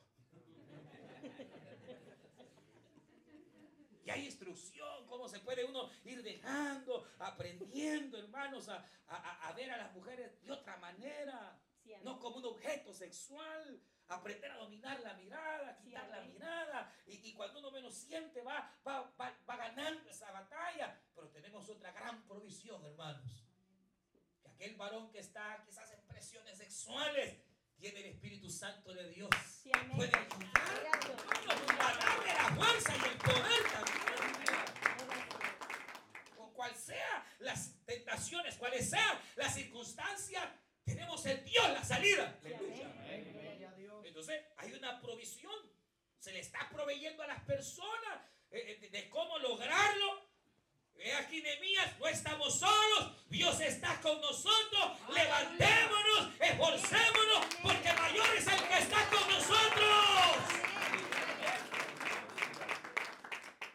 Y 4.04 4.10
hay 4.10 4.24
instrucción, 4.24 5.06
cómo 5.06 5.28
se 5.28 5.38
puede 5.40 5.64
uno 5.64 5.88
ir 6.04 6.22
dejando, 6.22 7.06
aprendiendo, 7.18 8.18
hermanos, 8.18 8.68
a, 8.68 9.52
ver 9.54 9.70
a 9.70 9.76
las 9.76 9.92
mujeres 9.92 10.42
de 10.42 10.50
otra 10.50 10.76
manera. 10.78 11.60
no 12.02 12.18
como 12.18 12.38
un 12.38 12.46
objeto 12.46 12.92
sexual, 12.92 13.80
aprender 14.14 14.50
a 14.50 14.56
dominar 14.56 15.00
la 15.00 15.14
mirada, 15.14 15.78
quitar 15.78 16.08
la 16.08 16.20
mirada. 16.22 16.92
Y, 17.06 17.32
cuando 17.34 17.60
uno 17.60 17.70
menos 17.70 17.94
siente, 17.94 18.42
va, 18.42 18.74
va, 18.86 19.12
va, 19.20 19.56
ganando 19.56 20.08
esa 20.10 20.30
batalla. 20.30 21.00
Pero 21.14 21.28
tenemos 21.28 21.68
otra 21.68 21.92
gran 21.92 22.22
provisión, 22.26 22.84
hermanos. 22.84 23.44
Que 24.42 24.48
aquel 24.48 24.76
varón 24.76 25.10
que 25.10 25.20
está 25.20 25.62
quizás 25.64 25.92
en 25.92 26.00
presiones 26.06 26.58
sexuales 26.58 27.38
tiene 27.78 28.00
el 28.00 28.06
Espíritu 28.06 28.50
Santo 28.50 28.92
de 28.94 29.08
Dios. 29.10 29.30
Puede 29.96 30.12
ayudar. 30.16 30.62
a 31.80 31.94
darle 31.96 32.34
la 32.34 32.54
fuerza 32.54 32.96
y 32.96 33.08
el 33.08 33.18
poder 33.18 33.62
también. 33.72 34.02
Con 36.36 36.52
cual 36.52 36.74
sea 36.74 37.26
las 37.40 37.74
tentaciones, 37.84 38.56
cuales 38.56 38.88
sean 38.88 39.18
las 39.36 39.54
circunstancias, 39.54 40.44
tenemos 40.84 41.24
en 41.26 41.44
Dios 41.44 41.70
la 41.70 41.84
salida. 41.84 42.38
Entonces, 44.22 44.46
hay 44.58 44.72
una 44.74 45.00
provisión. 45.00 45.52
Se 46.16 46.32
le 46.32 46.38
está 46.38 46.68
proveyendo 46.70 47.24
a 47.24 47.26
las 47.26 47.42
personas 47.42 48.20
eh, 48.52 48.78
eh, 48.80 48.88
de 48.88 49.10
cómo 49.10 49.36
lograrlo. 49.40 50.30
He 50.94 51.12
aquí 51.12 51.42
Nehemías, 51.42 51.98
no 51.98 52.06
estamos 52.06 52.56
solos, 52.56 53.16
Dios 53.28 53.60
está 53.60 54.00
con 54.00 54.20
nosotros, 54.20 54.92
levantémonos, 55.12 56.40
esforcémonos, 56.40 57.46
porque 57.62 57.92
mayor 57.94 58.26
es 58.36 58.46
el 58.46 58.68
que 58.68 58.78
está 58.78 59.10
con 59.10 59.28
nosotros. 59.28 60.36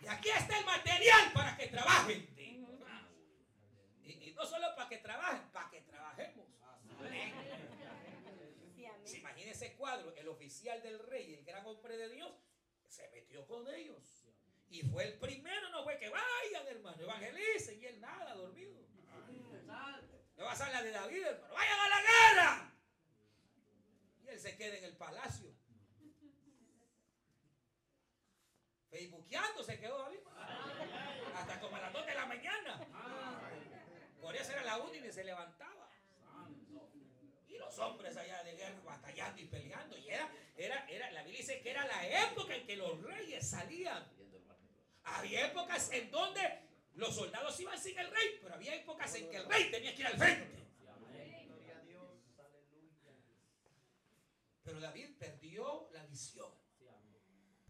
Y 0.01 0.07
aquí 0.07 0.29
está 0.29 0.59
el 0.59 0.65
material 0.65 1.33
para 1.33 1.57
que 1.57 1.67
trabajen. 1.67 2.29
Y, 4.05 4.31
no 4.31 4.45
solo 4.45 4.67
para 4.77 4.87
que 4.87 4.97
trabajen, 4.99 5.51
para 5.51 5.69
que 5.69 5.81
trabajemos. 5.81 6.47
Si 9.07 9.19
imagínense 9.19 9.67
ese 9.67 9.75
cuadro, 9.75 10.13
el 10.17 10.27
del 10.81 10.99
rey, 10.99 11.33
el 11.33 11.45
gran 11.45 11.65
hombre 11.65 11.97
de 11.97 12.09
Dios, 12.09 12.31
se 12.87 13.09
metió 13.09 13.45
con 13.47 13.67
ellos. 13.67 14.25
Y 14.69 14.81
fue 14.81 15.05
el 15.05 15.19
primero, 15.19 15.69
no 15.69 15.83
fue 15.83 15.97
que 15.97 16.09
vayan, 16.09 16.67
hermano, 16.67 17.01
evangelicen. 17.01 17.81
Y 17.81 17.85
él 17.85 17.99
nada, 18.01 18.33
dormido. 18.35 18.75
No 20.37 20.43
va 20.43 20.51
a 20.51 20.55
ser 20.55 20.71
la 20.71 20.83
de 20.83 20.91
David, 20.91 21.23
hermano. 21.23 21.53
Vayan 21.53 21.79
a 21.79 21.89
la 21.89 22.01
guerra. 22.01 22.73
Y 24.23 24.27
él 24.29 24.39
se 24.39 24.55
queda 24.55 24.77
en 24.77 24.83
el 24.83 24.95
palacio. 24.97 25.53
Facebookeando 28.89 29.63
se 29.63 29.79
quedó 29.79 29.97
David. 29.97 30.19
Hasta 31.35 31.59
como 31.59 31.75
a 31.75 31.81
las 31.81 31.93
2 31.93 32.05
de 32.05 32.15
la 32.15 32.25
mañana. 32.25 32.87
Por 34.21 34.35
eso 34.35 34.51
era 34.51 34.63
la 34.63 34.77
única 34.77 35.07
y 35.07 35.11
se 35.11 35.23
levantaba. 35.23 35.89
Y 37.47 37.57
los 37.57 37.77
hombres 37.79 38.15
allá 38.17 38.43
de 38.43 38.55
guerra 38.55 38.79
batallando 38.83 39.41
y 39.41 39.45
peleando. 39.45 39.97
Y 39.97 40.09
era, 40.57 40.85
era, 40.89 41.11
la 41.11 41.23
Biblia 41.23 41.39
dice 41.39 41.61
que 41.61 41.71
era 41.71 41.85
la 41.85 42.25
época 42.25 42.55
en 42.55 42.65
que 42.65 42.75
los 42.75 43.01
reyes 43.03 43.47
salían 43.47 44.17
había 45.15 45.47
épocas 45.47 45.91
en 45.91 46.11
donde 46.11 46.41
los 46.95 47.15
soldados 47.15 47.59
iban 47.59 47.79
sin 47.79 47.97
el 47.97 48.09
rey, 48.09 48.39
pero 48.41 48.55
había 48.55 48.75
épocas 48.75 49.13
en 49.15 49.29
que 49.29 49.37
el 49.37 49.45
rey 49.47 49.71
tenía 49.71 49.93
que 49.93 50.01
ir 50.01 50.07
al 50.07 50.17
frente. 50.17 50.67
Pero 54.63 54.79
David 54.81 55.17
perdió 55.17 55.89
la 55.93 56.05
visión. 56.05 56.51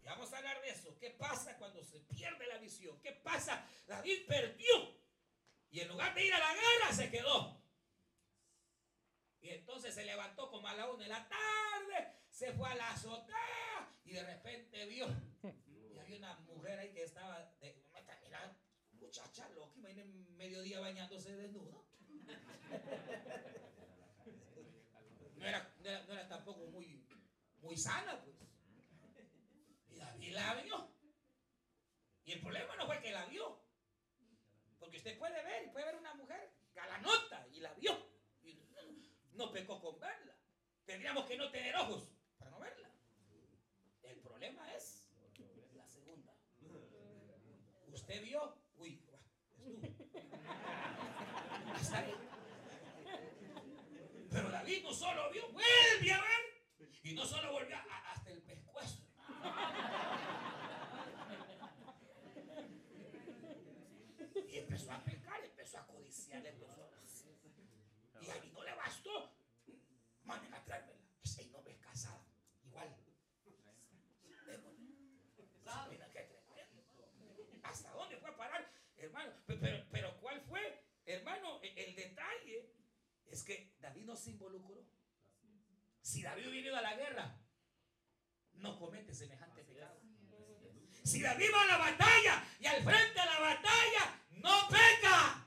Y 0.02 0.04
vamos 0.04 0.32
a 0.32 0.38
hablar 0.38 0.60
de 0.62 0.70
eso. 0.70 0.98
¿Qué 0.98 1.10
pasa 1.10 1.56
cuando 1.58 1.82
se 1.84 2.00
pierde 2.00 2.46
la 2.46 2.58
visión? 2.58 3.00
¿Qué 3.00 3.12
pasa? 3.12 3.64
David 3.86 4.26
perdió. 4.26 4.98
Y 5.70 5.80
en 5.80 5.88
lugar 5.88 6.14
de 6.14 6.26
ir 6.26 6.34
a 6.34 6.38
la 6.38 6.54
guerra, 6.54 6.92
se 6.92 7.10
quedó. 7.10 7.62
Y 9.40 9.50
entonces 9.50 9.94
se 9.94 10.04
levantó 10.04 10.50
como 10.50 10.66
a 10.66 10.74
la 10.74 10.90
una 10.90 11.04
de 11.04 11.08
la 11.08 11.28
tarde, 11.28 12.17
se 12.38 12.52
fue 12.52 12.68
a 12.68 12.74
la 12.76 12.90
azotea 12.92 13.92
y 14.04 14.12
de 14.12 14.22
repente 14.22 14.86
vio 14.86 15.08
había 16.08 16.18
una 16.18 16.34
mujer 16.40 16.78
ahí 16.78 16.92
que 16.92 17.02
estaba, 17.02 17.38
de, 17.60 17.84
mira, 18.22 18.56
muchacha 18.92 19.48
loca, 19.50 19.90
en 19.90 20.36
mediodía 20.36 20.80
bañándose 20.80 21.36
desnuda. 21.36 21.76
No 25.36 25.46
era, 25.46 26.28
tampoco 26.28 26.66
muy, 26.68 27.06
muy 27.60 27.76
sana, 27.76 28.20
pues. 28.22 28.36
Y 29.90 29.96
David 29.96 30.32
la 30.32 30.54
vio. 30.54 30.90
Y 32.24 32.32
el 32.32 32.40
problema 32.40 32.74
no 32.76 32.86
fue 32.86 33.00
que 33.00 33.12
la 33.12 33.26
vio. 33.26 33.62
Porque 34.78 34.96
usted 34.96 35.18
puede 35.18 35.42
ver, 35.42 35.66
y 35.66 35.70
puede 35.70 35.86
ver 35.86 35.96
una 35.96 36.14
mujer 36.14 36.54
galanota 36.74 37.46
y 37.52 37.60
la 37.60 37.74
vio. 37.74 37.92
Y 38.42 38.64
no 39.32 39.52
pecó 39.52 39.80
con 39.80 40.00
verla. 40.00 40.34
Tendríamos 40.86 41.26
que 41.26 41.36
no 41.36 41.50
tener 41.50 41.76
ojos 41.76 42.10
para 42.38 42.50
no 42.50 42.58
verla. 42.58 42.90
El 44.02 44.18
problema 44.20 44.74
es 44.74 45.08
¿Usted 48.08 48.22
vio? 48.22 48.56
Uy, 48.78 49.04
es 51.74 51.80
Hasta 51.82 51.98
ahí. 51.98 52.14
Pero 54.30 54.50
David 54.50 54.82
no 54.82 54.94
solo 54.94 55.30
vio, 55.30 55.52
vuelve 55.52 56.12
a 56.12 56.22
ver. 56.22 56.88
Y 57.02 57.12
no 57.12 57.26
solo 57.26 57.52
volvió 57.52 57.76
hasta 57.76 58.30
el 58.30 58.40
pescuezo. 58.40 59.02
Y 64.48 64.56
empezó 64.56 64.92
a 64.92 65.04
pecar, 65.04 65.44
empezó 65.44 65.78
a 65.78 65.86
codiciar, 65.86 66.46
empezó 66.46 66.72
a... 66.72 68.22
Y 68.22 68.30
a 68.30 68.40
mí 68.40 68.50
no 68.54 68.64
le 68.64 68.74
bastó. 68.74 69.34
Manden 70.24 70.54
a 70.54 70.64
traérmela. 70.64 70.98
Ese 71.22 71.44
no 71.50 71.60
me 71.60 71.72
es 71.72 71.78
casada. 71.78 72.24
Igual. 72.64 72.88
hermano. 79.08 79.32
Pero, 79.46 79.84
pero 79.90 80.20
¿cuál 80.20 80.40
fue? 80.42 80.82
Hermano, 81.08 81.58
e, 81.62 81.72
el 81.84 81.96
detalle 81.96 82.70
es 83.26 83.42
que 83.42 83.72
David 83.80 84.04
no 84.04 84.14
se 84.14 84.30
involucró. 84.30 84.84
Si 86.02 86.22
David 86.22 86.48
hubiera 86.48 86.68
ido 86.68 86.76
a 86.76 86.82
la 86.82 86.94
guerra, 86.96 87.40
no 88.52 88.78
comete 88.78 89.14
semejante 89.14 89.64
pecado. 89.64 89.98
Si 91.04 91.22
David 91.22 91.48
va 91.54 91.62
a 91.62 91.66
la 91.66 91.78
batalla 91.78 92.44
y 92.60 92.66
al 92.66 92.82
frente 92.82 93.20
de 93.20 93.26
la 93.26 93.40
batalla, 93.40 94.22
no 94.32 94.68
peca. 94.68 95.46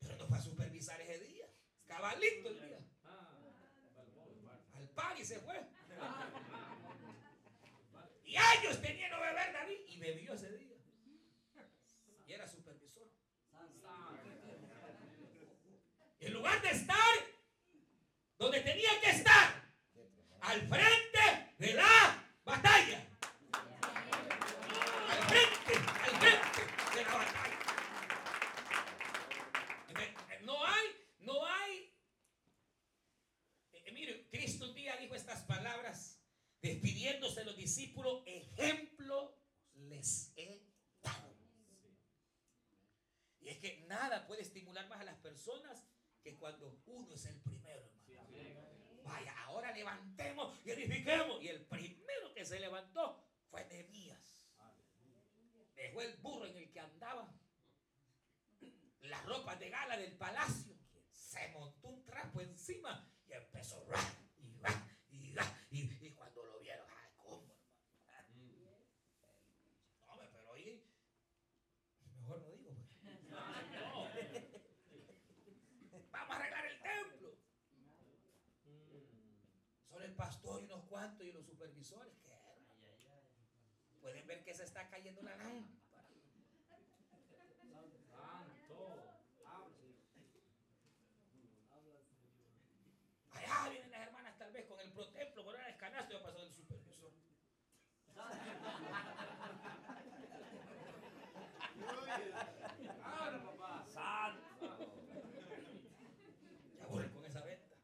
Pero 0.00 0.16
no 0.16 0.26
fue 0.28 0.38
a 0.38 0.40
supervisar 0.40 1.00
ese 1.00 1.18
día. 1.24 1.46
Estaba 1.80 2.14
listo 2.14 2.50
el 2.50 2.60
día. 2.60 2.78
Al 4.74 4.88
par 4.90 5.18
y 5.18 5.24
se 5.24 5.40
fue. 5.40 5.60
Y 8.24 8.36
años 8.36 8.80
tenía 8.80 9.08
no 9.08 9.20
beber 9.20 9.52
David 9.52 9.78
y 9.88 9.98
bebió 9.98 10.34
ese 10.34 10.56
día 10.56 10.78
y 12.28 12.34
era 12.34 12.46
supervisor. 12.46 13.08
En 16.20 16.32
lugar 16.34 16.60
de 16.60 16.70
estar 16.70 16.96
donde 18.36 18.60
tenía 18.60 19.00
que 19.00 19.10
estar, 19.10 19.72
al 20.58 20.66
frente 20.66 21.54
de 21.58 21.74
la 21.74 22.24
batalla. 22.44 23.06
Al 25.08 25.22
frente, 25.28 25.74
al 25.74 26.16
frente 26.18 26.62
de 26.96 27.04
la 27.04 27.12
batalla. 27.12 27.58
No 30.42 30.64
hay, 30.64 30.86
no 31.20 31.46
hay. 31.46 31.94
Eh, 33.72 33.92
mire, 33.92 34.26
Cristo 34.30 34.66
un 34.66 34.74
día 34.74 34.96
dijo 34.96 35.14
estas 35.14 35.42
palabras, 35.42 36.18
despidiéndose 36.60 37.40
de 37.40 37.46
los 37.46 37.56
discípulos, 37.56 38.22
ejemplo 38.26 39.36
les 39.74 40.32
he 40.36 40.66
y 43.40 43.50
es 43.50 43.58
que 43.58 43.84
nada 43.88 44.26
puede 44.26 44.42
estimular 44.42 44.86
más 44.88 45.00
a 45.00 45.04
las 45.04 45.16
personas 45.18 45.82
que 46.22 46.36
cuando 46.36 46.82
uno 46.86 47.14
es 47.14 47.24
el 47.24 47.36
primero. 47.40 47.57
Vaya, 49.08 49.34
ahora 49.44 49.72
levantemos 49.72 50.60
y 50.64 50.70
edifiquemos. 50.70 51.42
Y 51.42 51.48
el 51.48 51.64
primero 51.66 52.34
que 52.34 52.44
se 52.44 52.60
levantó 52.60 53.24
fue 53.50 53.64
Nehemías. 53.66 54.44
dejó 55.74 56.02
el 56.02 56.16
burro 56.18 56.44
en 56.46 56.56
el 56.56 56.70
que 56.70 56.80
andaba, 56.80 57.32
las 59.00 59.24
ropas 59.24 59.58
de 59.58 59.70
gala 59.70 59.96
del 59.96 60.16
palacio, 60.16 60.76
se 61.10 61.48
montó 61.48 61.88
un 61.88 62.04
trapo 62.04 62.40
encima 62.40 63.10
y 63.26 63.32
empezó 63.32 63.82
y 64.36 64.58
va, 64.58 64.70
y 65.08 65.32
va, 65.34 65.44
y, 65.70 66.06
y 66.06 66.14
cuando 66.14 66.44
lo 66.44 66.58
vieron, 66.58 66.86
ay, 66.90 67.10
¿cómo, 67.16 67.54
hermano? 68.02 68.34
No, 70.00 70.12
hombre, 70.12 70.28
pero 70.32 70.52
ahí, 70.52 70.84
mejor 72.16 72.40
no 72.42 72.50
digo. 72.50 72.74
pues. 75.90 76.10
Vamos 76.10 76.36
a 76.36 76.38
arreglar 76.38 76.66
el 76.66 76.82
templo. 76.82 77.38
Solo 79.88 80.04
el 80.04 80.14
pastor 80.14 80.62
y 80.62 80.64
unos 80.64 80.84
cuantos 80.86 81.26
pueden 84.00 84.26
ver 84.26 84.44
que 84.44 84.54
se 84.54 84.64
está 84.64 84.88
cayendo 84.88 85.22
la 85.22 85.36
lámpara. 85.36 85.78
Allá 93.30 93.68
vienen 93.70 93.90
las 93.90 94.00
hermanas 94.00 94.38
tal 94.38 94.52
vez 94.52 94.66
con 94.66 94.80
el 94.80 94.92
protemplo, 94.92 95.44
con 95.44 95.56
el 95.60 95.76
canasto 95.76 96.12
y 96.12 96.16
va 96.16 96.20
a 96.20 96.24
pasar 96.24 96.40
el 96.40 96.52
supervisor. 96.52 97.12
Ya 106.76 106.86
vuelven 106.86 107.12
con 107.12 107.24
esa 107.24 107.40
venta. 107.42 107.76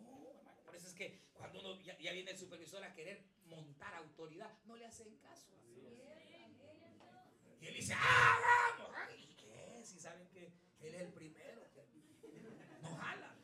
No, 0.00 0.28
hermano, 0.30 0.62
por 0.64 0.76
eso 0.76 0.86
es 0.88 0.94
que 0.94 1.26
cuando 1.34 1.60
uno 1.60 1.76
ya, 2.06 2.12
viene 2.12 2.30
el 2.30 2.38
supervisor 2.38 2.84
a 2.84 2.94
querer 2.94 3.24
montar 3.46 3.94
autoridad, 3.94 4.52
no 4.64 4.76
le 4.76 4.86
hacen 4.86 5.16
caso. 5.16 5.50
Y 7.60 7.66
él 7.66 7.74
dice, 7.74 7.94
¡ah, 7.96 8.76
vamos! 8.78 8.94
ah", 8.96 9.08
¿Y 9.12 9.34
qué? 9.34 9.82
Si 9.84 9.98
saben 9.98 10.28
que 10.28 10.52
él 10.80 10.94
es 10.94 11.00
el 11.00 11.12
primero 11.12 11.66
nos 12.80 12.98
jala. 12.98 13.34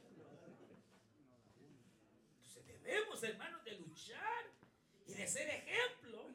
Entonces 2.36 2.64
debemos, 2.66 3.22
hermanos, 3.24 3.64
de 3.64 3.72
luchar 3.72 4.44
y 5.06 5.14
de 5.14 5.26
ser 5.26 5.48
ejemplo. 5.48 6.30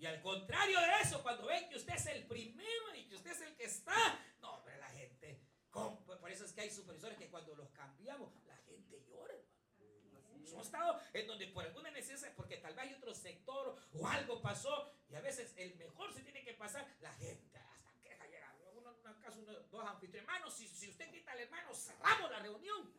Y 0.00 0.06
al 0.06 0.20
contrario 0.20 0.80
de 0.80 1.02
eso, 1.02 1.22
cuando 1.22 1.46
ven 1.46 1.68
que 1.68 1.76
usted 1.76 1.94
es 1.94 2.06
el 2.06 2.26
primero 2.26 2.94
y 2.96 3.04
que 3.08 3.14
usted 3.14 3.30
es 3.30 3.40
el 3.42 3.56
que 3.56 3.64
está, 3.64 4.18
no, 4.40 4.54
hombre, 4.54 4.76
la 4.78 4.88
gente, 4.90 5.40
¿cómo? 5.70 6.04
por 6.04 6.30
eso 6.30 6.44
es 6.44 6.52
que 6.52 6.62
hay 6.62 6.70
supervisores 6.70 7.16
que 7.16 7.28
cuando 7.28 7.54
los 7.54 7.68
cambiamos, 7.70 8.32
la 8.46 8.56
gente 8.56 9.04
llora, 9.08 9.34
hermano. 9.34 10.47
Estado 10.62 11.00
en 11.12 11.26
donde 11.26 11.46
por 11.48 11.64
alguna 11.64 11.90
necesidad, 11.90 12.32
porque 12.36 12.56
tal 12.58 12.74
vez 12.74 12.84
hay 12.84 12.94
otro 12.94 13.14
sector 13.14 13.76
o 13.92 14.06
algo 14.08 14.40
pasó, 14.42 14.92
y 15.08 15.14
a 15.14 15.20
veces 15.20 15.52
el 15.56 15.74
mejor 15.76 16.12
se 16.12 16.22
tiene 16.22 16.42
que 16.44 16.54
pasar, 16.54 16.86
la 17.00 17.12
gente 17.14 17.58
hasta 17.58 17.92
queja 18.02 18.26
llega. 18.26 18.54
Uno, 18.74 18.96
una 19.02 19.18
casa, 19.20 19.38
uno, 19.38 19.52
dos 19.52 19.84
anfitriones, 19.84 20.28
hermano, 20.28 20.50
si, 20.50 20.68
si 20.68 20.88
usted 20.90 21.10
quita 21.10 21.32
al 21.32 21.40
hermano, 21.40 21.74
cerramos 21.74 22.30
la 22.30 22.38
reunión. 22.40 22.92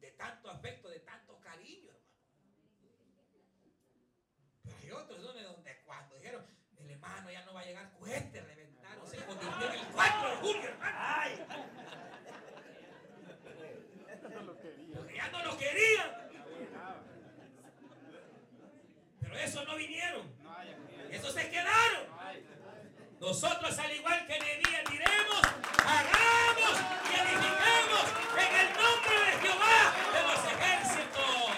De 0.00 0.10
tanto 0.12 0.48
afecto, 0.50 0.88
de 0.88 1.00
tanto 1.00 1.38
cariño, 1.40 1.90
hermano. 1.90 2.08
Pero 4.64 4.76
hay 4.78 4.90
otros 4.92 5.22
donde, 5.22 5.42
donde 5.42 5.80
cuando 5.84 6.14
dijeron, 6.14 6.46
el 6.78 6.90
hermano 6.90 7.30
ya 7.30 7.44
no 7.44 7.52
va 7.54 7.60
a 7.60 7.64
llegar, 7.64 7.90
cohete, 7.98 8.40
reventaron, 8.40 9.08
se 9.08 9.16
convirtió 9.24 9.72
en 9.72 9.80
el 9.80 9.86
4 9.88 10.30
de 10.30 10.36
julio, 10.36 10.62
hermano. 10.68 11.46
Porque 14.94 15.14
ya 15.14 15.28
no 15.28 15.42
lo 15.44 15.58
querían. 15.58 16.28
Pero 19.20 19.36
esos 19.36 19.66
no 19.66 19.76
vinieron. 19.76 20.32
Esos 21.10 21.34
se 21.34 21.50
quedaron. 21.50 22.06
Nosotros, 23.20 23.78
al 23.78 23.92
igual 23.96 24.26
que 24.26 24.38
Nehemías, 24.38 24.84
diremos, 24.90 25.42
hagamos 25.84 26.80
y 27.10 27.14
edifiquemos 27.18 28.04
en 28.38 28.54
el 28.60 28.68
nombre 28.76 29.16
de 29.26 29.32
Jehová 29.42 29.78
de 30.14 30.22
los 30.22 30.40
ejércitos. 30.52 31.50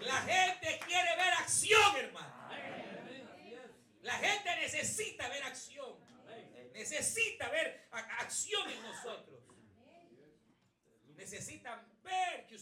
La 0.00 0.20
gente 0.22 0.80
quiere 0.86 1.16
ver 1.16 1.32
acción, 1.34 1.96
hermano. 1.96 2.32
La 4.02 4.14
gente 4.14 4.56
necesita 4.56 5.28
ver 5.28 5.44
acción. 5.44 5.96
Necesita 6.72 7.48
ver 7.50 7.86
a- 7.92 7.98
acción 8.22 8.68
en 8.70 8.82
nosotros. 8.82 9.40
Necesitan 11.14 11.86
ver 12.02 12.46
que 12.48 12.56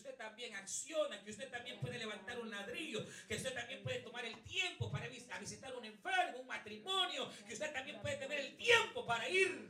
usted 0.71 0.95
también 0.95 1.11
acciona, 1.11 1.25
que 1.25 1.31
usted 1.31 1.51
también 1.51 1.81
puede 1.81 1.99
levantar 1.99 2.39
un 2.39 2.51
ladrillo, 2.51 3.05
que 3.29 3.35
usted 3.37 3.55
también 3.55 3.83
puede 3.83 4.01
tomar 4.01 4.25
el 4.25 4.41
tiempo 4.45 4.91
para 4.91 5.09
vis- 5.09 5.29
a 5.31 5.39
visitar 5.39 5.75
un 5.77 5.85
enfermo, 5.85 6.39
un 6.41 6.47
matrimonio, 6.47 7.29
que 7.47 7.55
usted 7.55 7.73
también 7.73 8.01
puede 8.01 8.17
tener 8.17 8.39
el 8.41 8.57
tiempo 8.57 9.05
para 9.07 9.29
ir. 9.29 9.69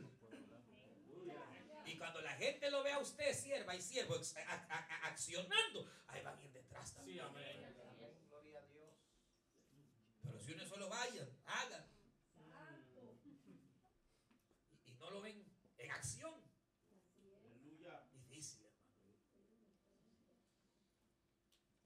Y 1.85 1.97
cuando 1.97 2.21
la 2.21 2.33
gente 2.35 2.69
lo 2.69 2.83
ve 2.83 2.91
a 2.93 2.99
usted, 2.99 3.33
sierva 3.33 3.75
y 3.75 3.81
siervo, 3.81 4.15
ex- 4.15 4.35
a- 4.37 4.41
a- 4.41 4.77
a- 4.77 5.07
accionando, 5.07 5.89
ahí 6.07 6.21
van 6.21 6.37
a 6.37 6.43
ir 6.43 6.51
detrás 6.51 6.93
también. 6.93 7.25
Pero 10.23 10.39
si 10.39 10.53
uno 10.53 10.65
solo 10.65 10.87
vaya, 10.89 11.27
haga. 11.45 11.87
Y, 14.85 14.89
y 14.91 14.93
no 14.93 15.09
lo 15.09 15.21
ven 15.21 15.43
en 15.77 15.91
acción, 15.91 16.33
difícil, 18.13 18.63
hermano. 18.65 18.87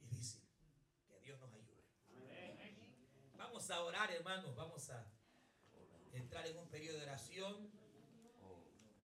Difícil. 0.01 0.41
Que 1.09 1.19
Dios 1.21 1.39
nos 1.39 1.53
ayude. 1.53 1.83
Vamos 3.37 3.64
orar, 3.81 4.11
hermanos. 4.11 4.55
Vamos 4.55 4.89
a 4.89 5.05
entrar 6.13 6.47
en 6.47 6.57
un 6.57 6.67
periodo 6.67 6.97
de 6.97 7.03
oración. 7.03 7.71